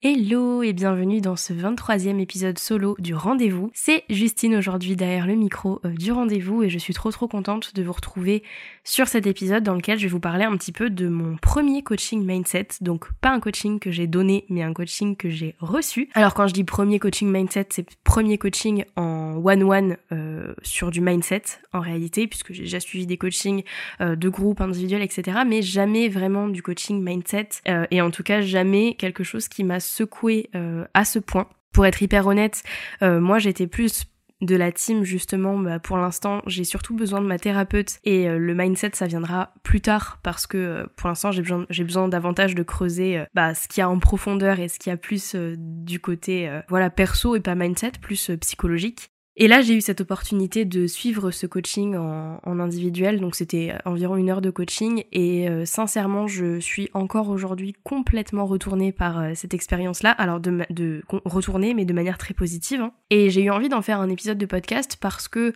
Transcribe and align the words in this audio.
Hello 0.00 0.62
et 0.62 0.72
bienvenue 0.74 1.20
dans 1.20 1.34
ce 1.34 1.52
23e 1.52 2.20
épisode 2.20 2.56
solo 2.60 2.94
du 3.00 3.16
rendez-vous. 3.16 3.72
C'est 3.74 4.04
Justine 4.08 4.54
aujourd'hui 4.54 4.94
derrière 4.94 5.26
le 5.26 5.34
micro 5.34 5.80
euh, 5.84 5.88
du 5.88 6.12
rendez-vous 6.12 6.62
et 6.62 6.68
je 6.68 6.78
suis 6.78 6.94
trop 6.94 7.10
trop 7.10 7.26
contente 7.26 7.74
de 7.74 7.82
vous 7.82 7.90
retrouver 7.90 8.44
sur 8.84 9.08
cet 9.08 9.26
épisode 9.26 9.64
dans 9.64 9.74
lequel 9.74 9.98
je 9.98 10.04
vais 10.04 10.08
vous 10.08 10.20
parler 10.20 10.44
un 10.44 10.56
petit 10.56 10.70
peu 10.70 10.88
de 10.88 11.08
mon 11.08 11.36
premier 11.36 11.82
coaching 11.82 12.24
mindset. 12.24 12.68
Donc 12.80 13.12
pas 13.20 13.30
un 13.30 13.40
coaching 13.40 13.80
que 13.80 13.90
j'ai 13.90 14.06
donné 14.06 14.44
mais 14.48 14.62
un 14.62 14.72
coaching 14.72 15.16
que 15.16 15.30
j'ai 15.30 15.56
reçu. 15.58 16.10
Alors 16.14 16.32
quand 16.32 16.46
je 16.46 16.54
dis 16.54 16.62
premier 16.62 17.00
coaching 17.00 17.28
mindset 17.28 17.66
c'est 17.70 17.86
premier 18.04 18.38
coaching 18.38 18.84
en 18.94 19.42
one-one 19.44 19.96
euh, 20.12 20.54
sur 20.62 20.92
du 20.92 21.00
mindset 21.00 21.42
en 21.72 21.80
réalité 21.80 22.28
puisque 22.28 22.52
j'ai 22.52 22.62
déjà 22.62 22.78
suivi 22.78 23.04
des 23.04 23.16
coachings 23.16 23.64
euh, 24.00 24.14
de 24.14 24.28
groupe, 24.28 24.60
individuels 24.60 25.02
etc. 25.02 25.38
Mais 25.44 25.60
jamais 25.60 26.08
vraiment 26.08 26.46
du 26.46 26.62
coaching 26.62 27.02
mindset 27.02 27.48
et 27.90 28.00
en 28.00 28.12
tout 28.12 28.22
cas 28.22 28.42
jamais 28.42 28.94
quelque 28.94 29.24
chose 29.24 29.48
qui 29.48 29.64
m'a 29.64 29.80
secoué 29.88 30.50
euh, 30.54 30.84
à 30.94 31.04
ce 31.04 31.18
point. 31.18 31.48
Pour 31.72 31.86
être 31.86 32.02
hyper 32.02 32.26
honnête, 32.26 32.62
euh, 33.02 33.20
moi 33.20 33.38
j'étais 33.38 33.66
plus 33.66 34.06
de 34.40 34.54
la 34.54 34.70
team 34.70 35.02
justement 35.02 35.58
bah, 35.58 35.80
pour 35.80 35.96
l'instant 35.96 36.42
j'ai 36.46 36.62
surtout 36.62 36.94
besoin 36.94 37.20
de 37.20 37.26
ma 37.26 37.40
thérapeute 37.40 37.98
et 38.04 38.28
euh, 38.28 38.38
le 38.38 38.54
mindset 38.54 38.92
ça 38.94 39.08
viendra 39.08 39.52
plus 39.64 39.80
tard 39.80 40.20
parce 40.22 40.46
que 40.46 40.88
pour 40.94 41.08
l'instant 41.08 41.32
j'ai 41.32 41.42
besoin 41.42 41.66
besoin 41.80 42.06
davantage 42.06 42.54
de 42.54 42.62
creuser 42.62 43.24
bah, 43.34 43.54
ce 43.54 43.66
qu'il 43.66 43.80
y 43.80 43.82
a 43.82 43.90
en 43.90 43.98
profondeur 43.98 44.60
et 44.60 44.68
ce 44.68 44.78
qu'il 44.78 44.90
y 44.90 44.94
a 44.94 44.96
plus 44.96 45.34
du 45.34 45.98
côté 45.98 46.48
voilà 46.68 46.88
perso 46.88 47.34
et 47.34 47.40
pas 47.40 47.56
mindset 47.56 47.92
plus 48.00 48.30
psychologique 48.40 49.10
et 49.40 49.46
là, 49.46 49.62
j'ai 49.62 49.74
eu 49.74 49.80
cette 49.80 50.00
opportunité 50.00 50.64
de 50.64 50.88
suivre 50.88 51.30
ce 51.30 51.46
coaching 51.46 51.96
en, 51.96 52.58
individuel, 52.58 53.20
donc 53.20 53.36
c'était 53.36 53.72
environ 53.84 54.16
une 54.16 54.30
heure 54.30 54.40
de 54.40 54.50
coaching, 54.50 55.04
et 55.12 55.48
euh, 55.48 55.64
sincèrement, 55.64 56.26
je 56.26 56.58
suis 56.58 56.90
encore 56.92 57.28
aujourd'hui 57.28 57.72
complètement 57.84 58.46
retournée 58.46 58.90
par 58.90 59.20
euh, 59.20 59.32
cette 59.34 59.54
expérience-là, 59.54 60.10
alors 60.10 60.40
de, 60.40 60.64
de 60.70 61.02
retourner, 61.24 61.72
mais 61.72 61.84
de 61.84 61.92
manière 61.92 62.18
très 62.18 62.34
positive. 62.34 62.80
Hein. 62.80 62.92
Et 63.10 63.30
j'ai 63.30 63.44
eu 63.44 63.50
envie 63.50 63.68
d'en 63.68 63.80
faire 63.80 64.00
un 64.00 64.10
épisode 64.10 64.38
de 64.38 64.46
podcast 64.46 64.98
parce 65.00 65.28
que 65.28 65.54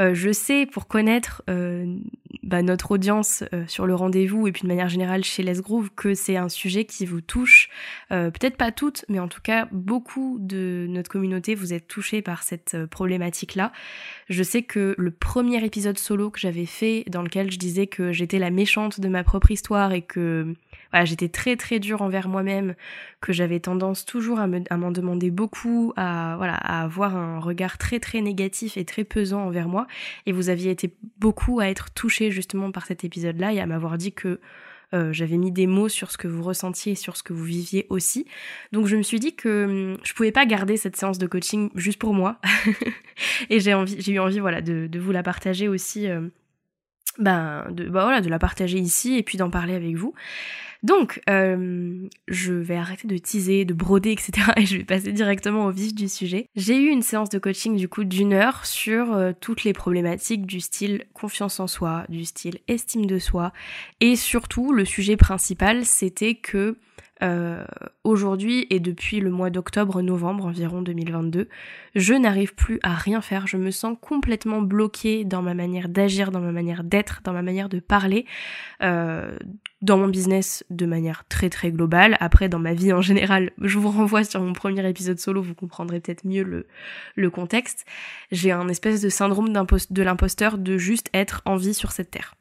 euh, 0.00 0.12
je 0.14 0.32
sais 0.32 0.66
pour 0.66 0.88
connaître 0.88 1.42
euh, 1.48 1.96
bah, 2.42 2.62
notre 2.62 2.92
audience 2.92 3.44
euh, 3.52 3.64
sur 3.66 3.86
le 3.86 3.94
rendez-vous 3.94 4.46
et 4.46 4.52
puis 4.52 4.62
de 4.62 4.68
manière 4.68 4.88
générale 4.88 5.24
chez 5.24 5.42
Les 5.42 5.60
Groove 5.60 5.90
que 5.94 6.14
c'est 6.14 6.36
un 6.36 6.48
sujet 6.48 6.84
qui 6.84 7.06
vous 7.06 7.20
touche, 7.20 7.68
peut-être 8.10 8.56
pas 8.56 8.72
toutes, 8.72 9.04
mais 9.08 9.18
en 9.18 9.28
tout 9.28 9.40
cas 9.42 9.68
beaucoup 9.72 10.38
de 10.40 10.86
notre 10.88 11.10
communauté 11.10 11.54
vous 11.54 11.72
êtes 11.72 11.88
touchés 11.88 12.22
par 12.22 12.42
cette 12.42 12.86
problématique-là. 12.86 13.72
Je 14.28 14.42
sais 14.42 14.62
que 14.62 14.94
le 14.96 15.10
premier 15.10 15.64
épisode 15.64 15.98
solo 15.98 16.30
que 16.30 16.38
j'avais 16.38 16.66
fait 16.66 17.04
dans 17.08 17.22
lequel 17.22 17.50
je 17.50 17.58
disais 17.58 17.86
que 17.86 18.12
j'étais 18.12 18.38
la 18.38 18.50
méchante 18.50 19.00
de 19.00 19.08
ma 19.08 19.24
propre 19.24 19.50
histoire 19.50 19.92
et 19.92 20.02
que 20.02 20.54
j'étais 21.02 21.28
très 21.28 21.56
très 21.56 21.80
dure 21.80 22.02
envers 22.02 22.28
moi-même, 22.28 22.74
que 23.20 23.32
j'avais 23.32 23.58
tendance 23.58 24.04
toujours 24.04 24.38
à, 24.38 24.46
m'en 24.46 24.90
demander 24.92 25.32
beaucoup, 25.32 25.92
à, 25.96 26.34
voilà, 26.36 26.54
à 26.54 26.82
avoir 26.82 27.16
un 27.16 27.40
regard 27.40 27.78
très 27.78 27.98
très 27.98 28.20
négatif 28.20 28.76
et 28.76 28.84
très 28.84 29.02
pesant 29.02 29.40
envers 29.40 29.68
moi. 29.68 29.88
Et 30.26 30.32
vous 30.32 30.48
aviez 30.48 30.70
été 30.70 30.94
beaucoup 31.18 31.58
à 31.58 31.68
être 31.68 31.92
justement 32.30 32.70
par 32.70 32.86
cet 32.86 33.04
épisode-là 33.04 33.52
et 33.52 33.60
à 33.60 33.66
m'avoir 33.66 33.98
dit 33.98 34.12
que 34.12 34.40
euh, 34.92 35.12
j'avais 35.12 35.38
mis 35.38 35.50
des 35.50 35.66
mots 35.66 35.88
sur 35.88 36.10
ce 36.10 36.18
que 36.18 36.28
vous 36.28 36.42
ressentiez 36.42 36.92
et 36.92 36.94
sur 36.94 37.16
ce 37.16 37.22
que 37.22 37.32
vous 37.32 37.44
viviez 37.44 37.86
aussi. 37.88 38.26
Donc 38.72 38.86
je 38.86 38.96
me 38.96 39.02
suis 39.02 39.18
dit 39.18 39.34
que 39.34 39.64
hum, 39.94 39.98
je 40.04 40.12
pouvais 40.12 40.32
pas 40.32 40.46
garder 40.46 40.76
cette 40.76 40.96
séance 40.96 41.18
de 41.18 41.26
coaching 41.26 41.70
juste 41.74 41.98
pour 41.98 42.14
moi. 42.14 42.38
et 43.50 43.60
j'ai 43.60 43.74
envie, 43.74 44.00
j'ai 44.00 44.12
eu 44.12 44.18
envie 44.18 44.38
voilà 44.38 44.60
de, 44.60 44.98
vous 44.98 45.12
la 45.12 45.22
partager 45.22 45.68
aussi. 45.68 46.08
Euh, 46.08 46.28
ben, 47.18 47.66
de, 47.70 47.84
bah 47.88 48.04
voilà, 48.04 48.20
de 48.20 48.28
la 48.28 48.38
partager 48.38 48.78
ici 48.78 49.16
et 49.16 49.22
puis 49.22 49.38
d'en 49.38 49.50
parler 49.50 49.74
avec 49.74 49.94
vous. 49.96 50.14
Donc, 50.84 51.22
euh, 51.30 52.08
je 52.28 52.52
vais 52.52 52.76
arrêter 52.76 53.08
de 53.08 53.16
teaser, 53.16 53.64
de 53.64 53.72
broder, 53.72 54.12
etc. 54.12 54.52
et 54.56 54.66
je 54.66 54.76
vais 54.76 54.84
passer 54.84 55.12
directement 55.12 55.64
au 55.64 55.70
vif 55.70 55.94
du 55.94 56.10
sujet. 56.10 56.50
J'ai 56.56 56.76
eu 56.76 56.88
une 56.88 57.00
séance 57.00 57.30
de 57.30 57.38
coaching 57.38 57.74
du 57.74 57.88
coup 57.88 58.04
d'une 58.04 58.34
heure 58.34 58.66
sur 58.66 59.14
euh, 59.14 59.32
toutes 59.40 59.64
les 59.64 59.72
problématiques 59.72 60.44
du 60.44 60.60
style 60.60 61.06
confiance 61.14 61.58
en 61.58 61.66
soi, 61.66 62.04
du 62.10 62.26
style 62.26 62.58
estime 62.68 63.06
de 63.06 63.18
soi, 63.18 63.54
et 64.00 64.14
surtout 64.14 64.74
le 64.74 64.84
sujet 64.84 65.16
principal 65.16 65.86
c'était 65.86 66.34
que 66.34 66.76
euh, 67.24 67.64
aujourd'hui 68.04 68.66
et 68.68 68.80
depuis 68.80 69.20
le 69.20 69.30
mois 69.30 69.48
d'octobre-novembre 69.48 70.44
environ 70.44 70.82
2022, 70.82 71.48
je 71.94 72.14
n'arrive 72.14 72.54
plus 72.54 72.78
à 72.82 72.94
rien 72.94 73.22
faire. 73.22 73.46
Je 73.46 73.56
me 73.56 73.70
sens 73.70 73.96
complètement 74.00 74.60
bloquée 74.60 75.24
dans 75.24 75.40
ma 75.40 75.54
manière 75.54 75.88
d'agir, 75.88 76.30
dans 76.30 76.40
ma 76.40 76.52
manière 76.52 76.84
d'être, 76.84 77.20
dans 77.24 77.32
ma 77.32 77.42
manière 77.42 77.68
de 77.68 77.80
parler, 77.80 78.26
euh, 78.82 79.36
dans 79.80 79.96
mon 79.96 80.08
business 80.08 80.64
de 80.68 80.84
manière 80.84 81.24
très 81.28 81.48
très 81.48 81.72
globale. 81.72 82.16
Après, 82.20 82.48
dans 82.48 82.58
ma 82.58 82.74
vie 82.74 82.92
en 82.92 83.00
général, 83.00 83.52
je 83.60 83.78
vous 83.78 83.90
renvoie 83.90 84.24
sur 84.24 84.40
mon 84.42 84.52
premier 84.52 84.86
épisode 84.88 85.18
solo, 85.18 85.40
vous 85.40 85.54
comprendrez 85.54 86.00
peut-être 86.00 86.26
mieux 86.26 86.42
le, 86.42 86.66
le 87.14 87.30
contexte. 87.30 87.86
J'ai 88.32 88.52
un 88.52 88.68
espèce 88.68 89.00
de 89.00 89.08
syndrome 89.08 89.48
de 89.52 90.02
l'imposteur 90.02 90.58
de 90.58 90.76
juste 90.76 91.08
être 91.14 91.40
en 91.46 91.56
vie 91.56 91.74
sur 91.74 91.92
cette 91.92 92.10
terre. 92.10 92.34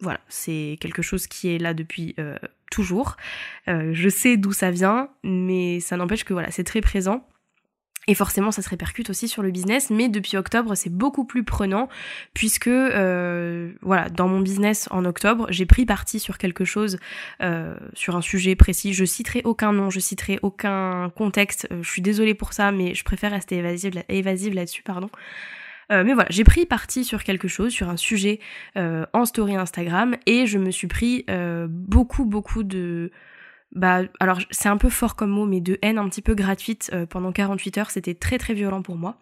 Voilà, 0.00 0.20
c'est 0.28 0.76
quelque 0.80 1.02
chose 1.02 1.26
qui 1.26 1.54
est 1.54 1.58
là 1.58 1.72
depuis 1.72 2.14
euh, 2.18 2.36
toujours. 2.70 3.16
Euh, 3.68 3.90
je 3.94 4.08
sais 4.08 4.36
d'où 4.36 4.52
ça 4.52 4.70
vient, 4.70 5.08
mais 5.22 5.80
ça 5.80 5.96
n'empêche 5.96 6.24
que 6.24 6.32
voilà, 6.32 6.50
c'est 6.50 6.64
très 6.64 6.80
présent. 6.80 7.26
Et 8.06 8.14
forcément, 8.14 8.50
ça 8.50 8.60
se 8.60 8.68
répercute 8.68 9.08
aussi 9.08 9.28
sur 9.28 9.42
le 9.42 9.50
business, 9.50 9.88
mais 9.88 10.10
depuis 10.10 10.36
octobre, 10.36 10.74
c'est 10.74 10.90
beaucoup 10.90 11.24
plus 11.24 11.42
prenant, 11.42 11.88
puisque 12.34 12.66
euh, 12.66 13.72
voilà, 13.80 14.10
dans 14.10 14.28
mon 14.28 14.40
business 14.40 14.88
en 14.90 15.06
octobre, 15.06 15.46
j'ai 15.48 15.64
pris 15.64 15.86
parti 15.86 16.20
sur 16.20 16.36
quelque 16.36 16.66
chose, 16.66 16.98
sur 17.94 18.14
un 18.14 18.20
sujet 18.20 18.56
précis. 18.56 18.92
Je 18.92 19.06
citerai 19.06 19.40
aucun 19.44 19.72
nom, 19.72 19.88
je 19.88 20.00
citerai 20.00 20.38
aucun 20.42 21.10
contexte. 21.16 21.66
je 21.80 21.88
suis 21.88 22.02
désolée 22.02 22.34
pour 22.34 22.52
ça, 22.52 22.72
mais 22.72 22.94
je 22.94 23.04
préfère 23.04 23.30
rester 23.30 23.56
évasive, 23.56 24.02
évasive 24.10 24.52
là-dessus, 24.52 24.82
pardon. 24.82 25.08
Euh, 25.92 26.04
mais 26.04 26.14
voilà, 26.14 26.28
j'ai 26.30 26.44
pris 26.44 26.66
parti 26.66 27.04
sur 27.04 27.24
quelque 27.24 27.48
chose, 27.48 27.72
sur 27.72 27.88
un 27.88 27.96
sujet 27.96 28.40
euh, 28.76 29.06
en 29.12 29.24
story 29.24 29.56
Instagram, 29.56 30.16
et 30.26 30.46
je 30.46 30.58
me 30.58 30.70
suis 30.70 30.86
pris 30.86 31.24
euh, 31.30 31.66
beaucoup, 31.68 32.24
beaucoup 32.24 32.62
de... 32.62 33.10
Bah, 33.72 34.02
alors 34.20 34.38
c'est 34.50 34.68
un 34.68 34.76
peu 34.76 34.88
fort 34.88 35.16
comme 35.16 35.30
mot, 35.30 35.46
mais 35.46 35.60
de 35.60 35.78
haine 35.82 35.98
un 35.98 36.08
petit 36.08 36.22
peu 36.22 36.34
gratuite 36.34 36.92
pendant 37.10 37.32
48 37.32 37.78
heures, 37.78 37.90
c'était 37.90 38.14
très 38.14 38.38
très 38.38 38.54
violent 38.54 38.82
pour 38.82 38.94
moi. 38.94 39.18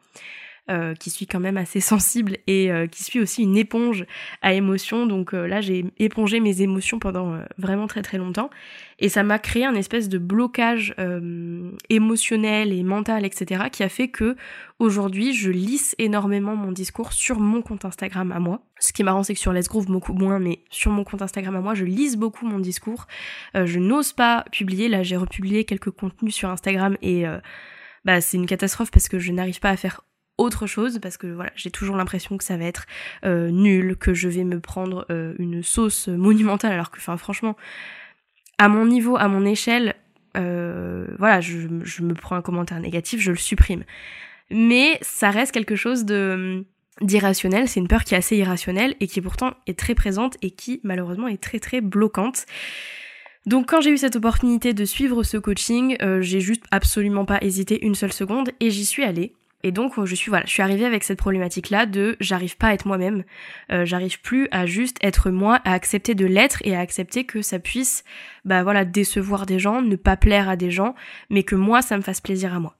Euh, 0.71 0.95
qui 0.95 1.11
suis 1.11 1.27
quand 1.27 1.41
même 1.41 1.57
assez 1.57 1.81
sensible 1.81 2.37
et 2.47 2.71
euh, 2.71 2.87
qui 2.87 3.03
suis 3.03 3.19
aussi 3.19 3.43
une 3.43 3.57
éponge 3.57 4.07
à 4.43 4.55
émotions. 4.55 5.07
Donc 5.07 5.35
euh, 5.35 5.49
là, 5.49 5.61
j'ai 5.61 5.85
épongé 5.99 6.39
mes 6.39 6.63
émotions 6.63 7.01
pendant 7.01 7.37
vraiment 7.59 7.89
très 7.89 8.01
très 8.01 8.17
longtemps. 8.17 8.49
Et 9.01 9.09
ça 9.09 9.25
m'a 9.25 9.41
créé 9.41 9.65
un 9.65 9.75
espèce 9.75 10.09
de 10.09 10.19
blocage 10.19 10.95
émotionnel 11.89 12.73
et 12.73 12.85
mental, 12.85 13.25
etc., 13.25 13.65
qui 13.73 13.83
a 13.83 13.89
fait 13.89 14.07
que 14.07 14.37
aujourd'hui, 14.79 15.35
je 15.35 15.51
lisse 15.51 15.97
énormément 15.99 16.55
mon 16.55 16.71
discours 16.71 17.13
sur 17.13 17.41
mon 17.41 17.61
compte 17.61 17.85
Instagram 17.85 18.31
à 18.31 18.39
moi. 18.39 18.63
Ce 18.79 18.93
qui 18.93 19.03
est 19.03 19.05
marrant, 19.05 19.25
c'est 19.25 19.35
que 19.35 19.41
sur 19.41 19.53
Les 19.53 19.63
Groove, 19.63 19.87
beaucoup 19.87 20.13
moins, 20.13 20.39
mais 20.39 20.61
sur 20.71 20.93
mon 20.93 21.03
compte 21.03 21.23
Instagram 21.23 21.57
à 21.57 21.61
moi, 21.61 21.75
je 21.75 21.85
lise 21.85 22.17
beaucoup 22.17 22.47
mon 22.47 22.61
discours. 22.61 23.09
je 23.57 23.79
n'ose 23.81 24.13
pas 24.13 24.45
publier. 24.53 24.89
Là, 24.89 25.03
j'ai 25.03 25.17
republié 25.17 25.65
quelques 25.65 25.91
contenus 25.91 26.37
sur 26.37 26.51
Instagram 26.51 26.97
et 27.03 27.25
bah, 28.05 28.21
c'est 28.21 28.37
une 28.37 28.47
catastrophe 28.47 28.93
parce 28.93 29.09
que 29.09 29.19
je 29.19 29.33
n'arrive 29.33 29.59
pas 29.59 29.71
à 29.71 29.77
faire 29.77 30.03
autre 30.43 30.67
chose 30.67 30.99
parce 31.01 31.17
que 31.17 31.27
voilà 31.27 31.51
j'ai 31.57 31.71
toujours 31.71 31.97
l'impression 31.97 32.37
que 32.37 32.45
ça 32.45 32.57
va 32.57 32.65
être 32.65 32.87
euh, 33.25 33.51
nul 33.51 33.97
que 33.97 34.15
je 34.15 34.29
vais 34.29 34.45
me 34.45 34.61
prendre 34.61 35.07
euh, 35.11 35.35
une 35.39 35.63
sauce 35.63 36.09
monumentale 36.09 36.73
alors 36.73 36.91
que 36.91 37.01
franchement 37.01 37.57
à 38.59 38.69
mon 38.69 38.87
niveau 38.87 39.17
à 39.17 39.29
mon 39.29 39.45
échelle 39.45 39.95
euh, 40.37 41.07
voilà 41.19 41.41
je, 41.41 41.69
me 42.03 42.15
prends 42.15 42.37
un 42.37 42.43
commentaire 42.43 42.81
négatif 42.81 43.21
je 43.21 43.31
le 43.31 43.37
supprime 43.37 43.85
mais 44.51 44.99
ça 45.03 45.31
reste 45.31 45.53
quelque 45.53 45.77
chose 45.77 46.05
de 46.05 46.65
d'irrationnel, 47.01 47.69
c'est 47.69 47.81
une 47.81 47.89
peur 47.89 48.05
qui 48.05 48.15
est 48.15 48.19
assez 48.19 48.37
irrationnelle 48.37 48.95
et 49.01 49.07
qui 49.07 49.23
pourtant 49.23 49.55
est 49.67 49.79
très 49.79 49.95
présente 49.95 50.37
et 50.43 50.51
qui 50.51 50.79
malheureusement 50.85 51.27
est 51.27 51.43
très 51.43 51.59
très 51.59 51.81
bloquante. 51.81 52.45
Donc 53.47 53.71
quand 53.71 53.81
j'ai 53.81 53.91
eu 53.91 53.97
cette 53.97 54.15
opportunité 54.15 54.75
de 54.75 54.85
suivre 54.85 55.23
ce 55.23 55.39
coaching, 55.39 55.97
j'ai 56.21 56.41
juste 56.41 56.65
absolument 56.71 57.25
pas 57.25 57.39
hésité 57.41 57.85
une 57.85 57.95
seule 57.95 58.13
seconde 58.13 58.51
et 58.61 58.71
j'y 58.71 58.85
suis 58.85 59.05
allée. 59.05 59.33
Et 59.63 59.73
donc 59.73 59.93
je 60.05 60.15
suis 60.15 60.29
voilà, 60.29 60.45
je 60.45 60.51
suis 60.51 60.63
arrivée 60.63 60.85
avec 60.85 61.05
cette 61.05 61.19
problématique 61.19 61.71
là 61.71 61.87
de 61.87 62.17
j'arrive 62.21 62.57
pas 62.57 62.69
à 62.69 62.75
être 62.75 62.87
moi-même, 62.87 63.25
euh, 63.71 63.85
j'arrive 63.85 64.21
plus 64.21 64.49
à 64.51 64.67
juste 64.67 64.97
être 65.03 65.31
moi, 65.31 65.61
à 65.65 65.73
accepter 65.73 66.15
de 66.15 66.27
l'être 66.27 66.59
et 66.65 66.75
à 66.75 66.81
accepter 66.81 67.25
que 67.25 67.43
ça 67.43 67.59
puisse 67.59 68.05
bah 68.45 68.63
voilà 68.63 68.85
décevoir 68.85 69.47
des 69.47 69.59
gens, 69.59 69.81
ne 69.83 69.97
pas 69.97 70.17
plaire 70.17 70.49
à 70.49 70.57
des 70.57 70.71
gens, 70.71 70.95
mais 71.31 71.45
que 71.45 71.55
moi 71.55 71.81
ça 71.83 71.97
me 71.97 72.03
fasse 72.03 72.21
plaisir 72.21 72.55
à 72.55 72.61
moi. 72.61 72.77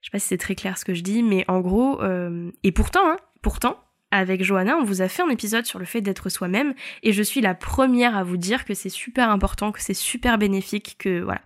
Je 0.00 0.08
sais 0.08 0.12
pas 0.12 0.18
si 0.18 0.28
c'est 0.28 0.38
très 0.38 0.54
clair 0.54 0.78
ce 0.78 0.84
que 0.84 0.94
je 0.94 1.02
dis, 1.02 1.22
mais 1.22 1.44
en 1.48 1.60
gros 1.60 2.00
euh, 2.02 2.50
et 2.62 2.72
pourtant 2.72 3.08
hein, 3.08 3.16
pourtant 3.42 3.78
avec 4.12 4.44
Johanna, 4.44 4.76
on 4.76 4.84
vous 4.84 5.02
a 5.02 5.08
fait 5.08 5.22
un 5.22 5.28
épisode 5.28 5.66
sur 5.66 5.80
le 5.80 5.84
fait 5.84 6.00
d'être 6.00 6.28
soi-même 6.28 6.74
et 7.02 7.12
je 7.12 7.22
suis 7.22 7.40
la 7.40 7.54
première 7.54 8.16
à 8.16 8.22
vous 8.22 8.36
dire 8.36 8.64
que 8.64 8.72
c'est 8.72 8.88
super 8.88 9.28
important, 9.28 9.72
que 9.72 9.80
c'est 9.80 9.92
super 9.92 10.38
bénéfique, 10.38 10.94
que 11.00 11.20
voilà. 11.20 11.40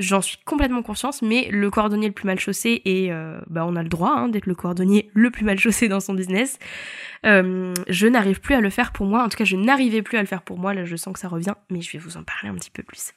J'en 0.00 0.22
suis 0.22 0.38
complètement 0.46 0.82
consciente, 0.82 1.20
mais 1.20 1.48
le 1.50 1.70
cordonnier 1.70 2.08
le 2.08 2.14
plus 2.14 2.26
mal 2.26 2.40
chaussé, 2.40 2.80
et 2.86 3.12
euh, 3.12 3.38
bah 3.48 3.66
on 3.66 3.76
a 3.76 3.82
le 3.82 3.90
droit 3.90 4.14
hein, 4.16 4.28
d'être 4.28 4.46
le 4.46 4.54
cordonnier 4.54 5.10
le 5.12 5.30
plus 5.30 5.44
mal 5.44 5.58
chaussé 5.58 5.88
dans 5.88 6.00
son 6.00 6.14
business, 6.14 6.58
euh, 7.26 7.74
je 7.86 8.06
n'arrive 8.06 8.40
plus 8.40 8.54
à 8.54 8.62
le 8.62 8.70
faire 8.70 8.92
pour 8.92 9.04
moi, 9.04 9.22
en 9.22 9.28
tout 9.28 9.36
cas 9.36 9.44
je 9.44 9.56
n'arrivais 9.56 10.00
plus 10.00 10.16
à 10.16 10.22
le 10.22 10.26
faire 10.26 10.40
pour 10.40 10.58
moi, 10.58 10.72
là 10.72 10.86
je 10.86 10.96
sens 10.96 11.12
que 11.12 11.20
ça 11.20 11.28
revient, 11.28 11.52
mais 11.68 11.82
je 11.82 11.92
vais 11.92 11.98
vous 11.98 12.16
en 12.16 12.22
parler 12.22 12.48
un 12.48 12.54
petit 12.54 12.70
peu 12.70 12.82
plus. 12.82 13.12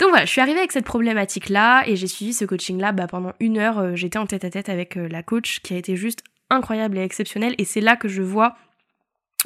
Donc 0.00 0.08
voilà, 0.08 0.24
je 0.24 0.30
suis 0.32 0.40
arrivée 0.40 0.58
avec 0.58 0.72
cette 0.72 0.84
problématique-là, 0.84 1.84
et 1.86 1.94
j'ai 1.94 2.08
suivi 2.08 2.32
ce 2.32 2.44
coaching-là 2.44 2.90
bah, 2.90 3.06
pendant 3.06 3.32
une 3.38 3.58
heure, 3.58 3.78
euh, 3.78 3.94
j'étais 3.94 4.18
en 4.18 4.26
tête 4.26 4.44
à 4.44 4.50
tête 4.50 4.68
avec 4.68 4.96
la 4.96 5.22
coach 5.22 5.60
qui 5.60 5.74
a 5.74 5.76
été 5.76 5.94
juste 5.94 6.24
incroyable 6.50 6.98
et 6.98 7.02
exceptionnel 7.02 7.54
et 7.58 7.64
c'est 7.64 7.80
là 7.80 7.94
que 7.94 8.08
je 8.08 8.22
vois 8.22 8.56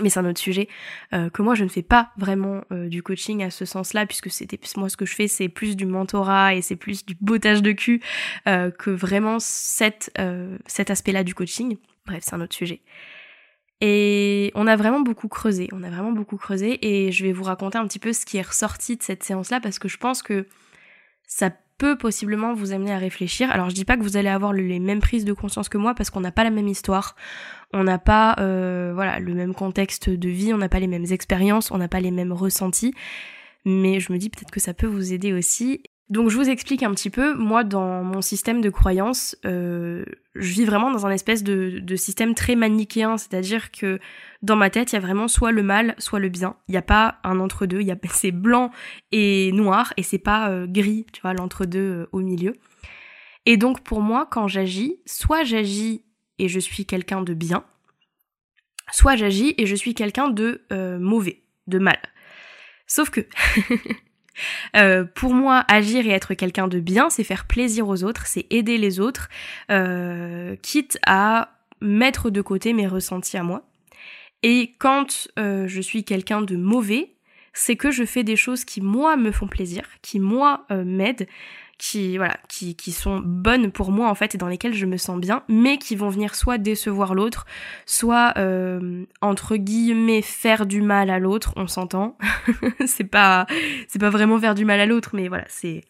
mais 0.00 0.08
c'est 0.08 0.20
un 0.20 0.28
autre 0.28 0.40
sujet 0.40 0.68
euh, 1.12 1.30
que 1.30 1.42
moi 1.42 1.54
je 1.54 1.64
ne 1.64 1.68
fais 1.68 1.82
pas 1.82 2.10
vraiment 2.16 2.62
euh, 2.72 2.88
du 2.88 3.02
coaching 3.02 3.42
à 3.42 3.50
ce 3.50 3.64
sens-là 3.64 4.06
puisque 4.06 4.30
c'était 4.30 4.58
moi 4.76 4.88
ce 4.88 4.96
que 4.96 5.06
je 5.06 5.14
fais 5.14 5.28
c'est 5.28 5.48
plus 5.48 5.76
du 5.76 5.86
mentorat 5.86 6.54
et 6.54 6.62
c'est 6.62 6.76
plus 6.76 7.04
du 7.06 7.16
bottage 7.20 7.62
de 7.62 7.72
cul 7.72 8.02
euh, 8.48 8.70
que 8.70 8.90
vraiment 8.90 9.38
cet 9.38 10.10
aspect-là 10.16 11.24
du 11.24 11.34
coaching. 11.34 11.76
Bref, 12.06 12.22
c'est 12.26 12.34
un 12.34 12.40
autre 12.40 12.54
sujet. 12.54 12.82
Et 13.80 14.52
on 14.54 14.66
a 14.66 14.76
vraiment 14.76 15.00
beaucoup 15.00 15.28
creusé, 15.28 15.68
on 15.72 15.82
a 15.82 15.90
vraiment 15.90 16.12
beaucoup 16.12 16.36
creusé 16.36 16.78
et 16.86 17.12
je 17.12 17.24
vais 17.24 17.32
vous 17.32 17.44
raconter 17.44 17.78
un 17.78 17.86
petit 17.86 17.98
peu 17.98 18.12
ce 18.12 18.24
qui 18.24 18.38
est 18.38 18.42
ressorti 18.42 18.96
de 18.96 19.02
cette 19.02 19.22
séance-là 19.22 19.60
parce 19.60 19.78
que 19.78 19.88
je 19.88 19.96
pense 19.96 20.22
que 20.22 20.46
ça 21.26 21.50
peut 21.78 21.96
possiblement 21.96 22.54
vous 22.54 22.72
amener 22.72 22.92
à 22.92 22.98
réfléchir. 22.98 23.50
Alors 23.50 23.70
je 23.70 23.74
dis 23.74 23.84
pas 23.84 23.96
que 23.96 24.02
vous 24.02 24.16
allez 24.16 24.28
avoir 24.28 24.52
les 24.52 24.78
mêmes 24.78 25.00
prises 25.00 25.24
de 25.24 25.32
conscience 25.32 25.68
que 25.68 25.78
moi 25.78 25.94
parce 25.94 26.10
qu'on 26.10 26.20
n'a 26.20 26.32
pas 26.32 26.44
la 26.44 26.50
même 26.50 26.68
histoire, 26.68 27.16
on 27.72 27.84
n'a 27.84 27.98
pas 27.98 28.36
euh, 28.38 28.92
voilà 28.94 29.18
le 29.18 29.34
même 29.34 29.54
contexte 29.54 30.08
de 30.10 30.28
vie, 30.28 30.54
on 30.54 30.58
n'a 30.58 30.68
pas 30.68 30.80
les 30.80 30.86
mêmes 30.86 31.06
expériences, 31.10 31.70
on 31.70 31.78
n'a 31.78 31.88
pas 31.88 32.00
les 32.00 32.10
mêmes 32.10 32.32
ressentis. 32.32 32.94
Mais 33.64 33.98
je 33.98 34.12
me 34.12 34.18
dis 34.18 34.30
peut-être 34.30 34.50
que 34.50 34.60
ça 34.60 34.74
peut 34.74 34.86
vous 34.86 35.12
aider 35.12 35.32
aussi. 35.32 35.82
Donc 36.10 36.28
je 36.28 36.36
vous 36.36 36.50
explique 36.50 36.82
un 36.82 36.92
petit 36.92 37.08
peu, 37.08 37.34
moi 37.34 37.64
dans 37.64 38.04
mon 38.04 38.20
système 38.20 38.60
de 38.60 38.68
croyance, 38.68 39.36
euh, 39.46 40.04
je 40.34 40.52
vis 40.52 40.66
vraiment 40.66 40.90
dans 40.90 41.06
un 41.06 41.10
espèce 41.10 41.42
de, 41.42 41.78
de 41.80 41.96
système 41.96 42.34
très 42.34 42.56
manichéen, 42.56 43.16
c'est-à-dire 43.16 43.70
que 43.70 43.98
dans 44.42 44.54
ma 44.54 44.68
tête 44.68 44.92
il 44.92 44.96
y 44.96 44.98
a 44.98 45.00
vraiment 45.00 45.28
soit 45.28 45.50
le 45.50 45.62
mal, 45.62 45.94
soit 45.96 46.18
le 46.18 46.28
bien. 46.28 46.56
Il 46.68 46.72
n'y 46.72 46.76
a 46.76 46.82
pas 46.82 47.20
un 47.24 47.40
entre-deux, 47.40 47.80
il 47.80 47.86
y 47.86 47.90
a 47.90 47.96
c'est 48.10 48.32
blanc 48.32 48.70
et 49.12 49.50
noir 49.52 49.94
et 49.96 50.02
c'est 50.02 50.18
pas 50.18 50.50
euh, 50.50 50.66
gris, 50.66 51.06
tu 51.10 51.22
vois, 51.22 51.32
l'entre-deux 51.32 51.80
euh, 51.80 52.06
au 52.12 52.20
milieu. 52.20 52.52
Et 53.46 53.56
donc 53.56 53.80
pour 53.80 54.02
moi 54.02 54.28
quand 54.30 54.46
j'agis, 54.46 55.00
soit 55.06 55.42
j'agis 55.42 56.04
et 56.38 56.48
je 56.48 56.60
suis 56.60 56.84
quelqu'un 56.84 57.22
de 57.22 57.32
bien, 57.32 57.64
soit 58.92 59.16
j'agis 59.16 59.54
et 59.56 59.64
je 59.64 59.74
suis 59.74 59.94
quelqu'un 59.94 60.28
de 60.28 60.66
mauvais, 60.98 61.40
de 61.66 61.78
mal. 61.78 61.98
Sauf 62.86 63.08
que 63.08 63.26
Euh, 64.76 65.04
pour 65.04 65.34
moi, 65.34 65.64
agir 65.68 66.06
et 66.06 66.10
être 66.10 66.34
quelqu'un 66.34 66.68
de 66.68 66.80
bien, 66.80 67.10
c'est 67.10 67.24
faire 67.24 67.46
plaisir 67.46 67.88
aux 67.88 68.04
autres, 68.04 68.26
c'est 68.26 68.46
aider 68.50 68.78
les 68.78 69.00
autres, 69.00 69.28
euh, 69.70 70.56
quitte 70.62 70.98
à 71.06 71.50
mettre 71.80 72.30
de 72.30 72.40
côté 72.40 72.72
mes 72.72 72.86
ressentis 72.86 73.36
à 73.36 73.42
moi. 73.42 73.62
Et 74.42 74.74
quand 74.78 75.28
euh, 75.38 75.66
je 75.68 75.80
suis 75.80 76.04
quelqu'un 76.04 76.42
de 76.42 76.56
mauvais, 76.56 77.10
c'est 77.52 77.76
que 77.76 77.90
je 77.90 78.04
fais 78.04 78.24
des 78.24 78.36
choses 78.36 78.64
qui 78.64 78.80
moi 78.80 79.16
me 79.16 79.30
font 79.30 79.46
plaisir, 79.46 79.84
qui 80.02 80.18
moi 80.18 80.66
m'aident, 80.70 81.28
qui 81.78 82.16
voilà 82.16 82.36
qui, 82.48 82.76
qui 82.76 82.92
sont 82.92 83.20
bonnes 83.24 83.72
pour 83.72 83.90
moi 83.90 84.08
en 84.08 84.14
fait 84.14 84.34
et 84.34 84.38
dans 84.38 84.48
lesquelles 84.48 84.74
je 84.74 84.86
me 84.86 84.96
sens 84.96 85.18
bien 85.18 85.42
mais 85.48 85.78
qui 85.78 85.96
vont 85.96 86.08
venir 86.08 86.34
soit 86.34 86.58
décevoir 86.58 87.14
l'autre 87.14 87.46
soit 87.86 88.34
euh, 88.36 89.04
entre 89.20 89.56
guillemets 89.56 90.22
faire 90.22 90.66
du 90.66 90.82
mal 90.82 91.10
à 91.10 91.18
l'autre 91.18 91.52
on 91.56 91.66
s'entend. 91.66 92.16
C'est 92.86 93.04
pas 93.04 93.46
c'est 93.88 93.98
pas 93.98 94.10
vraiment 94.10 94.38
faire 94.38 94.54
du 94.54 94.64
mal 94.64 94.80
à 94.80 94.86
l'autre 94.86 95.10
mais 95.14 95.28
voilà 95.28 95.44
c'est 95.48 95.82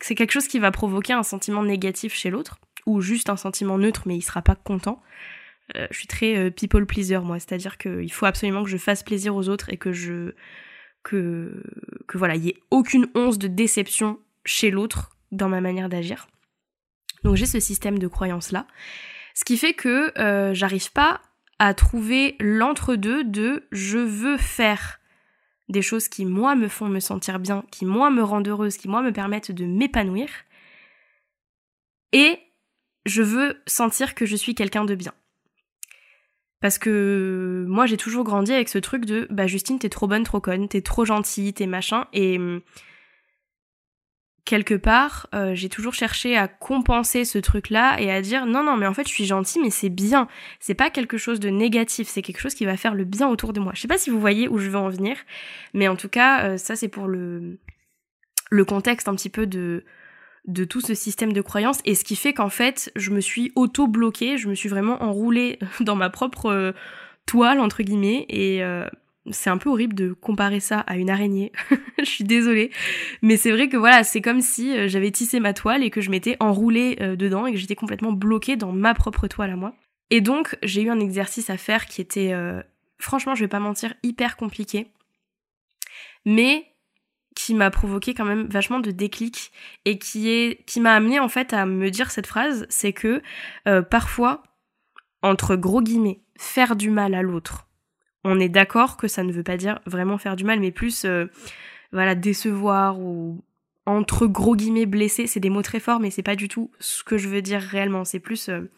c'est 0.00 0.14
quelque 0.14 0.32
chose 0.32 0.48
qui 0.48 0.58
va 0.58 0.70
provoquer 0.70 1.14
un 1.14 1.22
sentiment 1.22 1.62
négatif 1.62 2.14
chez 2.14 2.30
l'autre 2.30 2.58
ou 2.84 3.00
juste 3.00 3.30
un 3.30 3.36
sentiment 3.36 3.78
neutre 3.78 4.02
mais 4.06 4.16
il 4.16 4.22
sera 4.22 4.42
pas 4.42 4.54
content. 4.54 5.02
Euh, 5.74 5.86
je 5.90 5.98
suis 5.98 6.06
très 6.06 6.36
euh, 6.36 6.50
people 6.50 6.86
pleaser 6.86 7.18
moi. 7.18 7.38
C'est 7.40 7.52
à 7.52 7.58
dire 7.58 7.78
qu'il 7.78 8.12
faut 8.12 8.26
absolument 8.26 8.62
que 8.62 8.70
je 8.70 8.76
fasse 8.76 9.02
plaisir 9.02 9.34
aux 9.34 9.48
autres 9.48 9.72
et 9.72 9.76
que 9.76 9.92
je 9.92 10.32
que, 11.02 11.62
que 12.08 12.18
voilà, 12.18 12.34
il 12.34 12.44
y 12.44 12.48
ait 12.48 12.58
aucune 12.70 13.08
once 13.14 13.38
de 13.38 13.46
déception 13.46 14.18
chez 14.46 14.70
l'autre 14.70 15.16
dans 15.32 15.50
ma 15.50 15.60
manière 15.60 15.90
d'agir. 15.90 16.26
Donc 17.24 17.36
j'ai 17.36 17.46
ce 17.46 17.60
système 17.60 17.98
de 17.98 18.06
croyance 18.06 18.52
là, 18.52 18.66
ce 19.34 19.44
qui 19.44 19.58
fait 19.58 19.74
que 19.74 20.18
euh, 20.18 20.54
j'arrive 20.54 20.92
pas 20.92 21.20
à 21.58 21.74
trouver 21.74 22.36
l'entre-deux 22.40 23.24
de 23.24 23.66
je 23.72 23.98
veux 23.98 24.36
faire 24.36 25.00
des 25.68 25.82
choses 25.82 26.08
qui 26.08 26.24
moi 26.24 26.54
me 26.54 26.68
font 26.68 26.88
me 26.88 27.00
sentir 27.00 27.38
bien, 27.38 27.64
qui 27.70 27.84
moi 27.84 28.10
me 28.10 28.22
rendent 28.22 28.48
heureuse, 28.48 28.76
qui 28.76 28.88
moi 28.88 29.02
me 29.02 29.12
permettent 29.12 29.52
de 29.52 29.64
m'épanouir, 29.64 30.28
et 32.12 32.38
je 33.04 33.22
veux 33.22 33.60
sentir 33.66 34.14
que 34.14 34.26
je 34.26 34.36
suis 34.36 34.54
quelqu'un 34.54 34.84
de 34.84 34.94
bien. 34.94 35.12
Parce 36.60 36.78
que 36.78 37.64
moi 37.68 37.86
j'ai 37.86 37.96
toujours 37.96 38.24
grandi 38.24 38.52
avec 38.52 38.68
ce 38.68 38.78
truc 38.78 39.04
de 39.04 39.26
bah 39.30 39.46
Justine 39.46 39.78
t'es 39.78 39.88
trop 39.88 40.06
bonne, 40.06 40.24
trop 40.24 40.40
conne, 40.40 40.68
t'es 40.68 40.82
trop 40.82 41.04
gentille, 41.04 41.52
t'es 41.52 41.66
machin, 41.66 42.06
et 42.12 42.38
quelque 44.46 44.74
part, 44.74 45.26
euh, 45.34 45.54
j'ai 45.54 45.68
toujours 45.68 45.92
cherché 45.92 46.36
à 46.36 46.48
compenser 46.48 47.26
ce 47.26 47.36
truc-là 47.36 48.00
et 48.00 48.10
à 48.10 48.22
dire 48.22 48.46
non, 48.46 48.62
non, 48.62 48.76
mais 48.76 48.86
en 48.86 48.94
fait, 48.94 49.06
je 49.06 49.12
suis 49.12 49.26
gentille, 49.26 49.60
mais 49.60 49.70
c'est 49.70 49.90
bien. 49.90 50.28
C'est 50.60 50.74
pas 50.74 50.88
quelque 50.88 51.18
chose 51.18 51.40
de 51.40 51.50
négatif, 51.50 52.08
c'est 52.08 52.22
quelque 52.22 52.40
chose 52.40 52.54
qui 52.54 52.64
va 52.64 52.78
faire 52.78 52.94
le 52.94 53.04
bien 53.04 53.28
autour 53.28 53.52
de 53.52 53.60
moi. 53.60 53.72
Je 53.74 53.82
sais 53.82 53.88
pas 53.88 53.98
si 53.98 54.08
vous 54.08 54.20
voyez 54.20 54.48
où 54.48 54.58
je 54.58 54.70
veux 54.70 54.78
en 54.78 54.88
venir, 54.88 55.16
mais 55.74 55.88
en 55.88 55.96
tout 55.96 56.08
cas, 56.08 56.44
euh, 56.44 56.56
ça 56.56 56.76
c'est 56.76 56.88
pour 56.88 57.08
le, 57.08 57.58
le 58.50 58.64
contexte 58.64 59.08
un 59.08 59.16
petit 59.16 59.30
peu 59.30 59.46
de, 59.46 59.84
de 60.46 60.64
tout 60.64 60.80
ce 60.80 60.94
système 60.94 61.32
de 61.32 61.40
croyances 61.40 61.80
et 61.84 61.96
ce 61.96 62.04
qui 62.04 62.16
fait 62.16 62.32
qu'en 62.32 62.48
fait, 62.48 62.92
je 62.94 63.10
me 63.10 63.20
suis 63.20 63.52
auto-bloquée, 63.56 64.38
je 64.38 64.48
me 64.48 64.54
suis 64.54 64.68
vraiment 64.68 65.02
enroulée 65.02 65.58
dans 65.80 65.96
ma 65.96 66.08
propre 66.08 66.46
euh, 66.46 66.72
toile, 67.26 67.58
entre 67.58 67.82
guillemets, 67.82 68.24
et 68.28 68.62
c'est 69.30 69.50
un 69.50 69.58
peu 69.58 69.70
horrible 69.70 69.94
de 69.94 70.12
comparer 70.12 70.60
ça 70.60 70.80
à 70.80 70.96
une 70.96 71.10
araignée. 71.10 71.52
je 71.98 72.04
suis 72.04 72.24
désolée. 72.24 72.70
Mais 73.22 73.36
c'est 73.36 73.50
vrai 73.50 73.68
que 73.68 73.76
voilà, 73.76 74.04
c'est 74.04 74.20
comme 74.20 74.40
si 74.40 74.76
euh, 74.76 74.88
j'avais 74.88 75.10
tissé 75.10 75.40
ma 75.40 75.52
toile 75.52 75.82
et 75.82 75.90
que 75.90 76.00
je 76.00 76.10
m'étais 76.10 76.36
enroulée 76.40 76.96
euh, 77.00 77.16
dedans 77.16 77.46
et 77.46 77.52
que 77.52 77.58
j'étais 77.58 77.74
complètement 77.74 78.12
bloquée 78.12 78.56
dans 78.56 78.72
ma 78.72 78.94
propre 78.94 79.26
toile 79.26 79.50
à 79.50 79.56
moi. 79.56 79.74
Et 80.10 80.20
donc, 80.20 80.56
j'ai 80.62 80.82
eu 80.82 80.90
un 80.90 81.00
exercice 81.00 81.50
à 81.50 81.56
faire 81.56 81.86
qui 81.86 82.00
était, 82.00 82.32
euh, 82.32 82.62
franchement, 82.98 83.34
je 83.34 83.44
vais 83.44 83.48
pas 83.48 83.60
mentir, 83.60 83.94
hyper 84.02 84.36
compliqué. 84.36 84.88
Mais 86.24 86.66
qui 87.34 87.54
m'a 87.54 87.70
provoqué 87.70 88.14
quand 88.14 88.24
même 88.24 88.46
vachement 88.46 88.80
de 88.80 88.90
déclic 88.90 89.52
et 89.84 89.98
qui 89.98 90.30
est 90.30 90.64
qui 90.64 90.80
m'a 90.80 90.94
amené 90.94 91.20
en 91.20 91.28
fait 91.28 91.52
à 91.52 91.66
me 91.66 91.90
dire 91.90 92.10
cette 92.10 92.26
phrase, 92.26 92.66
c'est 92.70 92.94
que 92.94 93.20
parfois 93.90 94.42
entre 95.20 95.54
gros 95.54 95.82
guillemets, 95.82 96.22
faire 96.38 96.76
du 96.76 96.88
mal 96.88 97.14
à 97.14 97.20
l'autre 97.20 97.65
on 98.26 98.40
est 98.40 98.48
d'accord 98.48 98.96
que 98.96 99.06
ça 99.06 99.22
ne 99.22 99.32
veut 99.32 99.44
pas 99.44 99.56
dire 99.56 99.78
vraiment 99.86 100.18
faire 100.18 100.34
du 100.34 100.42
mal, 100.42 100.58
mais 100.58 100.72
plus 100.72 101.04
euh, 101.04 101.26
voilà 101.92 102.16
décevoir 102.16 102.98
ou 102.98 103.44
entre 103.86 104.26
gros 104.26 104.56
guillemets 104.56 104.84
blesser. 104.84 105.28
C'est 105.28 105.38
des 105.38 105.48
mots 105.48 105.62
très 105.62 105.78
forts, 105.78 106.00
mais 106.00 106.10
c'est 106.10 106.24
pas 106.24 106.34
du 106.34 106.48
tout 106.48 106.72
ce 106.80 107.04
que 107.04 107.18
je 107.18 107.28
veux 107.28 107.40
dire 107.40 107.60
réellement. 107.60 108.04
C'est 108.04 108.18
plus 108.18 108.48
euh, 108.48 108.68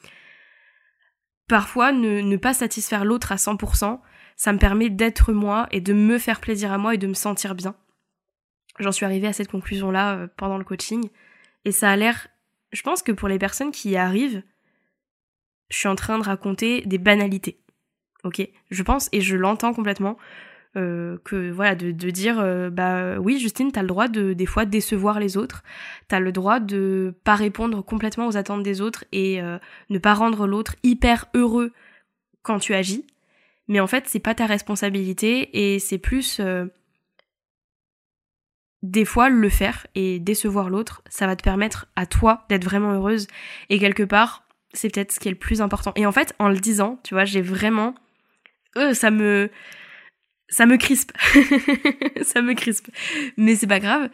parfois 1.48 1.92
ne, 1.92 2.36
pas 2.36 2.52
satisfaire 2.52 3.06
l'autre 3.06 3.32
à 3.32 3.36
100%. 3.36 4.00
Ça 4.36 4.52
me 4.52 4.58
permet 4.58 4.90
d'être 4.90 5.32
moi 5.32 5.66
et 5.70 5.80
de 5.80 5.94
me 5.94 6.18
faire 6.18 6.40
plaisir 6.40 6.70
à 6.70 6.76
moi 6.76 6.94
et 6.94 6.98
de 6.98 7.06
me 7.06 7.14
sentir 7.14 7.54
bien. 7.54 7.74
J'en 8.78 8.92
suis 8.92 9.06
arrivée 9.06 9.28
à 9.28 9.32
cette 9.32 9.50
conclusion 9.50 9.90
là 9.90 10.14
euh, 10.14 10.26
pendant 10.36 10.58
le 10.58 10.64
coaching 10.64 11.08
et 11.64 11.72
ça 11.72 11.90
a 11.90 11.96
l'air. 11.96 12.28
Je 12.72 12.82
pense 12.82 13.02
que 13.02 13.12
pour 13.12 13.28
les 13.28 13.38
personnes 13.38 13.72
qui 13.72 13.90
y 13.90 13.96
arrivent, 13.96 14.42
je 15.70 15.76
suis 15.78 15.88
en 15.88 15.96
train 15.96 16.18
de 16.18 16.24
raconter 16.24 16.82
des 16.82 16.98
banalités 16.98 17.58
ok 18.25 18.48
Je 18.70 18.82
pense 18.82 19.08
et 19.12 19.20
je 19.20 19.37
l'entends 19.37 19.72
complètement. 19.72 20.18
Euh, 20.76 21.16
que 21.25 21.50
voilà 21.50 21.75
de, 21.75 21.90
dire 22.10 22.38
euh, 22.38 22.68
bah 22.68 23.18
oui 23.18 23.40
Justine 23.40 23.72
t'as 23.72 23.80
le 23.80 23.88
droit 23.88 24.06
de 24.06 24.34
des 24.34 24.44
fois 24.44 24.66
décevoir 24.66 25.18
les 25.18 25.38
autres 25.38 25.64
t'as 26.08 26.20
le 26.20 26.30
droit 26.30 26.60
de 26.60 27.14
pas 27.25 27.37
répondre 27.37 27.82
complètement 27.82 28.26
aux 28.26 28.37
attentes 28.37 28.62
des 28.62 28.82
autres 28.82 29.06
et 29.10 29.40
euh, 29.40 29.58
ne 29.88 29.98
pas 29.98 30.12
rendre 30.12 30.46
l'autre 30.46 30.76
hyper 30.82 31.25
heureux 31.32 31.72
quand 32.42 32.58
tu 32.58 32.75
agis, 32.75 33.06
mais 33.66 33.80
en 33.80 33.87
fait 33.87 34.04
c'est 34.08 34.20
pas 34.20 34.34
ta 34.34 34.44
responsabilité 34.44 35.72
et 35.75 35.78
c'est 35.78 35.96
plus 35.96 36.38
des 38.82 39.04
fois 39.06 39.30
le 39.30 39.48
faire 39.48 39.87
et 39.94 40.18
décevoir 40.18 40.68
l'autre, 40.68 41.02
ça 41.08 41.26
va 41.26 41.34
te 41.34 41.42
permettre 41.42 41.87
à 41.96 42.04
toi 42.04 42.44
d'être 42.50 42.64
vraiment 42.64 42.92
heureuse 42.92 43.26
et 43.70 43.78
quelque 43.78 44.02
part 44.02 44.44
c'est 44.75 44.92
peut-être 44.92 45.12
ce 45.12 45.18
qui 45.18 45.28
est 45.28 45.32
le 45.32 45.38
plus 45.38 45.62
important. 45.62 45.92
Et 45.96 46.04
en 46.04 46.12
fait 46.12 46.34
en 46.38 46.48
le 46.48 46.58
disant, 46.58 47.00
tu 47.02 47.14
vois, 47.14 47.25
j'ai 47.25 47.40
vraiment 47.40 47.94
ça 48.94 49.11
me 49.11 50.76
crispe. 50.76 51.12
ça 52.23 52.42
me 52.42 52.54
crispe. 52.54 52.90
Mais 53.37 53.54
c'est 53.56 53.66
pas 53.66 53.80
grave. 53.80 54.11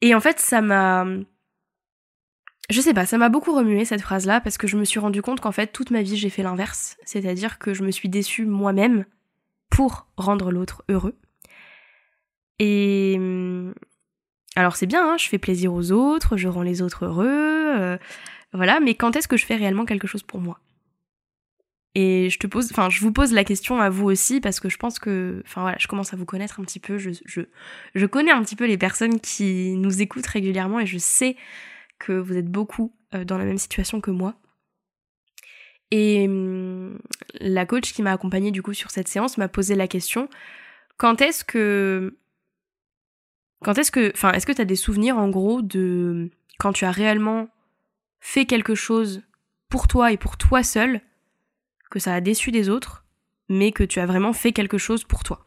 Et 0.00 0.14
en 0.14 0.20
fait, 0.20 0.38
ça 0.40 0.60
m'a 0.60 1.06
je 2.70 2.80
sais 2.80 2.94
pas, 2.94 3.04
ça 3.04 3.18
m'a 3.18 3.28
beaucoup 3.28 3.52
remué 3.52 3.84
cette 3.84 4.00
phrase-là 4.00 4.40
parce 4.40 4.56
que 4.56 4.68
je 4.68 4.76
me 4.76 4.84
suis 4.84 5.00
rendu 5.00 5.22
compte 5.22 5.40
qu'en 5.40 5.50
fait 5.50 5.72
toute 5.72 5.90
ma 5.90 6.02
vie 6.02 6.16
j'ai 6.16 6.30
fait 6.30 6.44
l'inverse, 6.44 6.96
c'est-à-dire 7.04 7.58
que 7.58 7.74
je 7.74 7.82
me 7.82 7.90
suis 7.90 8.08
déçue 8.08 8.46
moi-même 8.46 9.04
pour 9.70 10.06
rendre 10.16 10.52
l'autre 10.52 10.84
heureux. 10.88 11.16
Et 12.60 13.18
alors 14.54 14.76
c'est 14.76 14.86
bien, 14.86 15.04
hein, 15.04 15.16
je 15.18 15.28
fais 15.28 15.38
plaisir 15.38 15.74
aux 15.74 15.90
autres, 15.90 16.36
je 16.36 16.46
rends 16.46 16.62
les 16.62 16.80
autres 16.80 17.06
heureux, 17.06 17.26
euh, 17.28 17.98
voilà, 18.52 18.78
mais 18.78 18.94
quand 18.94 19.16
est-ce 19.16 19.28
que 19.28 19.36
je 19.36 19.46
fais 19.46 19.56
réellement 19.56 19.84
quelque 19.84 20.06
chose 20.06 20.22
pour 20.22 20.40
moi? 20.40 20.60
Et 21.94 22.30
je 22.30 22.38
te 22.38 22.46
pose, 22.46 22.68
enfin, 22.70 22.88
je 22.88 23.00
vous 23.00 23.12
pose 23.12 23.32
la 23.32 23.42
question 23.42 23.80
à 23.80 23.90
vous 23.90 24.06
aussi 24.06 24.40
parce 24.40 24.60
que 24.60 24.68
je 24.68 24.76
pense 24.76 24.98
que, 24.98 25.42
enfin 25.44 25.62
voilà, 25.62 25.76
je 25.80 25.88
commence 25.88 26.12
à 26.14 26.16
vous 26.16 26.24
connaître 26.24 26.60
un 26.60 26.64
petit 26.64 26.78
peu. 26.78 26.98
Je, 26.98 27.10
je, 27.24 27.40
je 27.94 28.06
connais 28.06 28.30
un 28.30 28.42
petit 28.42 28.56
peu 28.56 28.66
les 28.66 28.78
personnes 28.78 29.18
qui 29.18 29.74
nous 29.76 30.00
écoutent 30.00 30.26
régulièrement 30.26 30.78
et 30.78 30.86
je 30.86 30.98
sais 30.98 31.36
que 31.98 32.12
vous 32.12 32.36
êtes 32.36 32.50
beaucoup 32.50 32.92
euh, 33.14 33.24
dans 33.24 33.38
la 33.38 33.44
même 33.44 33.58
situation 33.58 34.00
que 34.00 34.12
moi. 34.12 34.36
Et 35.90 36.28
hum, 36.28 36.98
la 37.40 37.66
coach 37.66 37.92
qui 37.92 38.02
m'a 38.02 38.12
accompagnée 38.12 38.52
du 38.52 38.62
coup 38.62 38.74
sur 38.74 38.92
cette 38.92 39.08
séance 39.08 39.38
m'a 39.38 39.48
posé 39.48 39.74
la 39.74 39.88
question 39.88 40.28
quand 40.96 41.20
est-ce 41.20 41.44
que 41.44 42.16
quand 43.64 43.76
est-ce 43.78 43.90
que 43.90 44.12
enfin 44.14 44.30
est-ce 44.32 44.46
que 44.46 44.52
tu 44.52 44.60
as 44.60 44.66
des 44.66 44.76
souvenirs 44.76 45.18
en 45.18 45.28
gros 45.28 45.62
de 45.62 46.30
quand 46.58 46.72
tu 46.72 46.84
as 46.84 46.92
réellement 46.92 47.48
fait 48.20 48.44
quelque 48.44 48.76
chose 48.76 49.22
pour 49.68 49.88
toi 49.88 50.12
et 50.12 50.16
pour 50.16 50.36
toi 50.36 50.62
seul 50.62 51.00
que 51.90 51.98
ça 51.98 52.14
a 52.14 52.20
déçu 52.20 52.50
des 52.50 52.68
autres 52.68 53.04
mais 53.50 53.72
que 53.72 53.84
tu 53.84 54.00
as 54.00 54.06
vraiment 54.06 54.32
fait 54.32 54.52
quelque 54.52 54.78
chose 54.78 55.04
pour 55.04 55.24
toi. 55.24 55.44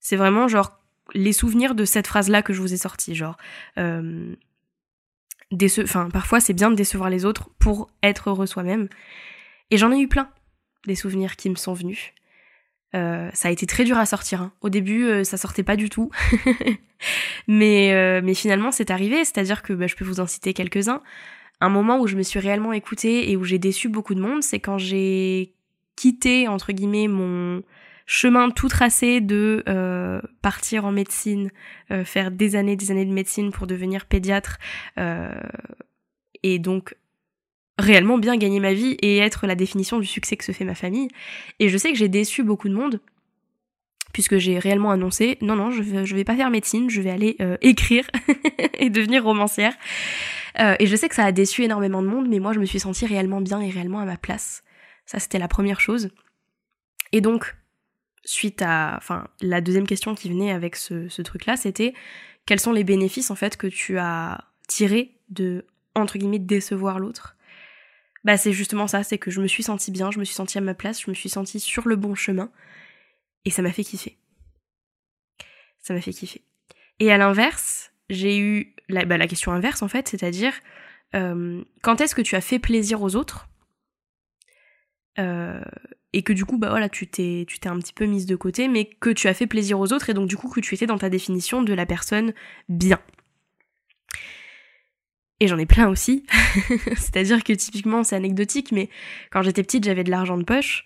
C'est 0.00 0.16
vraiment 0.16 0.48
genre 0.48 0.78
les 1.12 1.32
souvenirs 1.32 1.74
de 1.74 1.84
cette 1.84 2.06
phrase 2.06 2.30
là 2.30 2.40
que 2.40 2.54
je 2.54 2.60
vous 2.60 2.72
ai 2.72 2.78
sorti 2.78 3.14
genre 3.14 3.36
euh, 3.76 4.34
enfin, 5.82 6.08
parfois 6.10 6.40
c'est 6.40 6.54
bien 6.54 6.70
de 6.70 6.76
décevoir 6.76 7.10
les 7.10 7.24
autres 7.24 7.50
pour 7.58 7.90
être 8.02 8.30
heureux 8.30 8.46
soi-même. 8.46 8.88
Et 9.70 9.76
j'en 9.76 9.92
ai 9.92 9.98
eu 9.98 10.08
plein 10.08 10.30
des 10.86 10.94
souvenirs 10.94 11.36
qui 11.36 11.50
me 11.50 11.56
sont 11.56 11.74
venus. 11.74 12.12
Euh, 12.94 13.28
ça 13.34 13.48
a 13.48 13.50
été 13.50 13.66
très 13.66 13.84
dur 13.84 13.98
à 13.98 14.06
sortir. 14.06 14.40
Hein. 14.40 14.52
Au 14.60 14.68
début, 14.68 15.04
euh, 15.04 15.24
ça 15.24 15.36
sortait 15.36 15.64
pas 15.64 15.74
du 15.74 15.90
tout. 15.90 16.10
mais, 17.48 18.20
mais 18.22 18.34
finalement, 18.34 18.70
c'est 18.70 18.90
arrivé. 18.90 19.24
C'est-à-dire 19.24 19.62
que 19.62 19.72
bah, 19.72 19.88
je 19.88 19.96
peux 19.96 20.04
vous 20.04 20.20
en 20.20 20.26
citer 20.26 20.54
quelques-uns. 20.54 21.02
Un 21.60 21.68
moment 21.68 22.00
où 22.00 22.06
je 22.06 22.16
me 22.16 22.22
suis 22.22 22.40
réellement 22.40 22.72
écoutée 22.72 23.30
et 23.30 23.36
où 23.36 23.44
j'ai 23.44 23.58
déçu 23.58 23.88
beaucoup 23.88 24.14
de 24.14 24.20
monde, 24.20 24.42
c'est 24.42 24.60
quand 24.60 24.78
j'ai 24.78 25.54
quitté, 25.96 26.48
entre 26.48 26.72
guillemets, 26.72 27.08
mon, 27.08 27.62
chemin 28.06 28.50
tout 28.50 28.68
tracé 28.68 29.20
de 29.20 29.62
euh, 29.68 30.20
partir 30.42 30.84
en 30.84 30.92
médecine, 30.92 31.50
euh, 31.90 32.04
faire 32.04 32.30
des 32.30 32.56
années, 32.56 32.76
des 32.76 32.90
années 32.90 33.06
de 33.06 33.12
médecine 33.12 33.50
pour 33.50 33.66
devenir 33.66 34.06
pédiatre 34.06 34.58
euh, 34.98 35.32
et 36.42 36.58
donc 36.58 36.94
réellement 37.78 38.18
bien 38.18 38.36
gagner 38.36 38.60
ma 38.60 38.74
vie 38.74 38.96
et 39.00 39.18
être 39.18 39.46
la 39.46 39.54
définition 39.54 39.98
du 39.98 40.06
succès 40.06 40.36
que 40.36 40.44
se 40.44 40.52
fait 40.52 40.64
ma 40.64 40.74
famille. 40.74 41.08
Et 41.58 41.68
je 41.68 41.76
sais 41.76 41.90
que 41.90 41.98
j'ai 41.98 42.08
déçu 42.08 42.42
beaucoup 42.42 42.68
de 42.68 42.74
monde 42.74 43.00
puisque 44.14 44.38
j'ai 44.38 44.58
réellement 44.58 44.90
annoncé 44.90 45.36
non 45.42 45.56
non 45.56 45.70
je 45.70 45.82
vais, 45.82 46.06
je 46.06 46.16
vais 46.16 46.24
pas 46.24 46.36
faire 46.36 46.48
médecine, 46.48 46.88
je 46.88 47.02
vais 47.02 47.10
aller 47.10 47.36
écrire 47.60 48.08
et 48.78 48.88
devenir 48.88 49.24
romancière. 49.24 49.74
et 50.58 50.86
je 50.86 50.96
sais 50.96 51.10
que 51.10 51.14
ça 51.14 51.26
a 51.26 51.32
déçu 51.32 51.64
énormément 51.64 52.00
de 52.00 52.08
monde, 52.08 52.28
mais 52.28 52.38
moi 52.38 52.54
je 52.54 52.60
me 52.60 52.64
suis 52.64 52.80
sentie 52.80 53.04
réellement 53.04 53.42
bien 53.42 53.60
et 53.60 53.68
réellement 53.68 53.98
à 53.98 54.06
ma 54.06 54.16
place. 54.16 54.62
Ça 55.04 55.18
c'était 55.18 55.38
la 55.38 55.48
première 55.48 55.80
chose. 55.80 56.08
Et 57.12 57.20
donc 57.20 57.54
suite 58.24 58.62
à, 58.62 58.94
enfin, 58.96 59.28
la 59.40 59.60
deuxième 59.60 59.86
question 59.86 60.14
qui 60.14 60.28
venait 60.28 60.50
avec 60.50 60.76
ce, 60.76 61.22
truc-là, 61.22 61.56
c'était 61.56 61.94
quels 62.46 62.60
sont 62.60 62.72
les 62.72 62.84
bénéfices 62.84 63.30
en 63.30 63.34
fait 63.34 63.56
que 63.56 63.66
tu 63.66 63.98
as 63.98 64.44
tirés 64.68 65.16
de 65.28 65.66
entre 65.94 66.18
guillemets 66.18 66.38
décevoir 66.38 66.98
l'autre? 66.98 67.36
Bah 68.24 68.36
c'est 68.36 68.52
justement 68.52 68.86
ça, 68.86 69.02
c'est 69.02 69.18
que 69.18 69.30
je 69.30 69.40
me 69.40 69.46
suis 69.46 69.62
sentie 69.62 69.90
bien, 69.90 70.10
je 70.10 70.18
me 70.18 70.24
suis 70.24 70.34
sentie 70.34 70.58
à 70.58 70.62
ma 70.62 70.74
place, 70.74 71.02
je 71.02 71.10
me 71.10 71.14
suis 71.14 71.28
sentie 71.28 71.60
sur 71.60 71.86
le 71.86 71.96
bon 71.96 72.14
chemin 72.14 72.50
et 73.44 73.50
ça 73.50 73.62
m'a 73.62 73.72
fait 73.72 73.84
kiffer. 73.84 74.18
Ça 75.78 75.94
m'a 75.94 76.00
fait 76.00 76.12
kiffer. 76.12 76.42
Et 77.00 77.12
à 77.12 77.18
l'inverse, 77.18 77.92
j'ai 78.08 78.38
eu 78.38 78.74
la, 78.88 79.04
bah, 79.04 79.26
question 79.26 79.52
inverse 79.52 79.82
en 79.82 79.88
fait, 79.88 80.08
c'est-à-dire 80.08 80.52
euh, 81.14 81.62
quand 81.82 82.00
est-ce 82.00 82.14
que 82.14 82.22
tu 82.22 82.36
as 82.36 82.40
fait 82.40 82.58
plaisir 82.58 83.02
aux 83.02 83.16
autres? 83.16 83.48
Euh, 85.18 85.60
et 86.12 86.22
que 86.22 86.32
du 86.32 86.44
coup 86.44 86.58
bah 86.58 86.70
voilà 86.70 86.88
tu 86.88 87.06
t'es 87.06 87.44
tu 87.46 87.60
t'es 87.60 87.68
un 87.68 87.78
petit 87.78 87.92
peu 87.92 88.04
mise 88.04 88.26
de 88.26 88.34
côté 88.34 88.66
mais 88.66 88.84
que 88.84 89.10
tu 89.10 89.28
as 89.28 89.34
fait 89.34 89.46
plaisir 89.46 89.78
aux 89.78 89.92
autres 89.92 90.10
et 90.10 90.14
donc 90.14 90.28
du 90.28 90.36
coup 90.36 90.48
que 90.48 90.58
tu 90.58 90.74
étais 90.74 90.86
dans 90.86 90.98
ta 90.98 91.08
définition 91.08 91.62
de 91.62 91.72
la 91.72 91.86
personne 91.86 92.34
bien 92.68 92.98
et 95.38 95.46
j'en 95.46 95.56
ai 95.56 95.66
plein 95.66 95.88
aussi 95.88 96.26
c'est-à-dire 96.96 97.44
que 97.44 97.52
typiquement 97.52 98.02
c'est 98.02 98.16
anecdotique 98.16 98.72
mais 98.72 98.90
quand 99.30 99.42
j'étais 99.42 99.62
petite 99.62 99.84
j'avais 99.84 100.02
de 100.02 100.10
l'argent 100.10 100.36
de 100.36 100.42
poche 100.42 100.84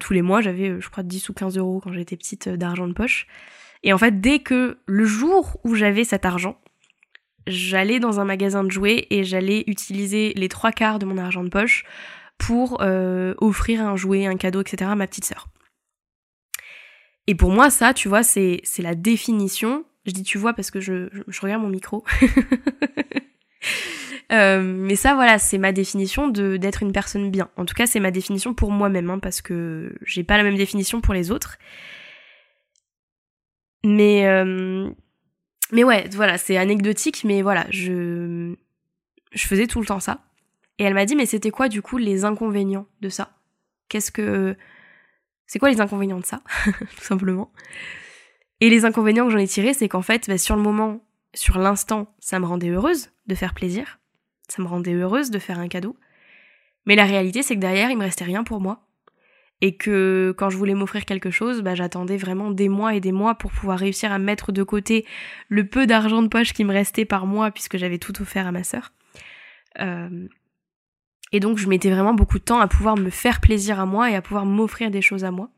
tous 0.00 0.12
les 0.12 0.22
mois 0.22 0.40
j'avais 0.40 0.70
euh, 0.70 0.80
je 0.80 0.88
crois 0.88 1.02
10 1.02 1.28
ou 1.28 1.34
15 1.34 1.58
euros 1.58 1.80
quand 1.82 1.92
j'étais 1.92 2.16
petite 2.16 2.48
euh, 2.48 2.56
d'argent 2.56 2.88
de 2.88 2.92
poche 2.92 3.26
et 3.82 3.92
en 3.92 3.98
fait 3.98 4.20
dès 4.20 4.40
que 4.40 4.78
le 4.86 5.04
jour 5.04 5.58
où 5.64 5.74
j'avais 5.74 6.04
cet 6.04 6.24
argent 6.24 6.58
j'allais 7.46 7.98
dans 7.98 8.20
un 8.20 8.24
magasin 8.24 8.64
de 8.64 8.70
jouets 8.70 9.06
et 9.10 9.24
j'allais 9.24 9.64
utiliser 9.66 10.32
les 10.34 10.48
trois 10.48 10.72
quarts 10.72 10.98
de 10.98 11.06
mon 11.06 11.18
argent 11.18 11.44
de 11.44 11.48
poche 11.48 11.84
pour 12.38 12.80
euh, 12.80 13.34
offrir 13.38 13.82
un 13.82 13.96
jouet, 13.96 14.26
un 14.26 14.36
cadeau, 14.36 14.60
etc. 14.60 14.90
à 14.90 14.94
ma 14.94 15.06
petite 15.06 15.24
sœur. 15.24 15.48
Et 17.26 17.34
pour 17.34 17.50
moi, 17.50 17.68
ça, 17.68 17.92
tu 17.92 18.08
vois, 18.08 18.22
c'est, 18.22 18.60
c'est 18.62 18.82
la 18.82 18.94
définition. 18.94 19.84
Je 20.06 20.12
dis 20.12 20.22
tu 20.22 20.38
vois 20.38 20.54
parce 20.54 20.70
que 20.70 20.80
je, 20.80 21.08
regarde 21.42 21.62
mon 21.62 21.68
micro. 21.68 22.04
euh, 24.30 24.60
mais 24.62 24.96
ça, 24.96 25.14
voilà, 25.14 25.38
c'est 25.38 25.58
ma 25.58 25.72
définition 25.72 26.28
de, 26.28 26.56
d'être 26.56 26.82
une 26.82 26.92
personne 26.92 27.30
bien. 27.30 27.50
En 27.56 27.64
tout 27.64 27.74
cas, 27.74 27.86
c'est 27.86 28.00
ma 28.00 28.10
définition 28.10 28.54
pour 28.54 28.70
moi-même, 28.70 29.10
hein, 29.10 29.18
parce 29.18 29.40
que 29.40 29.94
j'ai 30.02 30.24
pas 30.24 30.36
la 30.36 30.42
même 30.42 30.56
définition 30.56 31.00
pour 31.00 31.14
les 31.14 31.30
autres. 31.30 31.58
Mais, 33.84 34.26
euh, 34.26 34.90
mais 35.72 35.84
ouais, 35.84 36.08
voilà, 36.12 36.36
c'est 36.36 36.56
anecdotique, 36.56 37.24
mais 37.24 37.42
voilà, 37.42 37.66
je, 37.70 38.54
je 39.32 39.46
faisais 39.46 39.66
tout 39.66 39.80
le 39.80 39.86
temps 39.86 40.00
ça. 40.00 40.24
Et 40.78 40.84
elle 40.84 40.94
m'a 40.94 41.06
dit, 41.06 41.16
mais 41.16 41.26
c'était 41.26 41.50
quoi 41.50 41.68
du 41.68 41.82
coup 41.82 41.96
les 41.96 42.24
inconvénients 42.24 42.86
de 43.00 43.08
ça? 43.08 43.36
Qu'est-ce 43.88 44.12
que... 44.12 44.56
C'est 45.46 45.58
quoi 45.58 45.70
les 45.70 45.80
inconvénients 45.80 46.20
de 46.20 46.26
ça 46.26 46.42
Tout 46.66 47.04
simplement? 47.04 47.50
Et 48.60 48.68
les 48.68 48.84
inconvénients 48.84 49.24
que 49.26 49.32
j'en 49.32 49.38
ai 49.38 49.48
tirés, 49.48 49.72
c'est 49.72 49.88
qu'en 49.88 50.02
fait, 50.02 50.28
bah, 50.28 50.36
sur 50.36 50.54
le 50.56 50.62
moment, 50.62 51.00
sur 51.34 51.58
l'instant, 51.58 52.14
ça 52.20 52.38
me 52.38 52.46
rendait 52.46 52.68
heureuse 52.68 53.10
de 53.26 53.34
faire 53.34 53.54
plaisir. 53.54 53.97
Ça 54.48 54.62
me 54.62 54.68
rendait 54.68 54.94
heureuse 54.94 55.30
de 55.30 55.38
faire 55.38 55.58
un 55.58 55.68
cadeau. 55.68 55.96
Mais 56.86 56.96
la 56.96 57.04
réalité, 57.04 57.42
c'est 57.42 57.54
que 57.54 57.60
derrière, 57.60 57.90
il 57.90 57.98
me 57.98 58.04
restait 58.04 58.24
rien 58.24 58.44
pour 58.44 58.60
moi. 58.60 58.86
Et 59.60 59.76
que 59.76 60.34
quand 60.38 60.50
je 60.50 60.56
voulais 60.56 60.74
m'offrir 60.74 61.04
quelque 61.04 61.30
chose, 61.30 61.62
bah, 61.62 61.74
j'attendais 61.74 62.16
vraiment 62.16 62.50
des 62.50 62.68
mois 62.68 62.94
et 62.94 63.00
des 63.00 63.12
mois 63.12 63.34
pour 63.34 63.50
pouvoir 63.50 63.78
réussir 63.78 64.12
à 64.12 64.18
mettre 64.18 64.52
de 64.52 64.62
côté 64.62 65.04
le 65.48 65.66
peu 65.66 65.86
d'argent 65.86 66.22
de 66.22 66.28
poche 66.28 66.52
qui 66.52 66.64
me 66.64 66.72
restait 66.72 67.04
par 67.04 67.26
mois 67.26 67.50
puisque 67.50 67.76
j'avais 67.76 67.98
tout 67.98 68.22
offert 68.22 68.46
à 68.46 68.52
ma 68.52 68.62
sœur. 68.62 68.92
Euh, 69.80 70.28
et 71.32 71.40
donc 71.40 71.58
je 71.58 71.68
mettais 71.68 71.90
vraiment 71.90 72.14
beaucoup 72.14 72.38
de 72.38 72.44
temps 72.44 72.60
à 72.60 72.68
pouvoir 72.68 72.96
me 72.96 73.10
faire 73.10 73.40
plaisir 73.40 73.80
à 73.80 73.86
moi 73.86 74.10
et 74.10 74.14
à 74.14 74.22
pouvoir 74.22 74.46
m'offrir 74.46 74.90
des 74.90 75.02
choses 75.02 75.24
à 75.24 75.30
moi. 75.30 75.50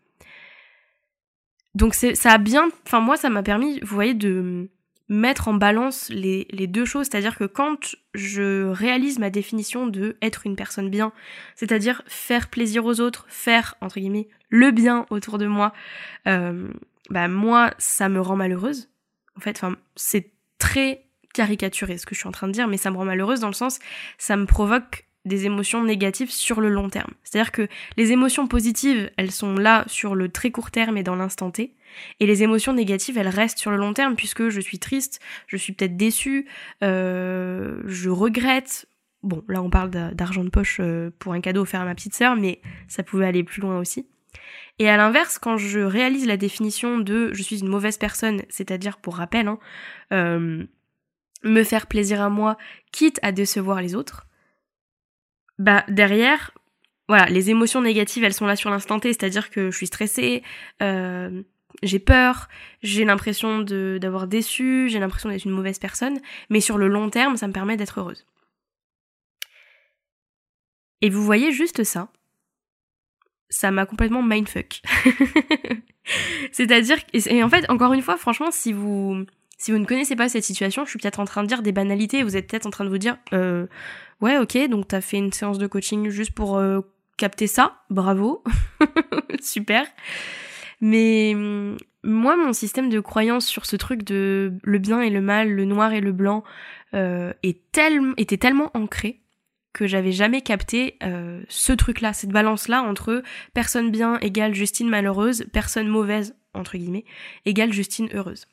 Donc 1.74 1.94
ça 1.94 2.32
a 2.32 2.38
bien, 2.38 2.68
enfin 2.86 3.00
moi 3.00 3.16
ça 3.16 3.30
m'a 3.30 3.42
permis, 3.42 3.78
vous 3.80 3.94
voyez, 3.94 4.14
de 4.14 4.68
mettre 5.10 5.48
en 5.48 5.54
balance 5.54 6.08
les, 6.08 6.46
les 6.50 6.68
deux 6.68 6.84
choses, 6.84 7.08
c'est-à-dire 7.10 7.36
que 7.36 7.44
quand 7.44 7.96
je 8.14 8.68
réalise 8.68 9.18
ma 9.18 9.28
définition 9.28 9.88
de 9.88 10.16
être 10.22 10.46
une 10.46 10.54
personne 10.54 10.88
bien, 10.88 11.12
c'est-à-dire 11.56 12.02
faire 12.06 12.48
plaisir 12.48 12.86
aux 12.86 13.00
autres, 13.00 13.26
faire 13.28 13.74
entre 13.80 13.98
guillemets 13.98 14.28
le 14.48 14.70
bien 14.70 15.06
autour 15.10 15.38
de 15.38 15.46
moi, 15.46 15.72
euh, 16.28 16.68
bah 17.10 17.26
moi 17.26 17.72
ça 17.78 18.08
me 18.08 18.20
rend 18.20 18.36
malheureuse. 18.36 18.88
En 19.36 19.40
fait, 19.40 19.56
enfin 19.56 19.76
c'est 19.96 20.30
très 20.58 21.06
caricaturé 21.34 21.98
ce 21.98 22.06
que 22.06 22.14
je 22.14 22.20
suis 22.20 22.28
en 22.28 22.32
train 22.32 22.46
de 22.46 22.52
dire, 22.52 22.68
mais 22.68 22.76
ça 22.76 22.92
me 22.92 22.96
rend 22.96 23.04
malheureuse 23.04 23.40
dans 23.40 23.48
le 23.48 23.52
sens 23.52 23.80
ça 24.16 24.36
me 24.36 24.46
provoque 24.46 25.09
des 25.24 25.46
émotions 25.46 25.84
négatives 25.84 26.30
sur 26.30 26.60
le 26.60 26.68
long 26.68 26.88
terme. 26.88 27.12
C'est-à-dire 27.22 27.52
que 27.52 27.68
les 27.96 28.12
émotions 28.12 28.46
positives, 28.46 29.10
elles 29.16 29.30
sont 29.30 29.54
là 29.54 29.84
sur 29.86 30.14
le 30.14 30.28
très 30.28 30.50
court 30.50 30.70
terme 30.70 30.96
et 30.96 31.02
dans 31.02 31.16
l'instant 31.16 31.50
T, 31.50 31.74
et 32.20 32.26
les 32.26 32.42
émotions 32.42 32.72
négatives, 32.72 33.18
elles 33.18 33.28
restent 33.28 33.58
sur 33.58 33.70
le 33.70 33.76
long 33.76 33.92
terme 33.92 34.16
puisque 34.16 34.48
je 34.48 34.60
suis 34.60 34.78
triste, 34.78 35.20
je 35.46 35.56
suis 35.56 35.72
peut-être 35.72 35.96
déçue, 35.96 36.46
euh, 36.82 37.82
je 37.86 38.10
regrette, 38.10 38.86
Bon, 39.22 39.44
là 39.48 39.62
on 39.62 39.68
parle 39.68 39.90
d'argent 39.90 40.44
de 40.44 40.48
poche 40.48 40.78
euh, 40.80 41.10
pour 41.18 41.34
un 41.34 41.42
cadeau 41.42 41.62
offert 41.62 41.82
à 41.82 41.84
ma 41.84 41.94
petite 41.94 42.14
sœur, 42.14 42.36
mais 42.36 42.60
ça 42.88 43.02
pouvait 43.02 43.26
aller 43.26 43.44
plus 43.44 43.60
loin 43.60 43.78
aussi. 43.78 44.08
Et 44.78 44.88
à 44.88 44.96
l'inverse, 44.96 45.38
quand 45.38 45.58
je 45.58 45.80
réalise 45.80 46.26
la 46.26 46.38
définition 46.38 46.98
de 46.98 47.30
je 47.34 47.42
suis 47.42 47.60
une 47.60 47.68
mauvaise 47.68 47.98
personne, 47.98 48.42
c'est-à-dire 48.48 48.96
pour 48.96 49.16
rappel, 49.16 49.48
hein, 49.48 49.58
euh, 50.12 50.64
me 51.44 51.64
faire 51.64 51.86
plaisir 51.86 52.22
à 52.22 52.30
moi, 52.30 52.56
quitte 52.92 53.20
à 53.22 53.32
décevoir 53.32 53.82
les 53.82 53.94
autres, 53.94 54.26
bah 55.60 55.84
derrière, 55.88 56.52
voilà, 57.06 57.26
les 57.26 57.50
émotions 57.50 57.82
négatives, 57.82 58.24
elles 58.24 58.32
sont 58.32 58.46
là 58.46 58.56
sur 58.56 58.70
l'instant 58.70 58.98
T, 58.98 59.12
c'est-à-dire 59.12 59.50
que 59.50 59.70
je 59.70 59.76
suis 59.76 59.86
stressée, 59.86 60.42
euh, 60.80 61.42
j'ai 61.82 61.98
peur, 61.98 62.48
j'ai 62.82 63.04
l'impression 63.04 63.60
d'avoir 63.60 64.26
déçu, 64.26 64.88
j'ai 64.88 64.98
l'impression 64.98 65.28
d'être 65.28 65.44
une 65.44 65.50
mauvaise 65.50 65.78
personne, 65.78 66.18
mais 66.48 66.60
sur 66.60 66.78
le 66.78 66.88
long 66.88 67.10
terme, 67.10 67.36
ça 67.36 67.46
me 67.46 67.52
permet 67.52 67.76
d'être 67.76 68.00
heureuse. 68.00 68.26
Et 71.02 71.10
vous 71.10 71.22
voyez 71.22 71.52
juste 71.52 71.84
ça, 71.84 72.08
ça 73.50 73.70
m'a 73.70 73.84
complètement 73.84 74.22
mindfuck. 74.22 74.80
C'est-à-dire, 76.52 76.96
et 77.12 77.42
en 77.42 77.50
fait, 77.50 77.68
encore 77.68 77.92
une 77.92 78.02
fois, 78.02 78.16
franchement, 78.16 78.50
si 78.50 78.72
vous, 78.72 79.26
si 79.60 79.72
vous 79.72 79.78
ne 79.78 79.84
connaissez 79.84 80.16
pas 80.16 80.30
cette 80.30 80.42
situation, 80.42 80.86
je 80.86 80.90
suis 80.90 80.98
peut-être 80.98 81.20
en 81.20 81.26
train 81.26 81.42
de 81.42 81.46
dire 81.46 81.60
des 81.60 81.70
banalités, 81.70 82.22
vous 82.22 82.34
êtes 82.34 82.48
peut-être 82.48 82.64
en 82.64 82.70
train 82.70 82.86
de 82.86 82.88
vous 82.88 82.96
dire, 82.96 83.18
euh, 83.34 83.66
ouais, 84.22 84.38
ok, 84.38 84.56
donc 84.70 84.88
t'as 84.88 85.02
fait 85.02 85.18
une 85.18 85.34
séance 85.34 85.58
de 85.58 85.66
coaching 85.66 86.08
juste 86.08 86.32
pour 86.32 86.56
euh, 86.56 86.80
capter 87.18 87.46
ça, 87.46 87.82
bravo, 87.90 88.42
super. 89.42 89.84
Mais 90.80 91.32
hum, 91.34 91.76
moi, 92.02 92.36
mon 92.38 92.54
système 92.54 92.88
de 92.88 93.00
croyance 93.00 93.46
sur 93.46 93.66
ce 93.66 93.76
truc 93.76 94.02
de 94.02 94.54
le 94.62 94.78
bien 94.78 95.02
et 95.02 95.10
le 95.10 95.20
mal, 95.20 95.50
le 95.50 95.66
noir 95.66 95.92
et 95.92 96.00
le 96.00 96.12
blanc, 96.12 96.42
euh, 96.94 97.34
était 97.42 98.38
tellement 98.38 98.70
ancré 98.72 99.20
que 99.74 99.86
j'avais 99.86 100.10
jamais 100.10 100.40
capté 100.40 100.98
ce 101.48 101.72
truc-là, 101.72 102.14
cette 102.14 102.30
balance-là 102.30 102.82
entre 102.82 103.22
personne 103.52 103.90
bien 103.90 104.18
égale 104.20 104.54
Justine 104.54 104.88
malheureuse, 104.88 105.44
personne 105.52 105.86
mauvaise, 105.86 106.34
entre 106.54 106.78
guillemets, 106.78 107.04
égale 107.44 107.72
Justine 107.74 108.08
heureuse. 108.14 108.46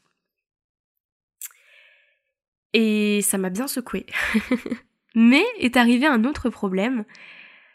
Et 2.74 3.22
ça 3.22 3.38
m'a 3.38 3.50
bien 3.50 3.68
secoué. 3.68 4.06
Mais 5.16 5.44
est 5.60 5.78
arrivé 5.78 6.06
un 6.06 6.24
autre 6.26 6.50
problème, 6.50 7.06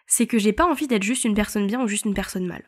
c'est 0.06 0.26
que 0.26 0.38
j'ai 0.38 0.52
pas 0.52 0.64
envie 0.64 0.86
d'être 0.86 1.02
juste 1.02 1.24
une 1.24 1.34
personne 1.34 1.66
bien 1.66 1.82
ou 1.82 1.88
juste 1.88 2.04
une 2.04 2.14
personne 2.14 2.46
mal. 2.46 2.62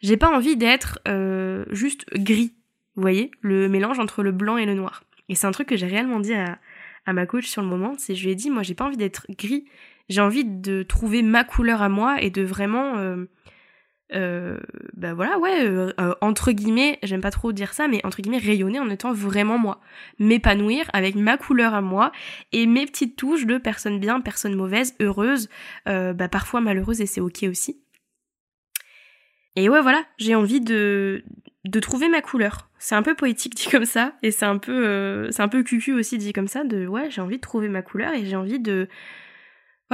J'ai 0.00 0.16
pas 0.16 0.30
envie 0.30 0.56
d'être 0.56 1.00
euh, 1.08 1.64
juste 1.70 2.04
gris, 2.14 2.54
vous 2.96 3.02
voyez, 3.02 3.30
le 3.40 3.68
mélange 3.68 3.98
entre 3.98 4.22
le 4.22 4.32
blanc 4.32 4.56
et 4.56 4.66
le 4.66 4.74
noir. 4.74 5.04
Et 5.28 5.34
c'est 5.34 5.46
un 5.46 5.52
truc 5.52 5.68
que 5.68 5.76
j'ai 5.76 5.86
réellement 5.86 6.20
dit 6.20 6.34
à, 6.34 6.58
à 7.06 7.12
ma 7.12 7.26
coach 7.26 7.46
sur 7.46 7.62
le 7.62 7.68
moment, 7.68 7.94
c'est 7.98 8.14
je 8.14 8.24
lui 8.24 8.32
ai 8.32 8.34
dit 8.34 8.50
moi 8.50 8.62
j'ai 8.62 8.74
pas 8.74 8.84
envie 8.84 8.96
d'être 8.96 9.26
gris, 9.30 9.64
j'ai 10.08 10.20
envie 10.20 10.44
de 10.44 10.82
trouver 10.82 11.22
ma 11.22 11.44
couleur 11.44 11.82
à 11.82 11.88
moi 11.88 12.20
et 12.20 12.30
de 12.30 12.42
vraiment 12.42 12.98
euh, 12.98 13.24
euh, 14.14 14.58
bah 14.94 15.14
voilà 15.14 15.38
ouais 15.38 15.64
euh, 15.64 15.92
euh, 15.98 16.14
entre 16.20 16.52
guillemets 16.52 16.98
j'aime 17.02 17.20
pas 17.20 17.30
trop 17.30 17.52
dire 17.52 17.72
ça 17.72 17.88
mais 17.88 18.04
entre 18.04 18.20
guillemets 18.20 18.38
rayonner 18.38 18.78
en 18.78 18.90
étant 18.90 19.12
vraiment 19.12 19.58
moi. 19.58 19.80
M'épanouir 20.18 20.88
avec 20.92 21.14
ma 21.14 21.36
couleur 21.36 21.74
à 21.74 21.80
moi 21.80 22.12
et 22.52 22.66
mes 22.66 22.86
petites 22.86 23.16
touches 23.16 23.46
de 23.46 23.58
personne 23.58 23.98
bien 24.00 24.20
personne 24.20 24.54
mauvaise 24.54 24.94
heureuse 25.00 25.48
bah 25.86 26.28
parfois 26.30 26.60
malheureuse 26.60 27.00
et 27.00 27.06
c'est 27.06 27.20
ok 27.20 27.44
aussi. 27.48 27.80
Et 29.56 29.68
ouais 29.68 29.80
voilà 29.80 30.04
j'ai 30.18 30.34
envie 30.34 30.60
de 30.60 31.24
de 31.64 31.80
trouver 31.80 32.08
ma 32.08 32.20
couleur. 32.20 32.68
C'est 32.78 32.96
un 32.96 33.02
peu 33.02 33.14
poétique 33.14 33.54
dit 33.54 33.68
comme 33.70 33.84
ça 33.84 34.14
et 34.22 34.30
c'est 34.30 34.46
un 34.46 34.58
peu 34.58 35.30
c'est 35.30 35.42
un 35.42 35.48
peu 35.48 35.62
cucu 35.62 35.92
aussi 35.92 36.18
dit 36.18 36.32
comme 36.32 36.48
ça 36.48 36.64
de 36.64 36.86
ouais 36.86 37.10
j'ai 37.10 37.20
envie 37.20 37.36
de 37.36 37.42
trouver 37.42 37.68
ma 37.68 37.82
couleur 37.82 38.12
et 38.14 38.24
j'ai 38.24 38.36
envie 38.36 38.60
de 38.60 38.88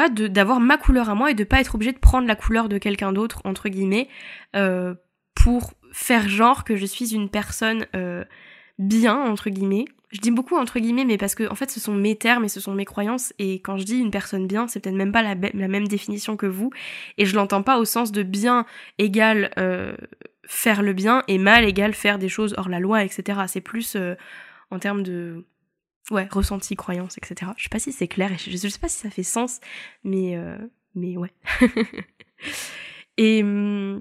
d'avoir 0.08 0.60
ma 0.60 0.76
couleur 0.76 1.10
à 1.10 1.14
moi 1.14 1.30
et 1.30 1.34
de 1.34 1.44
pas 1.44 1.60
être 1.60 1.74
obligé 1.74 1.92
de 1.92 1.98
prendre 1.98 2.28
la 2.28 2.36
couleur 2.36 2.68
de 2.68 2.78
quelqu'un 2.78 3.12
d'autre 3.12 3.40
entre 3.44 3.68
guillemets 3.68 4.08
euh, 4.54 4.94
pour 5.34 5.72
faire 5.92 6.28
genre 6.28 6.64
que 6.64 6.76
je 6.76 6.86
suis 6.86 7.14
une 7.14 7.28
personne 7.28 7.86
euh, 7.96 8.24
bien 8.78 9.16
entre 9.16 9.50
guillemets. 9.50 9.86
Je 10.10 10.20
dis 10.20 10.30
beaucoup 10.30 10.56
entre 10.56 10.78
guillemets, 10.78 11.04
mais 11.04 11.18
parce 11.18 11.34
que 11.34 11.50
en 11.50 11.54
fait 11.54 11.70
ce 11.70 11.80
sont 11.80 11.94
mes 11.94 12.16
termes 12.16 12.44
et 12.44 12.48
ce 12.48 12.60
sont 12.60 12.72
mes 12.72 12.86
croyances 12.86 13.34
et 13.38 13.60
quand 13.60 13.76
je 13.76 13.84
dis 13.84 13.98
une 13.98 14.10
personne 14.10 14.46
bien, 14.46 14.66
c'est 14.68 14.80
peut-être 14.80 14.96
même 14.96 15.12
pas 15.12 15.22
la, 15.22 15.34
même 15.34 15.88
définition 15.88 16.36
que 16.36 16.46
vous 16.46 16.70
et 17.18 17.26
je 17.26 17.34
l'entends 17.34 17.62
pas 17.62 17.78
au 17.78 17.84
sens 17.84 18.12
de 18.12 18.22
bien 18.22 18.64
égale 18.98 19.50
euh, 19.58 19.94
faire 20.44 20.82
le 20.82 20.94
bien 20.94 21.24
et 21.28 21.36
mal 21.36 21.64
égale 21.64 21.92
faire 21.92 22.18
des 22.18 22.30
choses 22.30 22.54
hors 22.56 22.70
la 22.70 22.80
loi, 22.80 23.04
etc. 23.04 23.40
C'est 23.48 23.60
plus 23.60 23.96
euh, 23.96 24.14
en 24.70 24.78
termes 24.78 25.02
de 25.02 25.44
ouais, 26.10 26.28
ressenti, 26.30 26.76
croyance, 26.76 27.18
etc. 27.18 27.52
Je 27.56 27.64
sais 27.64 27.68
pas 27.68 27.78
si 27.78 27.92
c'est 27.92 28.08
clair 28.08 28.32
et 28.32 28.38
je, 28.38 28.56
sais 28.56 28.78
pas 28.78 28.88
si 28.88 28.98
ça 28.98 29.10
fait 29.10 29.22
sens, 29.22 29.60
mais, 30.04 30.36
euh, 30.36 30.56
mais 30.94 31.16
ouais. 31.16 31.32
et, 33.16 33.42
hum, 33.42 34.00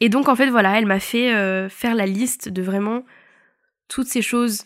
et 0.00 0.08
donc, 0.08 0.28
en 0.28 0.36
fait, 0.36 0.50
voilà, 0.50 0.78
elle 0.78 0.86
m'a 0.86 1.00
fait 1.00 1.34
euh, 1.34 1.68
faire 1.68 1.94
la 1.94 2.06
liste 2.06 2.48
de 2.48 2.62
vraiment 2.62 3.04
toutes 3.88 4.08
ces 4.08 4.22
choses 4.22 4.64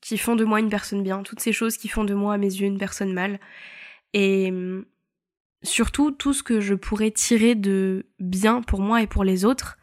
qui 0.00 0.18
font 0.18 0.34
de 0.34 0.44
moi 0.44 0.58
une 0.58 0.70
personne 0.70 1.02
bien, 1.02 1.22
toutes 1.22 1.40
ces 1.40 1.52
choses 1.52 1.76
qui 1.76 1.88
font 1.88 2.04
de 2.04 2.14
moi, 2.14 2.34
à 2.34 2.38
mes 2.38 2.46
yeux, 2.46 2.66
une 2.66 2.78
personne 2.78 3.12
mal. 3.12 3.38
Et 4.12 4.50
hum, 4.50 4.84
surtout, 5.62 6.10
tout 6.10 6.32
ce 6.32 6.42
que 6.42 6.60
je 6.60 6.74
pourrais 6.74 7.10
tirer 7.10 7.54
de 7.54 8.06
bien 8.18 8.62
pour 8.62 8.80
moi 8.80 9.02
et 9.02 9.06
pour 9.06 9.24
les 9.24 9.44
autres, 9.44 9.78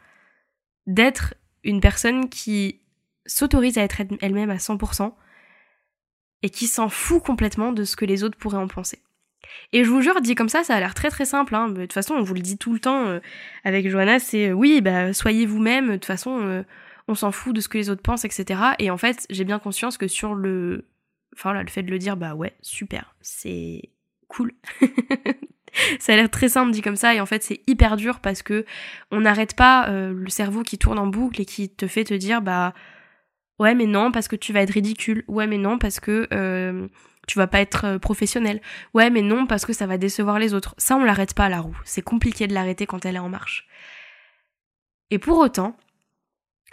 d'être 0.86 1.34
une 1.64 1.80
personne 1.80 2.28
qui 2.28 2.80
s'autorise 3.26 3.78
à 3.78 3.82
être 3.82 4.02
elle-même 4.20 4.50
à 4.50 4.56
100%, 4.56 5.14
et 6.42 6.50
qui 6.50 6.66
s'en 6.66 6.88
fout 6.88 7.22
complètement 7.22 7.72
de 7.72 7.84
ce 7.84 7.96
que 7.96 8.04
les 8.04 8.24
autres 8.24 8.38
pourraient 8.38 8.58
en 8.58 8.68
penser. 8.68 9.00
Et 9.72 9.84
je 9.84 9.90
vous 9.90 10.00
jure, 10.00 10.20
dit 10.20 10.34
comme 10.34 10.48
ça, 10.48 10.64
ça 10.64 10.74
a 10.74 10.80
l'air 10.80 10.94
très 10.94 11.10
très 11.10 11.24
simple. 11.24 11.54
Hein. 11.54 11.68
De 11.68 11.82
toute 11.82 11.92
façon, 11.92 12.14
on 12.14 12.22
vous 12.22 12.34
le 12.34 12.40
dit 12.40 12.58
tout 12.58 12.72
le 12.72 12.80
temps 12.80 13.06
euh, 13.06 13.20
avec 13.64 13.88
Johanna, 13.88 14.18
c'est 14.18 14.48
euh, 14.48 14.52
oui, 14.52 14.80
bah 14.80 15.12
soyez 15.12 15.46
vous-même. 15.46 15.88
De 15.88 15.92
toute 15.94 16.06
façon, 16.06 16.40
euh, 16.40 16.62
on 17.08 17.14
s'en 17.14 17.32
fout 17.32 17.54
de 17.54 17.60
ce 17.60 17.68
que 17.68 17.78
les 17.78 17.90
autres 17.90 18.02
pensent, 18.02 18.24
etc. 18.24 18.60
Et 18.78 18.90
en 18.90 18.96
fait, 18.96 19.26
j'ai 19.30 19.44
bien 19.44 19.58
conscience 19.58 19.96
que 19.98 20.08
sur 20.08 20.34
le, 20.34 20.86
enfin 21.34 21.52
là, 21.52 21.62
le 21.62 21.68
fait 21.68 21.82
de 21.82 21.90
le 21.90 21.98
dire, 21.98 22.16
bah 22.16 22.34
ouais, 22.34 22.54
super, 22.62 23.14
c'est 23.20 23.90
cool. 24.28 24.52
ça 26.00 26.12
a 26.12 26.16
l'air 26.16 26.30
très 26.30 26.48
simple 26.48 26.72
dit 26.72 26.82
comme 26.82 26.96
ça 26.96 27.14
et 27.14 27.20
en 27.20 27.26
fait 27.26 27.44
c'est 27.44 27.60
hyper 27.68 27.96
dur 27.96 28.18
parce 28.18 28.42
que 28.42 28.64
on 29.12 29.20
n'arrête 29.20 29.54
pas 29.54 29.88
le 29.88 30.28
cerveau 30.28 30.64
qui 30.64 30.78
tourne 30.78 30.98
en 30.98 31.06
boucle 31.06 31.40
et 31.40 31.44
qui 31.44 31.68
te 31.68 31.86
fait 31.86 32.02
te 32.02 32.14
dire 32.14 32.42
bah 32.42 32.74
Ouais, 33.60 33.74
mais 33.74 33.84
non, 33.84 34.10
parce 34.10 34.26
que 34.26 34.36
tu 34.36 34.54
vas 34.54 34.62
être 34.62 34.70
ridicule. 34.70 35.22
Ouais, 35.28 35.46
mais 35.46 35.58
non, 35.58 35.76
parce 35.76 36.00
que 36.00 36.26
euh, 36.32 36.88
tu 37.28 37.38
vas 37.38 37.46
pas 37.46 37.60
être 37.60 37.84
euh, 37.84 37.98
professionnel. 37.98 38.62
Ouais, 38.94 39.10
mais 39.10 39.20
non, 39.20 39.46
parce 39.46 39.66
que 39.66 39.74
ça 39.74 39.86
va 39.86 39.98
décevoir 39.98 40.38
les 40.38 40.54
autres. 40.54 40.74
Ça, 40.78 40.96
on 40.96 41.04
l'arrête 41.04 41.34
pas 41.34 41.44
à 41.44 41.48
la 41.50 41.60
roue. 41.60 41.78
C'est 41.84 42.00
compliqué 42.00 42.46
de 42.46 42.54
l'arrêter 42.54 42.86
quand 42.86 43.04
elle 43.04 43.16
est 43.16 43.20
en 43.20 43.28
marche. 43.28 43.68
Et 45.10 45.18
pour 45.18 45.36
autant, 45.36 45.76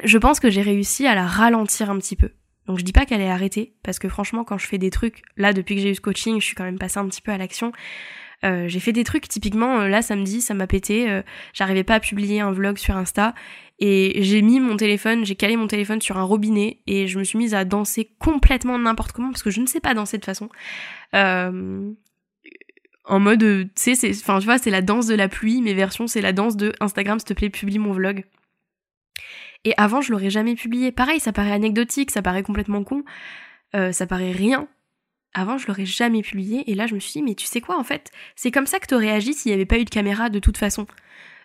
je 0.02 0.18
pense 0.18 0.40
que 0.40 0.50
j'ai 0.50 0.62
réussi 0.62 1.06
à 1.06 1.14
la 1.14 1.28
ralentir 1.28 1.90
un 1.92 1.98
petit 1.98 2.16
peu. 2.16 2.32
Donc 2.68 2.80
je 2.80 2.86
dis 2.86 2.94
pas 2.94 3.06
qu'elle 3.06 3.22
est 3.22 3.30
arrêtée, 3.30 3.74
parce 3.84 4.00
que 4.00 4.08
franchement, 4.08 4.46
quand 4.46 4.58
je 4.58 4.68
fais 4.68 4.78
des 4.78 4.90
trucs, 4.90 5.24
là, 5.36 5.52
depuis 5.52 5.76
que 5.76 5.82
j'ai 5.82 5.92
eu 5.92 5.96
ce 5.96 6.02
coaching, 6.02 6.40
je 6.40 6.46
suis 6.46 6.56
quand 6.56 6.64
même 6.64 6.80
passée 6.80 7.00
un 7.00 7.08
petit 7.08 7.22
peu 7.22 7.34
à 7.34 7.38
l'action. 7.38 7.74
Euh, 8.46 8.70
j'ai 8.70 8.80
fait 8.80 8.94
des 8.94 9.04
trucs 9.04 9.28
typiquement 9.28 9.80
là 9.88 10.04
samedi 10.04 10.42
ça 10.42 10.54
m'a 10.54 10.68
pété 10.68 11.24
j'arrivais 11.54 11.84
pas 11.84 11.96
à 11.96 12.00
publier 12.00 12.40
un 12.40 12.52
vlog 12.52 12.78
sur 12.78 12.96
Insta 12.96 13.34
et 13.80 14.24
j'ai 14.24 14.42
mis 14.42 14.60
mon 14.60 14.78
téléphone 14.78 15.26
j'ai 15.26 15.36
calé 15.36 15.56
mon 15.56 15.68
téléphone 15.68 16.02
sur 16.02 16.18
un 16.18 16.24
robinet 16.24 16.80
et 16.88 17.08
je 17.08 17.20
me 17.20 17.24
suis 17.24 17.38
mise 17.38 17.54
à 17.54 17.66
danser 17.66 18.10
complètement 18.20 18.80
n'importe 18.80 19.12
comment 19.12 19.32
parce 19.32 19.44
que 19.44 19.52
je 19.52 19.62
ne 19.62 19.68
sais 19.68 19.80
pas 19.80 19.94
danser 19.94 20.18
de 20.18 20.26
façon. 20.26 20.50
En 21.14 23.20
mode 23.20 23.40
tu 23.40 23.70
sais 23.76 23.96
c'est 23.96 24.12
enfin 24.12 24.40
tu 24.40 24.46
vois 24.46 24.58
c'est 24.58 24.72
la 24.72 24.82
danse 24.82 25.08
de 25.08 25.16
la 25.16 25.28
pluie 25.28 25.62
mes 25.62 25.74
versions 25.74 26.08
c'est 26.08 26.22
la 26.22 26.34
danse 26.34 26.58
de 26.58 26.74
Instagram 26.80 27.20
s'il 27.20 27.28
te 27.28 27.34
plaît 27.34 27.50
publie 27.50 27.80
mon 27.80 27.92
vlog. 27.92 28.24
Et 29.64 29.74
avant 29.78 30.02
je 30.02 30.12
l'aurais 30.12 30.30
jamais 30.30 30.56
publié. 30.56 30.92
Pareil 30.92 31.20
ça 31.20 31.32
paraît 31.32 31.52
anecdotique 31.52 32.12
ça 32.12 32.22
paraît 32.22 32.44
complètement 32.44 32.84
con. 32.84 33.04
Ça 33.74 34.08
paraît 34.08 34.32
rien. 34.32 34.68
Avant, 35.34 35.60
je 35.60 35.68
l'aurais 35.68 35.86
jamais 35.86 36.24
publié. 36.24 36.72
Et 36.72 36.74
là, 36.74 36.88
je 36.88 36.96
me 36.96 37.00
suis 37.00 37.12
dit, 37.12 37.22
mais 37.22 37.36
tu 37.36 37.46
sais 37.46 37.62
quoi, 37.62 37.78
en 37.78 37.84
fait, 37.84 38.10
c'est 38.36 38.50
comme 38.50 38.66
ça 38.66 38.80
que 38.80 38.88
t'aurais 38.88 39.12
agi 39.12 39.36
s'il 39.36 39.52
n'y 39.52 39.54
avait 39.54 39.68
pas 39.68 39.78
eu 39.78 39.86
de 39.86 39.90
caméra 39.90 40.30
de 40.30 40.40
toute 40.40 40.58
façon. 40.58 40.88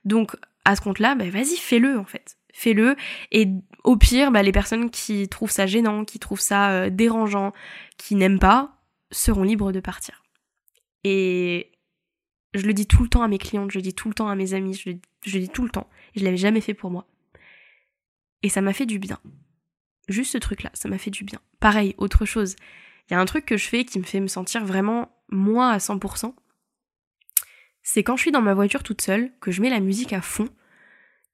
Donc, 0.07 0.35
à 0.65 0.77
ce 0.77 0.81
compte-là, 0.81 1.15
bah, 1.15 1.29
vas-y, 1.29 1.57
fais-le, 1.57 1.99
en 1.99 2.05
fait. 2.05 2.37
Fais-le. 2.53 2.97
Et 3.31 3.49
au 3.85 3.97
pire, 3.97 4.31
bah, 4.31 4.43
les 4.43 4.53
personnes 4.53 4.91
qui 4.91 5.29
trouvent 5.29 5.51
ça 5.51 5.67
gênant, 5.67 6.05
qui 6.05 6.19
trouvent 6.19 6.41
ça 6.41 6.71
euh, 6.73 6.91
dérangeant, 6.91 7.53
qui 7.97 8.15
n'aiment 8.15 8.39
pas, 8.39 8.83
seront 9.11 9.43
libres 9.43 9.73
de 9.73 9.81
partir. 9.81 10.23
Et 11.05 11.73
je 12.55 12.67
le 12.67 12.75
dis 12.75 12.87
tout 12.87 13.03
le 13.03 13.09
temps 13.09 13.23
à 13.23 13.29
mes 13.29 13.39
clientes, 13.39 13.71
je 13.71 13.79
le 13.79 13.83
dis 13.83 13.95
tout 13.95 14.09
le 14.09 14.15
temps 14.15 14.29
à 14.29 14.35
mes 14.35 14.55
amis, 14.55 14.75
je 14.75 14.91
le, 14.91 14.99
je 15.25 15.35
le 15.35 15.45
dis 15.45 15.49
tout 15.49 15.65
le 15.65 15.71
temps. 15.71 15.89
Je 16.15 16.25
l'avais 16.25 16.37
jamais 16.37 16.61
fait 16.61 16.75
pour 16.75 16.91
moi. 16.91 17.07
Et 18.43 18.49
ça 18.49 18.61
m'a 18.61 18.73
fait 18.73 18.87
du 18.87 18.99
bien. 18.99 19.19
Juste 20.09 20.33
ce 20.33 20.39
truc-là, 20.39 20.71
ça 20.75 20.89
m'a 20.89 20.99
fait 20.99 21.11
du 21.11 21.25
bien. 21.25 21.41
Pareil, 21.61 21.95
autre 21.97 22.25
chose. 22.25 22.57
Il 23.09 23.15
y 23.15 23.17
a 23.17 23.21
un 23.21 23.25
truc 23.25 23.47
que 23.47 23.57
je 23.57 23.67
fais 23.69 23.85
qui 23.85 23.99
me 23.99 24.05
fait 24.05 24.21
me 24.21 24.27
sentir 24.27 24.65
vraiment 24.65 25.11
moi 25.31 25.71
à 25.71 25.79
100%. 25.79 26.35
C'est 27.83 28.03
quand 28.03 28.17
je 28.17 28.23
suis 28.23 28.31
dans 28.31 28.43
ma 28.43 28.55
voiture 28.55 28.83
toute 28.83 29.03
seule, 29.03 29.33
que 29.41 29.51
je 29.51 29.61
mets 29.61 29.71
la 29.71 29.81
musique 29.81 30.13
à 30.13 30.21
fond 30.21 30.49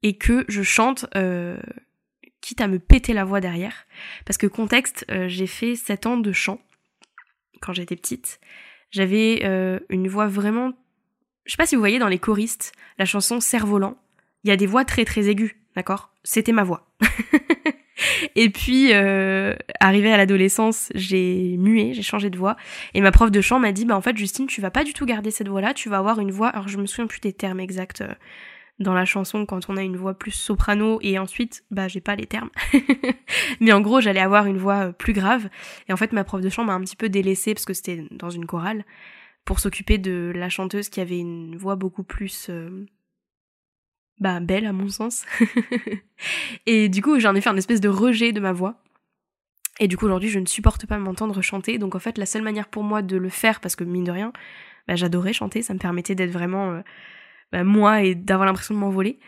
et 0.02 0.16
que 0.16 0.44
je 0.48 0.62
chante, 0.62 1.06
euh, 1.16 1.58
quitte 2.40 2.60
à 2.60 2.68
me 2.68 2.78
péter 2.78 3.12
la 3.12 3.24
voix 3.24 3.40
derrière. 3.40 3.86
Parce 4.24 4.38
que 4.38 4.46
contexte, 4.46 5.04
euh, 5.10 5.28
j'ai 5.28 5.46
fait 5.46 5.76
7 5.76 6.06
ans 6.06 6.16
de 6.16 6.32
chant 6.32 6.60
quand 7.60 7.72
j'étais 7.72 7.96
petite. 7.96 8.40
J'avais 8.90 9.40
euh, 9.44 9.80
une 9.90 10.08
voix 10.08 10.28
vraiment... 10.28 10.72
Je 11.44 11.52
sais 11.52 11.56
pas 11.56 11.66
si 11.66 11.74
vous 11.74 11.80
voyez 11.80 11.98
dans 11.98 12.08
les 12.08 12.18
choristes, 12.18 12.72
la 12.98 13.04
chanson 13.04 13.40
Cerf-Volant, 13.40 13.98
il 14.44 14.50
y 14.50 14.52
a 14.52 14.56
des 14.56 14.66
voix 14.66 14.84
très 14.84 15.04
très 15.04 15.28
aiguës, 15.28 15.54
d'accord? 15.74 16.12
C'était 16.22 16.52
ma 16.52 16.62
voix. 16.62 16.90
et 18.34 18.50
puis, 18.50 18.92
euh, 18.92 19.54
à 19.80 19.92
l'adolescence, 19.92 20.90
j'ai 20.94 21.56
mué, 21.58 21.94
j'ai 21.94 22.02
changé 22.02 22.30
de 22.30 22.38
voix. 22.38 22.56
Et 22.94 23.00
ma 23.00 23.10
prof 23.10 23.30
de 23.30 23.40
chant 23.40 23.58
m'a 23.58 23.72
dit, 23.72 23.84
bah 23.84 23.96
en 23.96 24.00
fait, 24.00 24.16
Justine, 24.16 24.46
tu 24.46 24.60
vas 24.60 24.70
pas 24.70 24.84
du 24.84 24.92
tout 24.92 25.06
garder 25.06 25.30
cette 25.30 25.48
voix-là, 25.48 25.74
tu 25.74 25.88
vas 25.88 25.98
avoir 25.98 26.20
une 26.20 26.30
voix... 26.30 26.48
Alors, 26.48 26.68
je 26.68 26.78
me 26.78 26.86
souviens 26.86 27.06
plus 27.06 27.20
des 27.20 27.32
termes 27.32 27.60
exacts 27.60 28.02
euh, 28.02 28.12
dans 28.78 28.94
la 28.94 29.04
chanson 29.04 29.44
quand 29.46 29.68
on 29.68 29.76
a 29.76 29.82
une 29.82 29.96
voix 29.96 30.14
plus 30.14 30.30
soprano 30.30 30.98
et 31.02 31.18
ensuite 31.18 31.64
bah 31.70 31.88
j'ai 31.88 32.00
pas 32.00 32.14
les 32.14 32.26
termes 32.26 32.50
mais 33.60 33.72
en 33.72 33.80
gros 33.80 34.00
j'allais 34.00 34.20
avoir 34.20 34.46
une 34.46 34.58
voix 34.58 34.88
euh, 34.88 34.92
plus 34.92 35.12
grave 35.12 35.48
et 35.88 35.92
en 35.92 35.96
fait 35.96 36.12
ma 36.12 36.24
prof 36.24 36.40
de 36.40 36.48
chant 36.48 36.64
m'a 36.64 36.74
un 36.74 36.80
petit 36.80 36.96
peu 36.96 37.08
délaissée 37.08 37.54
parce 37.54 37.64
que 37.64 37.74
c'était 37.74 38.04
dans 38.12 38.30
une 38.30 38.46
chorale 38.46 38.84
pour 39.44 39.60
s'occuper 39.60 39.98
de 39.98 40.32
la 40.34 40.48
chanteuse 40.48 40.88
qui 40.90 41.00
avait 41.00 41.18
une 41.18 41.56
voix 41.56 41.74
beaucoup 41.74 42.04
plus 42.04 42.48
euh, 42.50 42.86
bah 44.20 44.40
belle 44.40 44.66
à 44.66 44.72
mon 44.72 44.88
sens 44.88 45.24
et 46.66 46.88
du 46.88 47.02
coup 47.02 47.20
j'en 47.20 47.34
ai 47.34 47.40
fait 47.40 47.50
un 47.50 47.56
espèce 47.56 47.80
de 47.80 47.88
rejet 47.88 48.32
de 48.32 48.40
ma 48.40 48.52
voix 48.52 48.82
et 49.80 49.88
du 49.88 49.96
coup 49.96 50.06
aujourd'hui 50.06 50.28
je 50.28 50.38
ne 50.38 50.46
supporte 50.46 50.86
pas 50.86 50.98
m'entendre 50.98 51.40
chanter 51.42 51.78
donc 51.78 51.94
en 51.94 52.00
fait 52.00 52.18
la 52.18 52.26
seule 52.26 52.42
manière 52.42 52.68
pour 52.68 52.82
moi 52.82 53.02
de 53.02 53.16
le 53.16 53.28
faire 53.28 53.60
parce 53.60 53.76
que 53.76 53.84
mine 53.84 54.04
de 54.04 54.10
rien 54.10 54.32
bah, 54.88 54.96
j'adorais 54.96 55.32
chanter 55.32 55.62
ça 55.62 55.74
me 55.74 55.78
permettait 55.78 56.14
d'être 56.14 56.32
vraiment 56.32 56.72
euh, 56.72 56.80
bah, 57.52 57.64
moi 57.64 58.02
et 58.02 58.14
d'avoir 58.14 58.46
l'impression 58.46 58.74
de 58.74 58.80
m'envoler. 58.80 59.18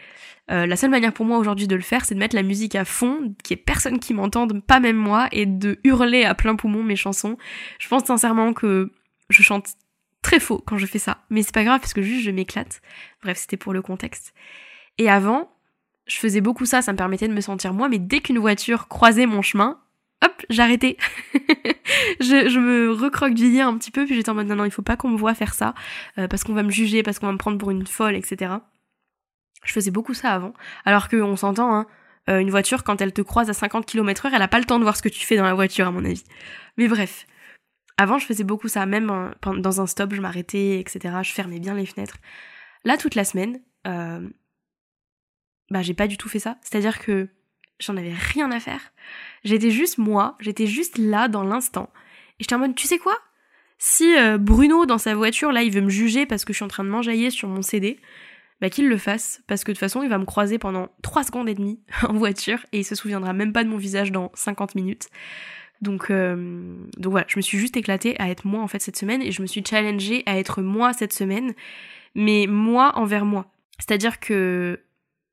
Euh, 0.51 0.67
la 0.67 0.77
seule 0.77 0.91
manière 0.91 1.13
pour 1.13 1.25
moi 1.25 1.39
aujourd'hui 1.39 1.67
de 1.67 1.77
le 1.77 1.83
faire, 1.83 2.05
c'est 2.05 2.15
de 2.15 2.19
mettre 2.19 2.35
la 2.35 2.43
musique 2.43 2.75
à 2.75 2.85
fond, 2.85 3.35
qu'il 3.43 3.57
n'y 3.57 3.61
ait 3.61 3.65
personne 3.65 3.99
qui 3.99 4.15
m'entende, 4.15 4.65
pas 4.65 4.81
même 4.81 4.97
moi, 4.97 5.29
et 5.33 5.47
de 5.47 5.79
hurler 5.85 6.25
à 6.25 6.35
plein 6.35 6.57
poumon 6.57 6.83
mes 6.83 6.97
chansons. 6.97 7.39
Je 7.79 7.89
pense 7.89 8.05
sincèrement 8.05 8.53
que 8.53 8.93
je 9.29 9.43
chante 9.43 9.69
très 10.23 10.41
faux 10.41 10.63
quand 10.67 10.77
je 10.77 10.87
fais 10.87 10.99
ça, 10.99 11.25
mais 11.31 11.43
c'est 11.43 11.55
pas 11.55 11.65
grave 11.65 11.81
parce 11.81 11.95
que 11.95 12.03
juste 12.03 12.25
je 12.25 12.31
m'éclate. 12.31 12.83
Bref, 13.23 13.39
c'était 13.39 13.57
pour 13.57 13.73
le 13.73 13.81
contexte. 13.81 14.35
Et 15.01 15.09
avant, 15.09 15.51
je 16.07 16.19
faisais 16.19 16.43
beaucoup 16.43 16.67
ça, 16.67 16.83
ça 16.83 16.93
me 16.93 16.99
permettait 16.99 17.27
de 17.27 17.33
me 17.33 17.41
sentir 17.41 17.73
moi, 17.73 17.89
mais 17.89 17.99
dès 17.99 18.21
qu'une 18.21 18.39
voiture 18.39 18.87
croisait 18.87 19.25
mon 19.25 19.41
chemin, 19.41 19.81
hop, 20.23 20.45
j'arrêtais. 20.51 20.99
je, 22.21 22.59
me 22.59 22.93
recroquevillais 22.93 23.63
un 23.63 23.79
petit 23.79 23.91
peu, 23.91 24.05
puis 24.05 24.15
j'étais 24.15 24.29
en 24.29 24.35
mode 24.35 24.49
non, 24.49 24.57
non, 24.57 24.67
il 24.67 24.71
faut 24.71 24.83
pas 24.83 24.99
qu'on 24.99 25.09
me 25.09 25.17
voit 25.17 25.33
faire 25.33 25.55
ça, 25.55 25.73
euh, 26.19 26.29
parce 26.29 26.45
qu'on 26.45 26.53
va 26.53 26.63
me 26.63 26.71
juger, 26.71 27.03
parce 27.03 27.19
qu'on 27.19 27.29
va 27.29 27.33
me 27.33 27.39
prendre 27.39 27.57
pour 27.57 27.71
une 27.71 27.87
folle, 27.87 28.15
etc. 28.15 28.57
Je 29.65 29.73
faisais 29.73 29.91
beaucoup 29.91 30.13
ça 30.13 30.35
avant. 30.35 30.53
Alors 30.85 31.09
qu'on 31.09 31.35
s'entend, 31.37 31.75
hein, 31.75 31.87
euh, 32.29 32.39
une 32.39 32.51
voiture, 32.51 32.85
quand 32.85 33.01
elle 33.01 33.15
te 33.15 33.23
croise 33.23 33.49
à 33.49 33.55
50 33.55 33.87
km 33.87 34.27
heure, 34.27 34.35
elle 34.35 34.43
a 34.43 34.49
pas 34.49 34.59
le 34.59 34.67
temps 34.67 34.79
de 34.79 34.85
voir 34.85 34.99
ce 34.99 35.03
que 35.03 35.09
tu 35.09 35.25
fais 35.25 35.37
dans 35.37 35.45
la 35.45 35.55
voiture, 35.55 35.87
à 35.87 35.93
mon 35.93 36.05
avis. 36.05 36.25
Mais 36.77 36.89
bref. 36.89 37.27
Avant, 37.97 38.19
je 38.19 38.27
faisais 38.27 38.45
beaucoup 38.45 38.69
ça, 38.69 38.85
même 38.85 39.33
dans 39.47 39.81
un 39.81 39.87
stop, 39.87 40.13
je 40.13 40.21
m'arrêtais, 40.21 40.79
etc. 40.79 41.17
Je 41.23 41.33
fermais 41.33 41.59
bien 41.59 41.73
les 41.73 41.87
fenêtres. 41.87 42.19
Là, 42.85 42.99
toute 42.99 43.15
la 43.15 43.25
semaine, 43.25 43.61
euh, 43.87 44.29
bah, 45.71 45.83
j'ai 45.83 45.95
pas 45.95 46.07
du 46.07 46.17
tout 46.17 46.29
fait 46.29 46.39
ça. 46.39 46.57
C'est-à-dire 46.63 46.99
que 46.99 47.29
j'en 47.79 47.97
avais 47.97 48.13
rien 48.13 48.51
à 48.51 48.61
faire. 48.61 48.93
J'étais 49.45 49.71
juste 49.71 49.99
moi, 49.99 50.37
j'étais 50.41 50.67
juste 50.67 50.99
là 50.99 51.29
dans 51.29 51.45
l'instant. 51.45 51.91
Et 52.39 52.45
j'étais 52.45 52.55
en 52.55 52.59
mode, 52.59 52.75
tu 52.75 52.87
sais 52.87 52.99
quoi? 52.99 53.17
Si 53.79 54.17
euh, 54.17 54.37
Bruno 54.37 54.85
dans 54.85 54.99
sa 54.99 55.15
voiture, 55.15 55.53
là, 55.53 55.63
il 55.63 55.73
veut 55.73 55.81
me 55.81 55.89
juger 55.89 56.27
parce 56.27 56.45
que 56.45 56.53
je 56.53 56.59
suis 56.59 56.65
en 56.65 56.69
train 56.69 56.85
de 56.85 56.91
m'enjailler 56.91 57.31
sur 57.31 57.49
mon 57.49 57.63
CD, 57.63 57.99
bah 58.61 58.69
qu'il 58.69 58.89
le 58.89 58.99
fasse, 58.99 59.43
parce 59.47 59.65
que 59.65 59.71
de 59.71 59.75
toute 59.75 59.81
façon, 59.81 60.03
il 60.03 60.11
va 60.11 60.19
me 60.19 60.27
croiser 60.27 60.59
pendant 60.59 60.89
3 61.03 61.25
secondes 61.25 61.49
et 61.49 61.55
demie 61.55 61.81
en 62.09 62.13
voiture 62.13 62.59
et 62.73 62.81
il 62.81 62.85
se 62.85 62.95
souviendra 62.95 63.33
même 63.33 63.53
pas 63.53 63.65
de 63.65 63.71
mon 63.71 63.79
visage 63.79 64.13
dans 64.13 64.31
50 64.35 64.75
minutes. 64.75 65.09
Donc, 65.81 66.11
euh, 66.11 66.77
donc 66.99 67.13
voilà, 67.13 67.27
je 67.29 67.39
me 67.39 67.41
suis 67.41 67.57
juste 67.57 67.75
éclatée 67.75 68.15
à 68.21 68.29
être 68.29 68.47
moi 68.47 68.61
en 68.61 68.69
fait 68.69 68.83
cette 68.83 68.99
semaine 68.99 69.23
et 69.23 69.33
je 69.33 69.41
me 69.41 69.47
suis 69.47 69.65
challengée 69.65 70.23
à 70.27 70.39
être 70.39 70.61
moi 70.61 70.93
cette 70.93 71.15
semaine, 71.15 71.55
mais 72.15 72.47
moi 72.47 72.93
envers 72.97 73.25
moi. 73.25 73.51
C'est-à-dire 73.79 74.21
que 74.21 74.79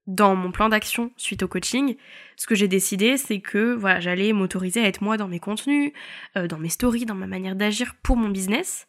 dans 0.08 0.36
mon 0.36 0.52
plan 0.52 0.70
d'action 0.70 1.12
suite 1.18 1.44
au 1.44 1.48
coaching, 1.48 1.98
ce 2.38 2.48
que 2.48 2.56
j'ai 2.56 2.70
décidé, 2.70 3.18
c'est 3.18 3.42
que 3.42 3.74
voilà, 3.76 4.00
j'allais 4.00 4.32
m'autoriser 4.32 4.82
à 4.82 4.88
être 4.88 5.02
moi 5.02 5.18
dans 5.18 5.28
mes 5.28 5.40
contenus, 5.40 5.92
euh, 6.38 6.48
dans 6.48 6.58
mes 6.58 6.70
stories, 6.70 7.06
dans 7.06 7.16
ma 7.16 7.28
manière 7.28 7.56
d'agir 7.56 7.96
pour 8.02 8.16
mon 8.16 8.30
business. 8.30 8.88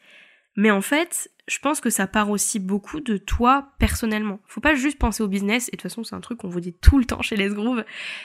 Mais 0.57 0.71
en 0.71 0.81
fait, 0.81 1.31
je 1.49 1.59
pense 1.59 1.81
que 1.81 1.91
ça 1.91 2.07
part 2.07 2.31
aussi 2.31 2.61
beaucoup 2.61 3.01
de 3.01 3.17
toi 3.17 3.73
personnellement. 3.79 4.41
Faut 4.47 4.61
pas 4.61 4.75
juste 4.75 4.99
penser 4.99 5.23
au 5.23 5.29
business, 5.29 5.69
et 5.69 5.73
de 5.73 5.77
toute 5.77 5.83
façon 5.83 6.05
c'est 6.05 6.15
un 6.15 6.21
truc 6.21 6.39
qu'on 6.39 6.49
vous 6.49 6.61
dit 6.61 6.73
tout 6.73 6.99
le 6.99 7.05
temps 7.05 7.23
chez 7.23 7.37
Les 7.37 7.49
Groove, 7.49 7.85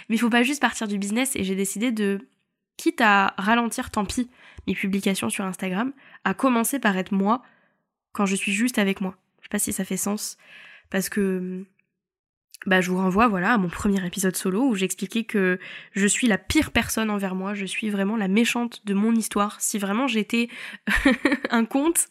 mais 0.10 0.16
il 0.16 0.20
faut 0.20 0.30
pas 0.30 0.44
juste 0.44 0.62
partir 0.62 0.88
du 0.88 0.98
business, 0.98 1.36
et 1.36 1.44
j'ai 1.44 1.56
décidé 1.56 1.92
de, 1.92 2.20
quitte 2.78 3.02
à 3.02 3.34
ralentir, 3.38 3.90
tant 3.90 4.06
pis, 4.06 4.30
mes 4.68 4.76
publications 4.76 5.30
sur 5.30 5.46
Instagram, 5.46 5.94
à 6.24 6.34
commencer 6.34 6.80
par 6.80 6.98
être 6.98 7.12
moi 7.12 7.42
quand 8.12 8.26
je 8.26 8.36
suis 8.36 8.52
juste 8.52 8.78
avec 8.78 9.02
moi. 9.02 9.18
Je 9.40 9.46
sais 9.46 9.50
pas 9.50 9.60
si 9.60 9.74
ça 9.74 9.86
fait 9.86 9.98
sens, 9.98 10.38
parce 10.90 11.10
que 11.10 11.66
bah, 12.66 12.82
je 12.82 12.90
vous 12.90 12.98
renvoie 12.98 13.28
voilà 13.28 13.54
à 13.54 13.58
mon 13.58 13.70
premier 13.70 14.06
épisode 14.06 14.36
solo 14.36 14.68
où 14.68 14.76
j'expliquais 14.76 15.24
que 15.24 15.60
je 15.94 16.08
suis 16.08 16.28
la 16.28 16.38
pire 16.38 16.72
personne 16.72 17.10
envers 17.10 17.36
moi, 17.36 17.54
je 17.54 17.66
suis 17.66 17.90
vraiment 17.90 18.16
la 18.16 18.28
méchante 18.28 18.86
de 18.86 18.94
mon 18.94 19.14
histoire. 19.14 19.60
Si 19.60 19.78
vraiment 19.78 20.08
j'étais 20.08 20.50
un 21.50 21.66
conte, 21.66 22.08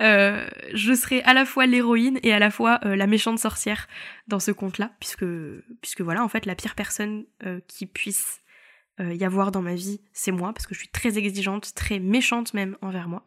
euh, 0.00 0.46
je 0.74 0.94
serais 0.94 1.22
à 1.22 1.34
la 1.34 1.44
fois 1.44 1.66
l'héroïne 1.66 2.20
et 2.22 2.32
à 2.32 2.38
la 2.38 2.50
fois 2.50 2.80
euh, 2.84 2.96
la 2.96 3.06
méchante 3.06 3.38
sorcière 3.38 3.88
dans 4.28 4.40
ce 4.40 4.50
conte-là, 4.50 4.92
puisque 5.00 5.26
puisque 5.80 6.00
voilà 6.00 6.22
en 6.22 6.28
fait 6.28 6.46
la 6.46 6.54
pire 6.54 6.74
personne 6.74 7.24
euh, 7.44 7.60
qui 7.66 7.86
puisse 7.86 8.40
y 8.98 9.26
avoir 9.26 9.52
dans 9.52 9.60
ma 9.60 9.74
vie, 9.74 10.00
c'est 10.14 10.32
moi 10.32 10.54
parce 10.54 10.66
que 10.66 10.74
je 10.74 10.78
suis 10.78 10.88
très 10.88 11.18
exigeante, 11.18 11.74
très 11.74 11.98
méchante 11.98 12.54
même 12.54 12.78
envers 12.80 13.08
moi. 13.08 13.24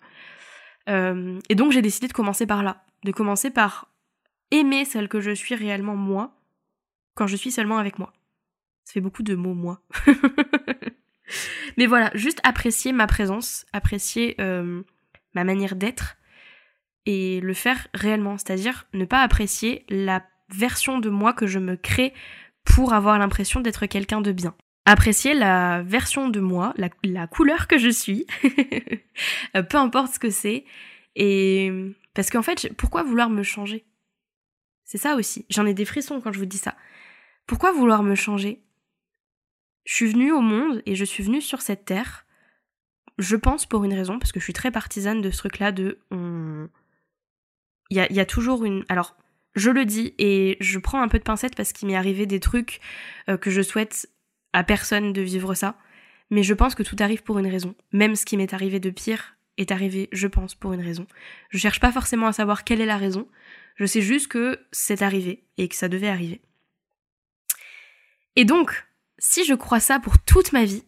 et 0.88 1.54
donc 1.54 1.72
j'ai 1.72 1.84
décidé 1.84 2.08
de 2.08 2.14
commencer 2.14 2.48
par 2.48 2.64
là, 2.64 2.84
de 3.04 3.12
commencer 3.12 3.52
par 3.52 3.88
aimer 4.50 4.84
celle 4.84 5.08
que 5.08 5.20
je 5.20 5.30
suis 5.30 5.54
réellement 5.54 5.96
moi 5.96 6.39
quand 7.20 7.28
je 7.28 7.36
suis 7.36 7.52
seulement 7.52 7.78
avec 7.78 8.00
moi. 8.00 8.14
Ça 8.86 8.94
fait 8.94 9.02
beaucoup 9.02 9.24
de 9.24 9.36
mots 9.36 9.54
moi. 9.54 9.82
Mais 11.78 11.86
voilà, 11.86 12.12
juste 12.16 12.40
apprécier 12.44 12.94
ma 12.94 13.08
présence, 13.08 13.66
apprécier 13.74 14.36
euh, 14.40 14.82
ma 15.36 15.44
manière 15.44 15.76
d'être 15.76 16.16
et 17.06 17.42
le 17.42 17.54
faire 17.54 17.90
réellement, 17.94 18.38
c'est-à-dire 18.38 18.88
ne 18.94 19.04
pas 19.04 19.22
apprécier 19.22 19.86
la 19.90 20.24
version 20.48 20.98
de 21.00 21.10
moi 21.10 21.34
que 21.34 21.46
je 21.46 21.60
me 21.60 21.76
crée 21.76 22.14
pour 22.64 22.94
avoir 22.94 23.20
l'impression 23.20 23.60
d'être 23.60 23.86
quelqu'un 23.86 24.22
de 24.22 24.32
bien. 24.32 24.56
Apprécier 24.86 25.34
la 25.34 25.84
version 25.84 26.30
de 26.30 26.40
moi, 26.40 26.74
la, 26.78 26.88
la 27.04 27.28
couleur 27.28 27.68
que 27.68 27.78
je 27.78 27.90
suis, 27.90 28.26
peu 29.54 29.78
importe 29.78 30.14
ce 30.14 30.20
que 30.20 30.30
c'est, 30.30 30.64
et 31.18 31.70
parce 32.14 32.30
qu'en 32.30 32.42
fait, 32.44 32.74
pourquoi 32.78 33.04
vouloir 33.04 33.30
me 33.30 33.44
changer? 33.44 33.86
C'est 34.86 34.98
ça 34.98 35.16
aussi. 35.16 35.46
J'en 35.50 35.66
ai 35.66 35.74
des 35.74 35.86
frissons 35.86 36.22
quand 36.22 36.32
je 36.32 36.40
vous 36.40 36.46
dis 36.46 36.58
ça. 36.58 36.76
Pourquoi 37.50 37.72
vouloir 37.72 38.04
me 38.04 38.14
changer? 38.14 38.62
Je 39.84 39.96
suis 39.96 40.12
venue 40.12 40.32
au 40.32 40.40
monde 40.40 40.84
et 40.86 40.94
je 40.94 41.04
suis 41.04 41.24
venue 41.24 41.42
sur 41.42 41.64
cette 41.64 41.84
terre, 41.84 42.28
je 43.18 43.36
pense 43.36 43.66
pour 43.66 43.84
une 43.84 43.94
raison, 43.96 44.20
parce 44.20 44.32
que 44.32 44.40
je 44.40 44.44
suis 44.44 44.54
très 44.54 44.70
partisane 44.70 45.20
de 45.20 45.32
ce 45.32 45.40
truc-là 45.40 45.72
de... 45.72 45.98
Il 46.12 47.98
y, 47.98 48.00
a, 48.00 48.14
y 48.14 48.20
a 48.20 48.26
toujours 48.28 48.66
une... 48.66 48.86
Alors, 48.88 49.18
je 49.56 49.72
le 49.72 49.86
dis 49.86 50.14
et 50.20 50.58
je 50.60 50.78
prends 50.78 51.02
un 51.02 51.08
peu 51.08 51.18
de 51.18 51.24
pincette 51.24 51.56
parce 51.56 51.74
qu'il 51.74 51.88
m'est 51.88 51.96
arrivé 51.96 52.28
des 52.28 52.40
trucs 52.40 52.82
euh, 53.30 53.38
que 53.38 53.50
je 53.50 53.64
souhaite 53.64 54.08
à 54.54 54.64
personne 54.64 55.12
de 55.12 55.22
vivre 55.24 55.56
ça. 55.56 55.76
Mais 56.30 56.44
je 56.44 56.54
pense 56.54 56.76
que 56.76 56.84
tout 56.84 56.98
arrive 57.00 57.24
pour 57.24 57.40
une 57.40 57.48
raison. 57.48 57.74
Même 57.92 58.16
ce 58.16 58.28
qui 58.28 58.38
m'est 58.38 58.54
arrivé 58.54 58.80
de 58.80 58.92
pire 58.92 59.38
est 59.58 59.72
arrivé, 59.72 60.08
je 60.12 60.28
pense, 60.28 60.54
pour 60.54 60.74
une 60.74 60.84
raison. 60.84 61.08
Je 61.50 61.58
cherche 61.58 61.80
pas 61.80 61.92
forcément 61.92 62.28
à 62.28 62.34
savoir 62.34 62.64
quelle 62.64 62.80
est 62.80 62.86
la 62.86 62.98
raison. 62.98 63.28
Je 63.74 63.88
sais 63.88 64.04
juste 64.04 64.28
que 64.28 64.60
c'est 64.72 65.02
arrivé 65.02 65.48
et 65.58 65.68
que 65.68 65.76
ça 65.76 65.90
devait 65.90 66.10
arriver. 66.10 66.42
Et 68.40 68.46
donc, 68.46 68.88
si 69.18 69.44
je 69.44 69.54
crois 69.54 69.82
ça 69.82 70.00
pour 70.00 70.18
toute 70.18 70.54
ma 70.54 70.64
vie, 70.64 70.86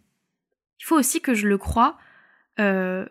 il 0.79 0.85
faut 0.85 0.97
aussi 0.97 1.19
que 1.19 1.33
je 1.33 1.49
le 1.49 1.57
croie 1.57 1.97
euh, 2.61 3.05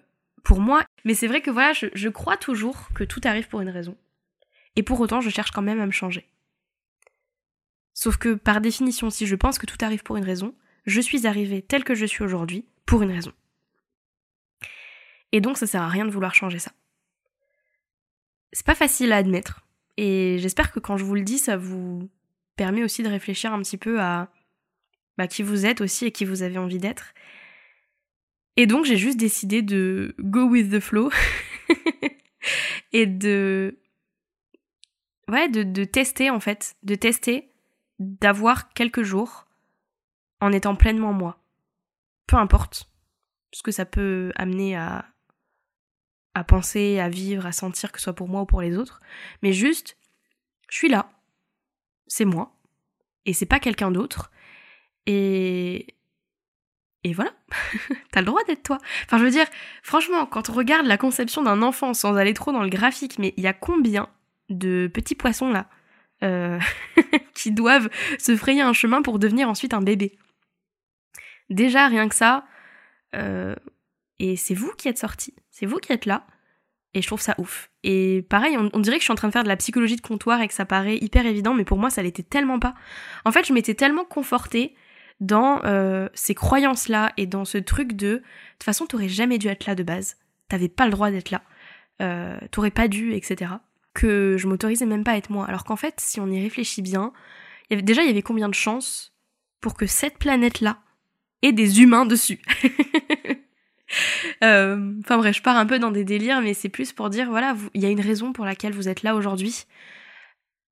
pour 0.45 0.61
moi. 0.61 0.83
Mais 1.05 1.13
c'est 1.13 1.27
vrai 1.27 1.43
que 1.43 1.51
voilà, 1.51 1.75
je, 1.75 2.09
crois 2.09 2.39
toujours 2.39 2.89
que 2.95 3.05
tout 3.05 3.21
arrive 3.25 3.49
pour 3.49 3.61
une 3.61 3.69
raison. 3.69 3.99
Et 4.77 4.83
pour 4.83 4.99
autant, 4.99 5.21
je 5.21 5.29
cherche 5.29 5.51
quand 5.51 5.61
même 5.61 5.79
à 5.79 5.85
me 5.85 5.91
changer. 5.91 6.27
Sauf 7.93 8.17
que 8.17 8.33
par 8.33 8.63
définition, 8.63 9.11
si 9.11 9.27
je 9.27 9.37
pense 9.37 9.59
que 9.59 9.67
tout 9.67 9.77
arrive 9.83 10.03
pour 10.03 10.17
une 10.17 10.25
raison, 10.25 10.55
je 10.87 11.03
suis 11.03 11.27
arrivée 11.27 11.61
telle 11.61 11.85
que 11.85 11.95
je 11.95 12.07
suis 12.07 12.25
aujourd'hui 12.25 12.65
pour 12.87 13.03
une 13.03 13.13
raison. 13.13 13.35
Et 15.33 15.43
donc 15.43 15.59
ça 15.59 15.67
sert 15.67 15.83
à 15.83 15.89
rien 15.89 16.07
de 16.07 16.11
vouloir 16.11 16.35
changer 16.35 16.61
ça. 16.61 16.73
C'est 18.55 18.65
pas 18.65 18.75
facile 18.75 19.13
à 19.13 19.19
admettre. 19.19 19.67
Et 19.99 20.39
j'espère 20.39 20.73
que 20.73 20.81
quand 20.81 20.97
je 20.97 21.05
vous 21.05 21.15
le 21.15 21.25
dis, 21.25 21.37
ça 21.37 21.59
vous 21.59 22.09
permet 22.57 22.85
aussi 22.85 23.03
de 23.03 23.09
réfléchir 23.09 23.53
un 23.53 23.61
petit 23.63 23.77
peu 23.77 24.01
à 24.01 24.31
bah, 25.19 25.27
qui 25.27 25.43
vous 25.43 25.67
êtes 25.67 25.81
aussi 25.81 26.07
et 26.07 26.13
qui 26.13 26.25
vous 26.25 26.43
avez 26.43 26.59
envie 26.59 26.79
d'être. 26.79 27.15
Et 28.57 28.67
donc 28.67 28.85
j'ai 28.85 28.97
juste 28.97 29.19
décidé 29.19 29.63
de 29.63 30.15
go 30.19 30.45
with 30.45 30.71
the 30.71 30.81
flow 30.81 31.11
et 32.93 33.07
de 33.07 33.79
ouais 35.29 35.49
de, 35.49 35.63
de 35.63 35.85
tester 35.85 36.31
en 36.31 36.41
fait, 36.41 36.77
de 36.83 36.95
tester, 36.95 37.51
d'avoir 37.99 38.73
quelques 38.73 39.03
jours 39.03 39.47
en 40.41 40.53
étant 40.53 40.75
pleinement 40.75 41.13
moi. 41.13 41.39
Peu 42.27 42.37
importe 42.37 42.91
ce 43.53 43.63
que 43.63 43.73
ça 43.73 43.85
peut 43.85 44.33
amener 44.37 44.77
à 44.77 45.07
à 46.35 46.45
penser, 46.45 46.99
à 47.01 47.09
vivre, 47.09 47.47
à 47.47 47.53
sentir, 47.53 47.93
que 47.93 47.99
ce 47.99 48.05
soit 48.05 48.15
pour 48.15 48.29
moi 48.29 48.43
ou 48.43 48.47
pour 48.47 48.63
les 48.63 48.77
autres, 48.77 49.01
mais 49.43 49.53
juste, 49.53 49.97
je 50.69 50.77
suis 50.77 50.89
là, 50.89 51.11
c'est 52.11 52.25
moi, 52.25 52.53
et 53.25 53.33
c'est 53.33 53.47
pas 53.47 53.61
quelqu'un 53.61 53.91
d'autre, 53.91 54.31
et 55.07 55.95
et 57.03 57.15
voilà, 57.15 57.33
t'as 58.13 58.21
le 58.21 58.27
droit 58.27 58.45
d'être 58.45 58.63
toi. 58.63 58.79
Enfin, 59.05 59.17
je 59.17 59.25
veux 59.25 59.31
dire, 59.31 59.47
franchement, 59.83 60.27
quand 60.27 60.51
on 60.51 60.53
regarde 60.53 60.87
la 60.87 60.99
conception 60.99 61.43
d'un 61.43 61.63
enfant 61.63 61.95
sans 61.95 62.17
aller 62.17 62.35
trop 62.35 62.53
dans 62.53 62.63
le 62.63 62.69
graphique, 62.69 63.19
mais 63.19 63.33
il 63.39 63.45
y 63.45 63.47
a 63.47 63.55
combien 63.55 64.11
de 64.51 64.91
petits 64.93 65.15
poissons 65.15 65.51
là 65.51 65.71
euh, 66.23 66.59
qui 67.35 67.53
doivent 67.53 67.89
se 68.19 68.37
frayer 68.37 68.61
un 68.61 68.75
chemin 68.75 69.01
pour 69.01 69.19
devenir 69.19 69.49
ensuite 69.49 69.73
un 69.73 69.81
bébé? 69.81 70.19
Déjà, 71.49 71.87
rien 71.87 72.09
que 72.09 72.15
ça, 72.15 72.45
euh, 73.15 73.55
et 74.19 74.37
c'est 74.37 74.55
vous 74.55 74.73
qui 74.77 74.89
êtes 74.89 74.99
sorti, 74.99 75.35
c'est 75.51 75.67
vous 75.67 75.79
qui 75.79 75.93
êtes 75.93 76.05
là, 76.05 76.27
et 76.95 77.03
je 77.03 77.07
trouve 77.07 77.21
ça 77.21 77.35
ouf. 77.39 77.71
Et 77.85 78.27
pareil, 78.29 78.57
on, 78.57 78.79
dirait 78.81 78.97
que 78.97 79.03
je 79.03 79.05
suis 79.05 79.13
en 79.13 79.17
train 79.17 79.29
de 79.29 79.33
faire 79.33 79.45
de 79.45 79.49
la 79.49 79.57
psychologie 79.57 79.97
de 79.97 80.01
comptoir 80.01 80.41
et 80.41 80.49
que 80.49 80.55
ça 80.55 80.65
paraît 80.65 80.97
hyper 80.97 81.25
évident, 81.25 81.55
mais 81.55 81.65
pour 81.65 81.79
moi, 81.79 81.91
ça 81.91 82.03
l'était 82.03 82.23
tellement 82.23 82.59
pas. 82.59 82.75
En 83.25 83.33
fait, 83.33 83.47
je 83.47 83.53
m'étais 83.53 83.75
tellement 83.75 84.05
confortée 84.05 84.75
dans 85.21 85.61
euh, 85.65 86.09
ces 86.15 86.35
croyances-là 86.35 87.13
et 87.17 87.27
dans 87.27 87.45
ce 87.45 87.59
truc 87.59 87.93
de 87.93 88.09
de 88.09 88.23
toute 88.59 88.65
façon, 88.65 88.87
t'aurais 88.87 89.09
jamais 89.09 89.39
dû 89.39 89.49
être 89.49 89.67
là 89.67 89.75
de 89.75 89.83
base. 89.83 90.17
T'avais 90.49 90.69
pas 90.69 90.87
le 90.87 90.91
droit 90.91 91.11
d'être 91.11 91.31
là. 91.31 91.43
Euh, 92.03 92.39
t'aurais 92.51 92.71
pas 92.71 92.89
dû, 92.89 93.15
etc. 93.15 93.53
Que 93.95 94.37
je 94.39 94.47
m'autorisais 94.49 94.87
même 94.87 95.05
pas 95.05 95.13
à 95.13 95.17
être 95.17 95.31
moi. 95.31 95.47
Alors 95.47 95.65
qu'en 95.65 95.77
fait, 95.77 95.95
si 95.99 96.21
on 96.21 96.27
y 96.27 96.43
réfléchit 96.43 96.83
bien, 96.83 97.13
déjà, 97.71 98.03
il 98.03 98.09
y 98.09 98.11
avait 98.11 98.23
combien 98.23 98.49
de 98.49 98.55
chances 98.55 99.15
pour 99.61 99.75
que 99.75 99.87
cette 99.87 100.19
planète-là 100.19 100.79
ait 101.43 101.53
des 101.53 101.83
humains 101.83 102.07
dessus? 102.07 102.41
euh, 104.45 104.95
Enfin 105.01 105.19
bref, 105.19 105.37
je 105.37 105.43
pars 105.43 105.57
un 105.57 105.67
peu 105.67 105.79
dans 105.79 105.91
des 105.91 106.05
délires, 106.05 106.41
mais 106.41 106.55
c'est 106.55 106.69
plus 106.69 106.93
pour 106.93 107.11
dire, 107.11 107.29
voilà, 107.29 107.57
il 107.75 107.83
y 107.83 107.87
a 107.87 107.91
une 107.91 108.01
raison 108.01 108.33
pour 108.33 108.45
laquelle 108.45 108.73
vous 108.73 108.89
êtes 108.89 109.03
là 109.03 109.15
aujourd'hui. 109.15 109.65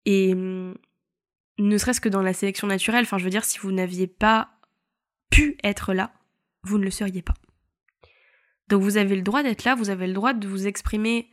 Et 0.04 0.34
ne 0.34 1.78
serait-ce 1.78 2.00
que 2.00 2.08
dans 2.08 2.22
la 2.22 2.32
sélection 2.32 2.66
naturelle, 2.66 3.02
enfin 3.02 3.18
je 3.18 3.24
veux 3.24 3.30
dire, 3.30 3.44
si 3.44 3.58
vous 3.58 3.72
n'aviez 3.72 4.06
pas 4.06 4.50
pu 5.30 5.56
être 5.62 5.92
là, 5.92 6.12
vous 6.62 6.78
ne 6.78 6.84
le 6.84 6.90
seriez 6.90 7.22
pas. 7.22 7.34
Donc 8.68 8.82
vous 8.82 8.96
avez 8.96 9.16
le 9.16 9.22
droit 9.22 9.42
d'être 9.42 9.64
là, 9.64 9.74
vous 9.74 9.90
avez 9.90 10.06
le 10.06 10.12
droit 10.12 10.34
de 10.34 10.46
vous 10.46 10.66
exprimer 10.66 11.30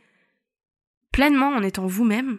pleinement 1.12 1.48
en 1.48 1.62
étant 1.62 1.86
vous-même. 1.86 2.38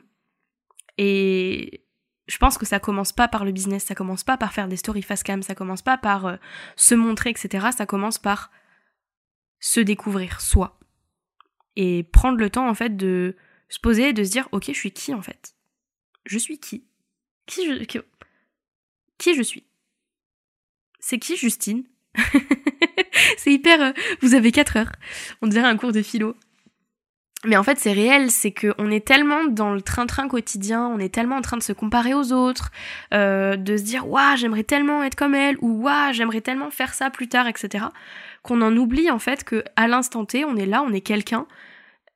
Et 0.97 1.85
je 2.27 2.37
pense 2.37 2.57
que 2.57 2.65
ça 2.65 2.79
commence 2.79 3.13
pas 3.13 3.27
par 3.27 3.45
le 3.45 3.51
business, 3.51 3.85
ça 3.85 3.95
commence 3.95 4.23
pas 4.23 4.37
par 4.37 4.53
faire 4.53 4.67
des 4.67 4.75
stories 4.75 5.03
face 5.03 5.23
cam, 5.23 5.41
ça 5.41 5.55
commence 5.55 5.81
pas 5.81 5.97
par 5.97 6.25
euh, 6.25 6.35
se 6.75 6.95
montrer, 6.95 7.29
etc. 7.29 7.67
Ça 7.75 7.85
commence 7.85 8.17
par 8.17 8.51
se 9.59 9.79
découvrir 9.79 10.41
soi. 10.41 10.79
Et 11.75 12.03
prendre 12.03 12.37
le 12.37 12.49
temps 12.49 12.67
en 12.67 12.73
fait 12.73 12.97
de 12.97 13.35
se 13.69 13.79
poser 13.79 14.09
et 14.09 14.13
de 14.13 14.23
se 14.23 14.31
dire 14.31 14.47
ok 14.51 14.65
je 14.67 14.71
suis 14.77 14.91
qui 14.91 15.13
en 15.13 15.21
fait? 15.21 15.55
Je 16.25 16.37
suis 16.37 16.59
qui? 16.59 16.83
Qui 17.45 17.65
je, 17.65 18.01
qui, 19.17 19.35
je 19.35 19.41
suis? 19.41 19.63
C'est 20.99 21.19
qui 21.19 21.37
Justine? 21.37 21.85
C'est 23.37 23.53
hyper... 23.53 23.81
Euh, 23.81 23.91
vous 24.21 24.33
avez 24.33 24.51
4 24.51 24.77
heures. 24.77 24.91
On 25.41 25.47
dirait 25.47 25.67
un 25.67 25.77
cours 25.77 25.93
de 25.93 26.01
philo. 26.01 26.35
Mais 27.45 27.55
en 27.55 27.63
fait, 27.63 27.77
c'est 27.77 27.93
réel, 27.93 28.31
c'est 28.31 28.51
qu'on 28.51 28.89
est 28.89 29.05
tellement 29.05 29.45
dans 29.45 29.71
le 29.71 29.81
train-train 29.81 30.27
quotidien, 30.27 30.87
on 30.87 30.97
est 30.97 31.13
tellement 31.13 31.35
en 31.35 31.41
train 31.41 31.57
de 31.57 31.63
se 31.63 31.71
comparer 31.71 32.15
aux 32.15 32.33
autres, 32.33 32.71
euh, 33.13 33.55
de 33.55 33.77
se 33.77 33.83
dire 33.83 34.09
waouh, 34.09 34.35
j'aimerais 34.35 34.63
tellement 34.63 35.03
être 35.03 35.15
comme 35.15 35.35
elle, 35.35 35.55
ou 35.61 35.83
waouh, 35.83 36.13
j'aimerais 36.13 36.41
tellement 36.41 36.71
faire 36.71 36.95
ça 36.95 37.11
plus 37.11 37.27
tard, 37.27 37.47
etc. 37.47 37.85
Qu'on 38.41 38.61
en 38.61 38.75
oublie 38.75 39.11
en 39.11 39.19
fait 39.19 39.43
que 39.43 39.63
à 39.75 39.87
l'instant 39.87 40.25
T, 40.25 40.45
on 40.45 40.55
est 40.55 40.65
là, 40.65 40.81
on 40.81 40.91
est 40.91 41.01
quelqu'un, 41.01 41.45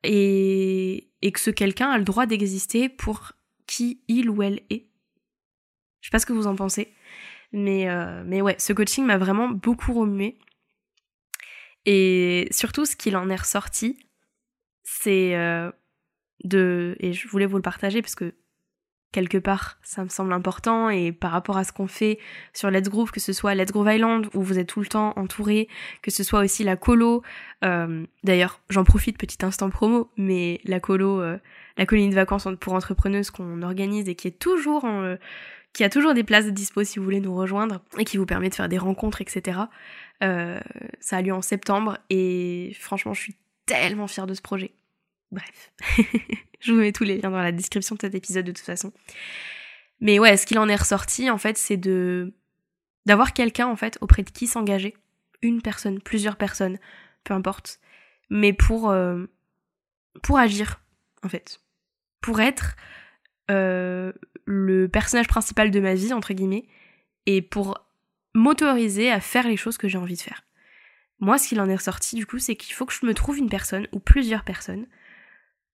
et, 0.02 1.08
et 1.22 1.30
que 1.30 1.38
ce 1.38 1.50
quelqu'un 1.50 1.90
a 1.90 1.98
le 1.98 2.04
droit 2.04 2.26
d'exister 2.26 2.88
pour 2.88 3.32
qui 3.66 4.02
il 4.08 4.28
ou 4.28 4.42
elle 4.42 4.60
est. 4.70 4.86
Je 6.00 6.08
sais 6.08 6.10
pas 6.10 6.18
ce 6.18 6.26
que 6.26 6.32
vous 6.32 6.48
en 6.48 6.56
pensez. 6.56 6.92
Mais, 7.52 7.88
euh, 7.88 8.22
mais 8.26 8.40
ouais, 8.40 8.56
ce 8.58 8.72
coaching 8.72 9.04
m'a 9.04 9.18
vraiment 9.18 9.48
beaucoup 9.48 9.92
remué. 9.92 10.38
Et 11.84 12.48
surtout, 12.50 12.86
ce 12.86 12.96
qu'il 12.96 13.16
en 13.16 13.28
est 13.28 13.36
ressorti, 13.36 13.98
c'est 15.00 15.36
euh, 15.36 15.70
de. 16.44 16.96
Et 17.00 17.12
je 17.12 17.28
voulais 17.28 17.46
vous 17.46 17.56
le 17.56 17.62
partager 17.62 18.02
parce 18.02 18.14
que 18.14 18.34
quelque 19.12 19.38
part, 19.38 19.78
ça 19.82 20.04
me 20.04 20.08
semble 20.08 20.32
important. 20.32 20.88
Et 20.88 21.12
par 21.12 21.32
rapport 21.32 21.56
à 21.56 21.64
ce 21.64 21.72
qu'on 21.72 21.86
fait 21.86 22.18
sur 22.52 22.70
Let's 22.70 22.88
Groove, 22.88 23.10
que 23.10 23.20
ce 23.20 23.32
soit 23.32 23.54
Let's 23.54 23.72
Groove 23.72 23.92
Island, 23.92 24.28
où 24.34 24.42
vous 24.42 24.58
êtes 24.58 24.68
tout 24.68 24.80
le 24.80 24.86
temps 24.86 25.12
entouré, 25.16 25.68
que 26.02 26.10
ce 26.10 26.22
soit 26.22 26.40
aussi 26.40 26.64
la 26.64 26.76
colo. 26.76 27.22
Euh, 27.64 28.06
d'ailleurs, 28.24 28.60
j'en 28.70 28.84
profite, 28.84 29.18
petit 29.18 29.44
instant 29.44 29.70
promo, 29.70 30.10
mais 30.16 30.60
la 30.64 30.80
colo, 30.80 31.22
la 31.76 31.86
colonie 31.86 32.10
de 32.10 32.14
vacances 32.14 32.48
pour 32.60 32.72
entrepreneuses 32.72 33.30
qu'on 33.30 33.62
organise 33.62 34.08
et 34.08 34.14
qui 34.14 34.28
est 34.28 34.38
toujours 34.38 34.86
qui 35.72 35.84
a 35.84 35.88
toujours 35.88 36.14
des 36.14 36.24
places 36.24 36.44
de 36.44 36.50
dispo 36.50 36.84
si 36.84 36.98
vous 36.98 37.04
voulez 37.04 37.20
nous 37.20 37.34
rejoindre 37.34 37.80
et 37.98 38.04
qui 38.04 38.16
vous 38.16 38.26
permet 38.26 38.50
de 38.50 38.54
faire 38.54 38.68
des 38.68 38.78
rencontres, 38.78 39.22
etc. 39.22 39.60
Euh, 40.22 40.60
ça 41.00 41.16
a 41.16 41.22
lieu 41.22 41.32
en 41.32 41.42
septembre 41.42 41.98
et 42.10 42.76
franchement, 42.78 43.14
je 43.14 43.20
suis 43.20 43.36
tellement 43.66 44.06
fière 44.06 44.26
de 44.26 44.34
ce 44.34 44.42
projet. 44.42 44.72
Bref, 45.32 45.72
je 46.60 46.72
vous 46.72 46.78
mets 46.78 46.92
tous 46.92 47.04
les 47.04 47.18
liens 47.18 47.30
dans 47.30 47.42
la 47.42 47.52
description 47.52 47.96
de 47.96 48.00
cet 48.00 48.14
épisode 48.14 48.44
de 48.44 48.52
toute 48.52 48.64
façon. 48.64 48.92
Mais 50.00 50.18
ouais, 50.18 50.36
ce 50.36 50.46
qu'il 50.46 50.58
en 50.58 50.68
est 50.68 50.76
ressorti, 50.76 51.30
en 51.30 51.38
fait, 51.38 51.56
c'est 51.56 51.76
de 51.76 52.34
d'avoir 53.04 53.32
quelqu'un 53.32 53.66
en 53.66 53.74
fait 53.74 53.98
auprès 54.00 54.22
de 54.22 54.30
qui 54.30 54.46
s'engager, 54.46 54.94
une 55.40 55.60
personne, 55.60 56.00
plusieurs 56.00 56.36
personnes, 56.36 56.78
peu 57.24 57.34
importe, 57.34 57.80
mais 58.30 58.52
pour 58.52 58.90
euh, 58.90 59.26
pour 60.22 60.38
agir 60.38 60.80
en 61.24 61.28
fait, 61.28 61.60
pour 62.20 62.40
être 62.40 62.76
euh, 63.50 64.12
le 64.44 64.88
personnage 64.88 65.28
principal 65.28 65.70
de 65.70 65.80
ma 65.80 65.94
vie, 65.94 66.12
entre 66.12 66.34
guillemets, 66.34 66.66
et 67.26 67.42
pour 67.42 67.78
m'autoriser 68.34 69.10
à 69.10 69.20
faire 69.20 69.46
les 69.46 69.56
choses 69.56 69.78
que 69.78 69.88
j'ai 69.88 69.98
envie 69.98 70.16
de 70.16 70.20
faire. 70.20 70.44
Moi, 71.20 71.38
ce 71.38 71.48
qu'il 71.48 71.60
en 71.60 71.68
est 71.68 71.76
ressorti, 71.76 72.16
du 72.16 72.26
coup, 72.26 72.38
c'est 72.38 72.56
qu'il 72.56 72.74
faut 72.74 72.86
que 72.86 72.92
je 72.92 73.06
me 73.06 73.14
trouve 73.14 73.38
une 73.38 73.48
personne, 73.48 73.86
ou 73.92 74.00
plusieurs 74.00 74.44
personnes, 74.44 74.86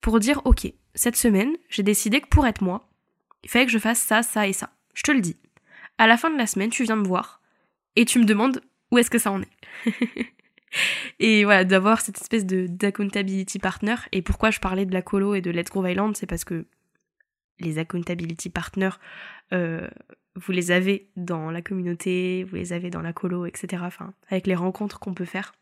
pour 0.01 0.21
dire, 0.21 0.41
ok, 0.45 0.73
cette 0.95 1.17
semaine, 1.17 1.57
j'ai 1.69 1.83
décidé 1.83 2.21
que 2.21 2.29
pour 2.29 2.47
être 2.47 2.63
moi, 2.63 2.89
il 3.43 3.51
fallait 3.51 3.67
que 3.67 3.73
je 3.73 3.79
fasse 3.79 4.01
ça, 4.01 4.23
ça 4.23 4.47
et 4.47 4.53
ça. 4.53 4.71
Je 4.95 5.03
te 5.03 5.11
le 5.11 5.21
dis. 5.21 5.37
À 5.99 6.07
la 6.07 6.17
fin 6.17 6.31
de 6.31 6.39
la 6.39 6.47
semaine, 6.47 6.71
tu 6.71 6.85
viens 6.85 6.97
me 6.97 7.07
voir, 7.07 7.41
et 7.97 8.05
tu 8.05 8.19
me 8.19 8.25
demandes 8.25 8.63
où 8.91 8.99
est-ce 8.99 9.11
que 9.11 9.19
ça 9.19 9.33
en 9.33 9.43
est. 9.43 9.87
et 11.19 11.45
voilà, 11.45 11.65
d'avoir 11.65 12.01
cette 12.01 12.21
espèce 12.21 12.47
de 12.47 12.67
d'accountability 12.69 13.59
partner. 13.59 13.97
Et 14.13 14.23
pourquoi 14.23 14.51
je 14.51 14.61
parlais 14.61 14.87
de 14.87 14.95
la 14.95 15.03
colo 15.03 15.35
et 15.35 15.41
de 15.41 15.51
Let's 15.51 15.71
Grow 15.71 15.87
Island, 15.87 16.17
c'est 16.17 16.27
parce 16.27 16.45
que 16.45 16.67
les 17.61 17.79
accountability 17.79 18.51
partners, 18.51 18.97
euh, 19.53 19.89
vous 20.37 20.53
les 20.53 20.71
avez 20.71 21.11
dans 21.17 21.51
la 21.51 21.63
communauté, 21.63 22.45
vous 22.45 22.57
les 22.57 22.73
avez 22.73 22.91
dans 22.91 23.03
la 23.03 23.13
colo, 23.13 23.47
etc. 23.47 23.83
Enfin, 23.85 24.15
avec 24.31 24.47
les 24.47 24.55
rencontres 24.55 25.01
qu'on 25.01 25.15
peut 25.15 25.25
faire. 25.25 25.53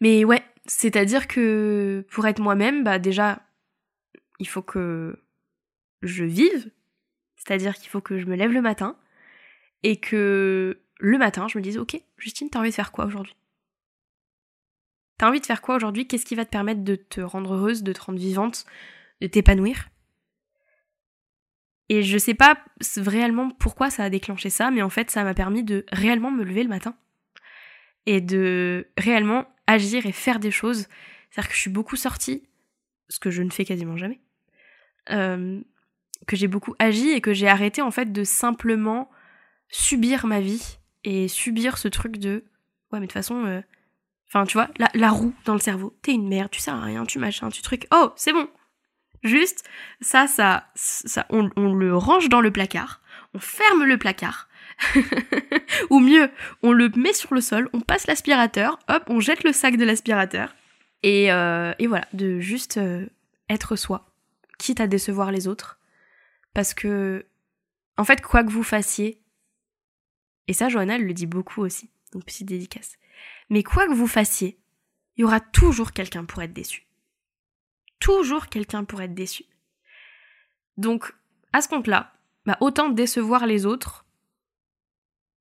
Mais 0.00 0.24
ouais, 0.24 0.42
c'est-à-dire 0.66 1.28
que 1.28 2.04
pour 2.10 2.26
être 2.26 2.40
moi-même, 2.40 2.84
bah 2.84 2.98
déjà, 2.98 3.42
il 4.38 4.48
faut 4.48 4.62
que 4.62 5.22
je 6.02 6.24
vive, 6.24 6.70
c'est-à-dire 7.36 7.74
qu'il 7.74 7.88
faut 7.88 8.00
que 8.00 8.18
je 8.18 8.26
me 8.26 8.36
lève 8.36 8.52
le 8.52 8.62
matin 8.62 8.96
et 9.82 9.98
que 9.98 10.80
le 10.98 11.18
matin, 11.18 11.46
je 11.48 11.58
me 11.58 11.62
dise, 11.62 11.78
ok, 11.78 12.00
Justine, 12.18 12.50
t'as 12.50 12.60
envie 12.60 12.70
de 12.70 12.74
faire 12.74 12.92
quoi 12.92 13.06
aujourd'hui? 13.06 13.36
T'as 15.18 15.28
envie 15.28 15.40
de 15.40 15.46
faire 15.46 15.62
quoi 15.62 15.76
aujourd'hui? 15.76 16.06
Qu'est-ce 16.06 16.26
qui 16.26 16.34
va 16.34 16.44
te 16.44 16.50
permettre 16.50 16.82
de 16.82 16.96
te 16.96 17.20
rendre 17.20 17.54
heureuse, 17.54 17.82
de 17.82 17.92
te 17.92 18.00
rendre 18.00 18.18
vivante, 18.18 18.66
de 19.20 19.26
t'épanouir? 19.26 19.88
Et 21.88 22.02
je 22.02 22.18
sais 22.18 22.34
pas 22.34 22.58
réellement 22.96 23.50
pourquoi 23.50 23.90
ça 23.90 24.04
a 24.04 24.10
déclenché 24.10 24.50
ça, 24.50 24.70
mais 24.70 24.82
en 24.82 24.90
fait, 24.90 25.10
ça 25.10 25.22
m'a 25.24 25.34
permis 25.34 25.62
de 25.62 25.86
réellement 25.92 26.30
me 26.30 26.44
lever 26.44 26.62
le 26.62 26.68
matin. 26.68 26.96
Et 28.06 28.20
de 28.20 28.88
réellement 28.98 29.46
agir 29.66 30.06
et 30.06 30.12
faire 30.12 30.38
des 30.38 30.50
choses. 30.50 30.86
C'est-à-dire 31.30 31.48
que 31.48 31.54
je 31.54 31.60
suis 31.60 31.70
beaucoup 31.70 31.96
sortie, 31.96 32.42
ce 33.08 33.18
que 33.18 33.30
je 33.30 33.42
ne 33.42 33.50
fais 33.50 33.64
quasiment 33.64 33.96
jamais. 33.96 34.20
Euh, 35.10 35.60
que 36.26 36.36
j'ai 36.36 36.48
beaucoup 36.48 36.74
agi 36.78 37.10
et 37.10 37.20
que 37.20 37.32
j'ai 37.32 37.48
arrêté 37.48 37.82
en 37.82 37.90
fait 37.90 38.12
de 38.12 38.24
simplement 38.24 39.10
subir 39.68 40.26
ma 40.26 40.40
vie 40.40 40.78
et 41.04 41.28
subir 41.28 41.78
ce 41.78 41.88
truc 41.88 42.16
de 42.16 42.44
ouais 42.90 42.98
mais 42.98 43.00
de 43.00 43.06
toute 43.06 43.12
façon 43.12 43.44
euh, 43.44 43.60
enfin 44.26 44.44
tu 44.44 44.54
vois 44.54 44.68
la, 44.78 44.88
la, 44.94 45.10
roue 45.10 45.34
dans 45.44 45.52
le 45.52 45.60
cerveau 45.60 45.96
t'es 46.02 46.12
une 46.12 46.26
merde 46.26 46.50
tu 46.50 46.60
sers 46.60 46.74
à 46.74 46.82
rien 46.82 47.04
tu 47.04 47.20
machin 47.20 47.48
tu 47.50 47.62
truc 47.62 47.86
oh 47.92 48.12
c'est 48.16 48.32
bon 48.32 48.48
Juste, 49.26 49.64
ça, 50.00 50.26
ça, 50.26 50.68
ça 50.74 51.26
on, 51.30 51.48
le 51.74 51.96
range 51.96 52.28
dans 52.28 52.40
le 52.40 52.52
placard, 52.52 53.02
on 53.34 53.38
ferme 53.38 53.84
le 53.84 53.98
placard, 53.98 54.45
ou 55.90 56.00
mieux, 56.00 56.30
on 56.62 56.72
le 56.72 56.88
met 56.90 57.12
sur 57.12 57.34
le 57.34 57.40
sol, 57.40 57.68
on 57.72 57.80
passe 57.80 58.06
l'aspirateur, 58.06 58.78
hop, 58.88 59.04
on 59.08 59.20
jette 59.20 59.44
le 59.44 59.52
sac 59.52 59.76
de 59.76 59.84
l'aspirateur, 59.84 60.54
et, 61.02 61.32
euh, 61.32 61.72
voilà, 61.86 62.06
de 62.12 62.40
juste 62.40 62.76
euh, 62.76 63.06
être 63.48 63.76
soi, 63.76 64.10
quitte 64.58 64.80
à 64.80 64.86
décevoir 64.86 65.32
les 65.32 65.48
autres, 65.48 65.78
parce 66.54 66.74
que, 66.74 67.26
en 67.96 68.04
fait, 68.04 68.20
quoi 68.20 68.44
que 68.44 68.50
vous 68.50 68.62
fassiez, 68.62 69.20
et 70.48 70.52
ça, 70.52 70.68
Johanna, 70.68 70.98
le 70.98 71.12
dit 71.12 71.26
beaucoup 71.26 71.62
aussi, 71.62 71.90
donc 72.12 72.24
petite 72.24 72.48
dédicace, 72.48 72.96
mais 73.50 73.62
quoi 73.62 73.86
que 73.86 73.94
vous 73.94 74.06
fassiez, 74.06 74.58
il 75.16 75.22
y 75.22 75.24
aura 75.24 75.40
toujours 75.40 75.92
quelqu'un 75.92 76.24
pour 76.24 76.42
être 76.42 76.52
déçu. 76.52 76.86
Toujours 77.98 78.48
quelqu'un 78.48 78.84
pour 78.84 79.00
être 79.00 79.14
déçu. 79.14 79.44
Donc, 80.76 81.14
à 81.52 81.62
ce 81.62 81.68
compte-là, 81.68 82.12
bah, 82.44 82.58
autant 82.60 82.90
décevoir 82.90 83.46
les 83.46 83.64
autres 83.64 84.05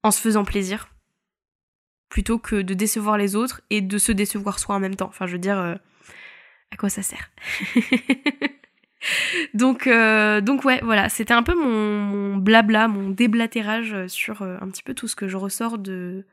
en 0.05 0.11
se 0.11 0.21
faisant 0.21 0.45
plaisir, 0.45 0.87
plutôt 2.09 2.37
que 2.37 2.61
de 2.61 2.75
décevoir 2.75 3.17
les 3.17 3.35
autres 3.35 3.61
et 3.71 3.81
de 3.81 3.97
se 3.97 4.11
décevoir 4.11 4.59
soi 4.59 4.75
en 4.75 4.79
même 4.79 4.95
temps. 4.95 5.07
Enfin, 5.07 5.25
je 5.25 5.31
veux 5.31 5.39
dire, 5.39 5.57
euh, 5.57 5.73
à 6.69 6.77
quoi 6.77 6.89
ça 6.89 7.01
sert 7.01 7.31
donc, 9.55 9.87
euh, 9.87 10.41
donc 10.41 10.63
ouais, 10.63 10.79
voilà, 10.83 11.09
c'était 11.09 11.33
un 11.33 11.41
peu 11.41 11.55
mon, 11.55 12.37
blabla, 12.37 12.87
mon 12.87 13.09
déblatérage 13.09 14.05
sur 14.05 14.43
euh, 14.43 14.57
un 14.61 14.69
petit 14.69 14.83
peu 14.83 14.93
tout 14.93 15.07
ce 15.07 15.15
que 15.15 15.27
je 15.27 15.37
ressors 15.37 15.79
de, 15.79 16.23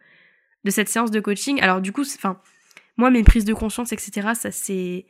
de 0.64 0.70
cette 0.70 0.90
séance 0.90 1.10
de 1.10 1.20
coaching. 1.20 1.58
Alors 1.62 1.80
du 1.80 1.92
coup, 1.92 2.02
enfin, 2.02 2.38
moi, 2.98 3.10
mes 3.10 3.22
prises 3.22 3.46
de 3.46 3.54
conscience, 3.54 3.92
etc., 3.92 4.32
ça 4.34 4.50
s'est 4.50 5.06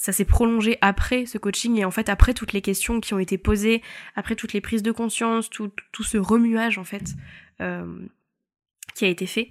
ça 0.00 0.12
s'est 0.12 0.24
prolongé 0.24 0.78
après 0.80 1.26
ce 1.26 1.36
coaching 1.36 1.76
et 1.76 1.84
en 1.84 1.90
fait 1.90 2.08
après 2.08 2.32
toutes 2.32 2.54
les 2.54 2.62
questions 2.62 3.00
qui 3.00 3.12
ont 3.12 3.18
été 3.18 3.36
posées, 3.36 3.82
après 4.16 4.34
toutes 4.34 4.54
les 4.54 4.62
prises 4.62 4.82
de 4.82 4.92
conscience, 4.92 5.50
tout, 5.50 5.70
tout 5.92 6.02
ce 6.04 6.16
remuage 6.16 6.78
en 6.78 6.84
fait 6.84 7.04
euh, 7.60 8.06
qui 8.94 9.04
a 9.04 9.08
été 9.08 9.26
fait. 9.26 9.50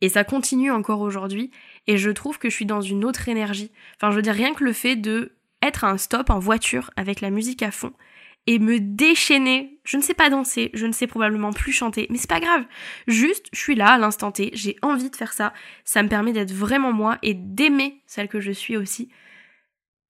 Et 0.00 0.08
ça 0.08 0.24
continue 0.24 0.70
encore 0.70 1.02
aujourd'hui 1.02 1.50
et 1.86 1.98
je 1.98 2.08
trouve 2.08 2.38
que 2.38 2.48
je 2.48 2.54
suis 2.54 2.64
dans 2.64 2.80
une 2.80 3.04
autre 3.04 3.28
énergie. 3.28 3.70
Enfin 3.96 4.10
je 4.10 4.16
veux 4.16 4.22
dire 4.22 4.32
rien 4.32 4.54
que 4.54 4.64
le 4.64 4.72
fait 4.72 4.96
de 4.96 5.36
être 5.60 5.84
à 5.84 5.90
un 5.90 5.98
stop 5.98 6.30
en 6.30 6.38
voiture 6.38 6.90
avec 6.96 7.20
la 7.20 7.28
musique 7.28 7.62
à 7.62 7.70
fond 7.70 7.92
et 8.46 8.58
me 8.58 8.80
déchaîner. 8.80 9.78
Je 9.84 9.98
ne 9.98 10.02
sais 10.02 10.14
pas 10.14 10.30
danser, 10.30 10.70
je 10.72 10.86
ne 10.86 10.92
sais 10.92 11.06
probablement 11.06 11.52
plus 11.52 11.72
chanter, 11.72 12.06
mais 12.08 12.16
c'est 12.16 12.30
pas 12.30 12.40
grave. 12.40 12.64
Juste, 13.08 13.48
je 13.52 13.58
suis 13.58 13.74
là 13.74 13.90
à 13.90 13.98
l'instant 13.98 14.32
T, 14.32 14.52
j'ai 14.54 14.76
envie 14.80 15.10
de 15.10 15.16
faire 15.16 15.34
ça. 15.34 15.52
Ça 15.84 16.02
me 16.02 16.08
permet 16.08 16.32
d'être 16.32 16.52
vraiment 16.52 16.94
moi 16.94 17.18
et 17.20 17.34
d'aimer 17.34 18.00
celle 18.06 18.28
que 18.28 18.40
je 18.40 18.52
suis 18.52 18.78
aussi. 18.78 19.10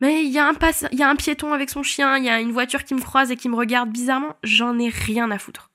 Mais 0.03 0.25
il 0.25 0.33
y, 0.33 0.38
a 0.41 0.49
un 0.49 1.15
piéton 1.15 1.53
avec 1.53 1.71
son 1.71 1.85
chien, 1.85 2.19
il 2.19 2.25
y 2.25 2.29
a 2.29 2.41
une 2.41 2.51
voiture 2.51 2.83
qui 2.83 2.93
me 2.93 3.01
croise 3.01 3.31
et 3.31 3.37
qui 3.37 3.49
me 3.49 3.55
regarde 3.55 3.88
bizarrement, 3.88 4.35
j'en 4.43 4.77
ai 4.81 4.88
rien 4.88 5.31
à 5.31 5.38
foutre. 5.38 5.71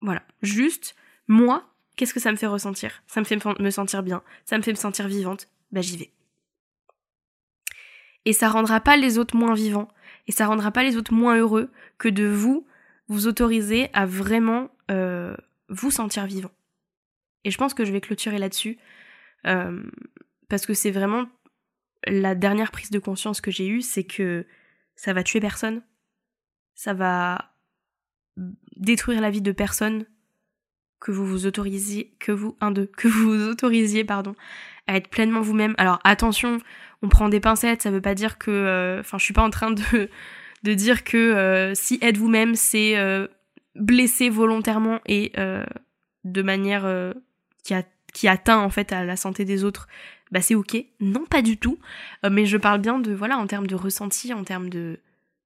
Voilà. 0.00 0.24
Juste, 0.42 0.96
moi, 1.28 1.72
qu'est-ce 1.94 2.12
que 2.12 2.18
ça 2.18 2.32
me 2.32 2.36
fait 2.36 2.48
ressentir? 2.48 3.04
Ça 3.06 3.20
me 3.20 3.24
fait 3.24 3.38
me 3.60 3.70
sentir 3.70 4.02
bien, 4.02 4.24
ça 4.44 4.58
me 4.58 4.62
fait 4.62 4.72
me 4.72 4.76
sentir 4.76 5.06
vivante, 5.06 5.46
bah 5.70 5.82
j'y 5.82 5.98
vais. 5.98 6.10
Et 8.24 8.32
ça 8.32 8.48
rendra 8.48 8.80
pas 8.80 8.96
les 8.96 9.18
autres 9.18 9.36
moins 9.36 9.54
vivants, 9.54 9.86
et 10.26 10.32
ça 10.32 10.46
rendra 10.46 10.72
pas 10.72 10.82
les 10.82 10.96
autres 10.96 11.14
moins 11.14 11.36
heureux 11.36 11.70
que 11.96 12.08
de 12.08 12.26
vous 12.26 12.66
vous 13.06 13.28
autoriser 13.28 13.88
à 13.92 14.04
vraiment 14.04 14.68
euh, 14.90 15.36
vous 15.68 15.92
sentir 15.92 16.26
vivant. 16.26 16.50
Et 17.44 17.52
je 17.52 17.56
pense 17.56 17.72
que 17.72 17.84
je 17.84 17.92
vais 17.92 18.00
clôturer 18.00 18.38
là-dessus, 18.38 18.78
euh, 19.46 19.80
parce 20.48 20.66
que 20.66 20.74
c'est 20.74 20.90
vraiment 20.90 21.28
la 22.06 22.34
dernière 22.34 22.70
prise 22.70 22.90
de 22.90 22.98
conscience 22.98 23.40
que 23.40 23.50
j'ai 23.50 23.68
eue, 23.68 23.82
c'est 23.82 24.04
que 24.04 24.46
ça 24.96 25.12
va 25.12 25.22
tuer 25.22 25.40
personne, 25.40 25.82
ça 26.74 26.94
va 26.94 27.52
détruire 28.76 29.20
la 29.20 29.30
vie 29.30 29.42
de 29.42 29.52
personne 29.52 30.06
que 31.00 31.10
vous 31.10 31.26
vous 31.26 31.46
autorisiez, 31.46 32.14
que 32.18 32.32
vous, 32.32 32.56
un, 32.60 32.70
deux, 32.70 32.86
que 32.86 33.08
vous 33.08 33.30
vous 33.30 33.48
autorisiez, 33.48 34.04
pardon, 34.04 34.34
à 34.86 34.96
être 34.96 35.08
pleinement 35.08 35.40
vous-même. 35.40 35.74
Alors 35.78 35.98
attention, 36.04 36.58
on 37.02 37.08
prend 37.08 37.28
des 37.28 37.40
pincettes, 37.40 37.82
ça 37.82 37.90
veut 37.90 38.02
pas 38.02 38.14
dire 38.14 38.38
que, 38.38 38.50
euh, 38.50 39.00
enfin, 39.00 39.18
je 39.18 39.24
suis 39.24 39.34
pas 39.34 39.42
en 39.42 39.50
train 39.50 39.70
de, 39.70 39.82
de 40.62 40.74
dire 40.74 41.04
que 41.04 41.16
euh, 41.16 41.74
si 41.74 41.98
être 42.02 42.18
vous-même, 42.18 42.54
c'est 42.54 42.98
euh, 42.98 43.26
blesser 43.74 44.28
volontairement 44.28 45.00
et 45.06 45.32
de 46.24 46.42
manière 46.42 47.14
qui, 47.64 47.72
a, 47.72 47.82
qui 48.12 48.28
atteint 48.28 48.58
en 48.58 48.68
fait 48.68 48.92
à 48.92 49.04
la 49.04 49.16
santé 49.16 49.46
des 49.46 49.64
autres, 49.64 49.88
bah 50.30 50.40
c'est 50.40 50.54
ok. 50.54 50.76
Non, 51.00 51.24
pas 51.26 51.42
du 51.42 51.56
tout. 51.56 51.78
Euh, 52.24 52.30
mais 52.30 52.46
je 52.46 52.56
parle 52.56 52.80
bien 52.80 52.98
de, 52.98 53.12
voilà, 53.12 53.38
en 53.38 53.46
termes 53.46 53.66
de 53.66 53.74
ressenti, 53.74 54.32
en 54.32 54.44
termes 54.44 54.68
de, 54.68 55.00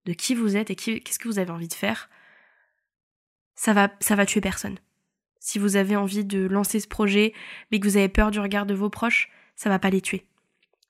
de 0.05 0.13
qui 0.13 0.35
vous 0.35 0.57
êtes 0.57 0.71
et 0.71 0.77
qu'est-ce 0.77 1.19
que 1.19 1.29
vous 1.29 1.39
avez 1.39 1.51
envie 1.51 1.69
de 1.69 1.75
faire. 1.75 2.11
Ça 3.55 3.73
va, 3.73 3.91
ça 4.01 4.17
va 4.17 4.27
tuer 4.27 4.41
personne. 4.41 4.79
Si 5.41 5.59
vous 5.59 5.77
avez 5.77 5.97
envie 5.97 6.25
de 6.25 6.47
lancer 6.47 6.81
ce 6.81 6.89
projet, 6.89 7.35
mais 7.71 7.79
que 7.79 7.87
vous 7.87 7.97
avez 7.97 8.09
peur 8.09 8.31
du 8.31 8.41
regard 8.41 8.67
de 8.67 8.75
vos 8.75 8.91
proches, 8.91 9.31
ça 9.57 9.69
va 9.69 9.79
pas 9.79 9.91
les 9.91 10.01
tuer. 10.01 10.27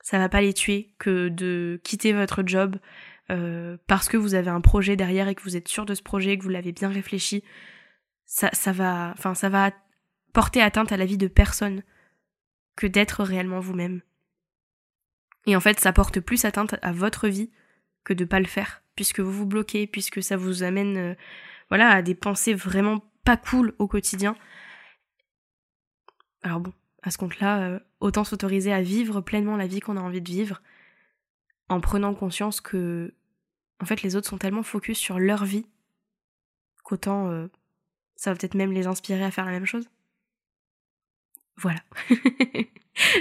Ça 0.00 0.18
va 0.18 0.28
pas 0.28 0.40
les 0.40 0.52
tuer 0.52 0.94
que 0.98 1.28
de 1.28 1.80
quitter 1.83 2.12
votre 2.12 2.42
job 2.46 2.76
euh, 3.30 3.76
parce 3.87 4.09
que 4.09 4.16
vous 4.16 4.35
avez 4.35 4.50
un 4.50 4.61
projet 4.61 4.96
derrière 4.96 5.28
et 5.28 5.35
que 5.35 5.42
vous 5.42 5.57
êtes 5.57 5.68
sûr 5.68 5.87
de 5.87 5.94
ce 5.94 6.02
projet, 6.02 6.37
que 6.37 6.42
vous 6.42 6.50
l'avez 6.50 6.72
bien 6.72 6.88
réfléchi. 6.88 7.42
Ça, 8.26 8.50
ça 8.52 8.72
va, 8.72 9.12
enfin, 9.16 9.35
ça 9.35 9.48
va 9.48 9.70
porter 10.33 10.61
atteinte 10.61 10.92
à 10.92 10.96
la 10.96 11.07
vie 11.07 11.18
de 11.18 11.28
personne 11.28 11.83
que 12.76 12.87
d'être 12.87 13.22
réellement 13.22 13.60
vous-même. 13.60 14.00
Et 15.46 15.56
en 15.56 15.60
fait, 15.60 15.80
ça 15.80 15.92
porte 15.92 16.20
plus 16.20 16.44
atteinte 16.44 16.76
à 16.82 16.92
votre 16.92 17.28
vie 17.28 17.50
que 18.02 18.12
de 18.14 18.24
pas 18.24 18.40
le 18.40 18.46
faire, 18.46 18.82
puisque 18.96 19.20
vous 19.20 19.32
vous 19.32 19.46
bloquez, 19.46 19.87
puisque 19.87 20.22
ça 20.22 20.37
vous 20.37 20.62
amène, 20.62 20.96
euh, 20.96 21.14
voilà, 21.68 21.90
à 21.90 22.02
des 22.02 22.14
pensées 22.14 22.54
vraiment 22.54 23.02
pas 23.24 23.37
cool 23.37 23.74
au 23.78 23.87
quotidien. 23.87 24.37
Alors 26.42 26.60
bon, 26.60 26.72
à 27.02 27.10
ce 27.10 27.18
compte-là, 27.18 27.60
euh, 27.60 27.80
autant 28.00 28.24
s'autoriser 28.24 28.72
à 28.72 28.82
vivre 28.82 29.20
pleinement 29.20 29.56
la 29.56 29.66
vie 29.66 29.80
qu'on 29.80 29.96
a 29.96 30.00
envie 30.00 30.22
de 30.22 30.30
vivre, 30.30 30.62
en 31.68 31.80
prenant 31.80 32.14
conscience 32.14 32.60
que, 32.60 33.14
en 33.80 33.87
fait, 33.87 34.02
les 34.02 34.16
autres 34.16 34.28
sont 34.28 34.38
tellement 34.38 34.62
focus 34.62 34.98
sur 34.98 35.18
leur 35.18 35.44
vie 35.44 35.66
qu'autant 36.82 37.30
euh, 37.30 37.48
ça 38.16 38.30
va 38.30 38.37
peut-être 38.37 38.54
même 38.54 38.72
les 38.72 38.87
inspirer 38.87 39.24
à 39.24 39.30
faire 39.30 39.44
la 39.44 39.52
même 39.52 39.66
chose. 39.66 39.88
Voilà. 41.57 41.81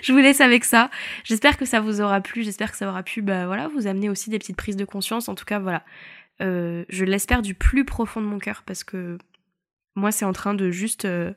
je 0.04 0.12
vous 0.12 0.20
laisse 0.20 0.42
avec 0.42 0.64
ça. 0.64 0.90
J'espère 1.24 1.58
que 1.58 1.66
ça 1.66 1.80
vous 1.80 2.02
aura 2.02 2.22
plu. 2.22 2.44
J'espère 2.44 2.72
que 2.72 2.78
ça 2.78 2.90
aura 2.90 3.04
pu, 3.04 3.22
bah 3.22 3.46
voilà, 3.46 3.68
vous 3.68 3.88
amener 3.88 4.10
aussi 4.10 4.30
des 4.30 4.40
petites 4.40 4.58
prises 4.58 4.76
de 4.76 4.86
conscience. 4.86 5.30
En 5.30 5.36
tout 5.36 5.46
cas, 5.46 5.60
voilà. 5.60 5.84
Euh, 6.42 6.84
je 6.90 7.06
l'espère 7.06 7.42
du 7.42 7.54
plus 7.54 7.86
profond 7.86 8.22
de 8.22 8.26
mon 8.26 8.40
cœur 8.40 8.64
parce 8.66 8.84
que 8.84 9.18
moi, 9.96 10.12
c'est 10.12 10.26
en 10.26 10.34
train 10.34 10.54
de 10.54 10.72
juste. 10.72 11.06
Euh, 11.06 11.34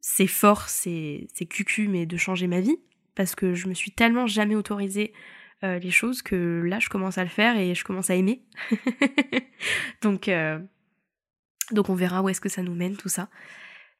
c'est 0.00 0.26
fort, 0.26 0.68
c'est 0.68 1.28
cucu, 1.50 1.88
mais 1.88 2.06
de 2.06 2.16
changer 2.16 2.46
ma 2.46 2.60
vie. 2.60 2.78
Parce 3.14 3.34
que 3.34 3.54
je 3.54 3.68
me 3.68 3.74
suis 3.74 3.90
tellement 3.90 4.26
jamais 4.26 4.54
autorisé 4.54 5.12
euh, 5.64 5.78
les 5.78 5.90
choses 5.90 6.22
que 6.22 6.62
là, 6.64 6.78
je 6.78 6.88
commence 6.88 7.18
à 7.18 7.24
le 7.24 7.30
faire 7.30 7.58
et 7.58 7.74
je 7.74 7.84
commence 7.84 8.10
à 8.10 8.14
aimer. 8.14 8.42
donc, 10.02 10.30
donc, 11.72 11.90
on 11.90 11.94
verra 11.94 12.22
où 12.22 12.28
est-ce 12.28 12.40
que 12.40 12.48
ça 12.48 12.62
nous 12.62 12.74
mène, 12.74 12.96
tout 12.96 13.08
ça. 13.08 13.28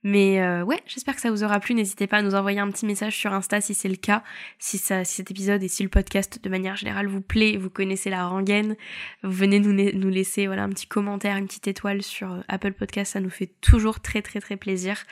Mais 0.05 0.41
euh, 0.41 0.63
ouais, 0.63 0.81
j'espère 0.87 1.17
que 1.17 1.21
ça 1.21 1.31
vous 1.31 1.43
aura 1.43 1.59
plu. 1.59 1.75
N'hésitez 1.75 2.07
pas 2.07 2.19
à 2.19 2.23
nous 2.23 2.35
envoyer 2.37 2.61
un 2.61 2.71
petit 2.71 2.87
message 2.87 3.17
sur 3.17 3.33
Insta 3.33 3.61
si 3.61 3.75
c'est 3.75 3.89
le 3.89 3.97
cas, 3.97 4.23
si, 4.59 4.79
ça, 4.79 5.05
si 5.05 5.17
cet 5.17 5.31
épisode 5.31 5.63
et 5.63 5.69
si 5.69 5.83
le 5.83 5.89
podcast 5.89 6.43
de 6.43 6.49
manière 6.49 6.77
générale 6.77 7.09
vous 7.09 7.21
plaît, 7.21 7.57
vous 7.57 7.71
connaissez 7.71 8.09
la 8.09 8.27
rengaine, 8.27 8.77
venez 9.25 9.59
nous, 9.59 9.73
nous 9.73 10.09
laisser 10.09 10.47
voilà 10.47 10.63
un 10.63 10.69
petit 10.69 10.87
commentaire, 10.87 11.37
une 11.37 11.47
petite 11.47 11.67
étoile 11.67 12.03
sur 12.03 12.33
euh, 12.33 12.41
Apple 12.47 12.75
Podcast, 12.75 13.15
ça 13.15 13.21
nous 13.21 13.31
fait 13.31 13.53
toujours 13.61 14.01
très 14.01 14.23
très 14.23 14.41
très 14.41 14.57
plaisir. 14.57 15.03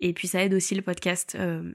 Et 0.00 0.12
puis 0.12 0.28
ça 0.28 0.44
aide 0.44 0.54
aussi 0.54 0.76
le 0.76 0.82
podcast 0.82 1.36
euh, 1.38 1.72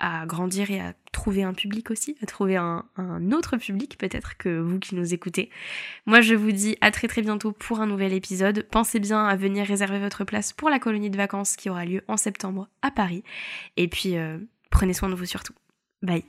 à 0.00 0.26
grandir 0.26 0.70
et 0.70 0.80
à 0.80 0.94
trouver 1.12 1.42
un 1.42 1.52
public 1.52 1.90
aussi, 1.90 2.16
à 2.22 2.26
trouver 2.26 2.56
un, 2.56 2.84
autre 3.32 3.56
public 3.56 3.96
peut-être 3.98 4.36
que 4.36 4.58
vous 4.58 4.78
qui 4.78 4.94
nous 4.94 5.14
écoutez. 5.14 5.50
Moi 6.06 6.20
je 6.20 6.34
vous 6.34 6.52
dis 6.52 6.76
à 6.80 6.90
très 6.90 7.08
très 7.08 7.22
bientôt 7.22 7.52
pour 7.52 7.80
un 7.80 7.86
nouvel 7.86 8.12
épisode. 8.12 8.66
Pensez 8.70 8.98
bien 9.00 9.24
à 9.24 9.36
venir 9.36 9.66
réserver 9.66 9.98
votre 9.98 10.24
place 10.24 10.52
pour 10.52 10.70
la 10.70 10.78
colonie 10.78 11.10
de 11.10 11.16
vacances 11.16 11.56
qui 11.56 11.70
aura 11.70 11.84
lieu 11.84 12.02
en 12.08 12.16
septembre 12.16 12.68
à 12.82 12.90
Paris. 12.90 13.22
Et 13.76 13.88
puis 13.88 14.16
euh, 14.16 14.38
prenez 14.70 14.92
soin 14.92 15.08
de 15.08 15.14
vous 15.14 15.26
surtout. 15.26 15.54
Bye 16.02 16.24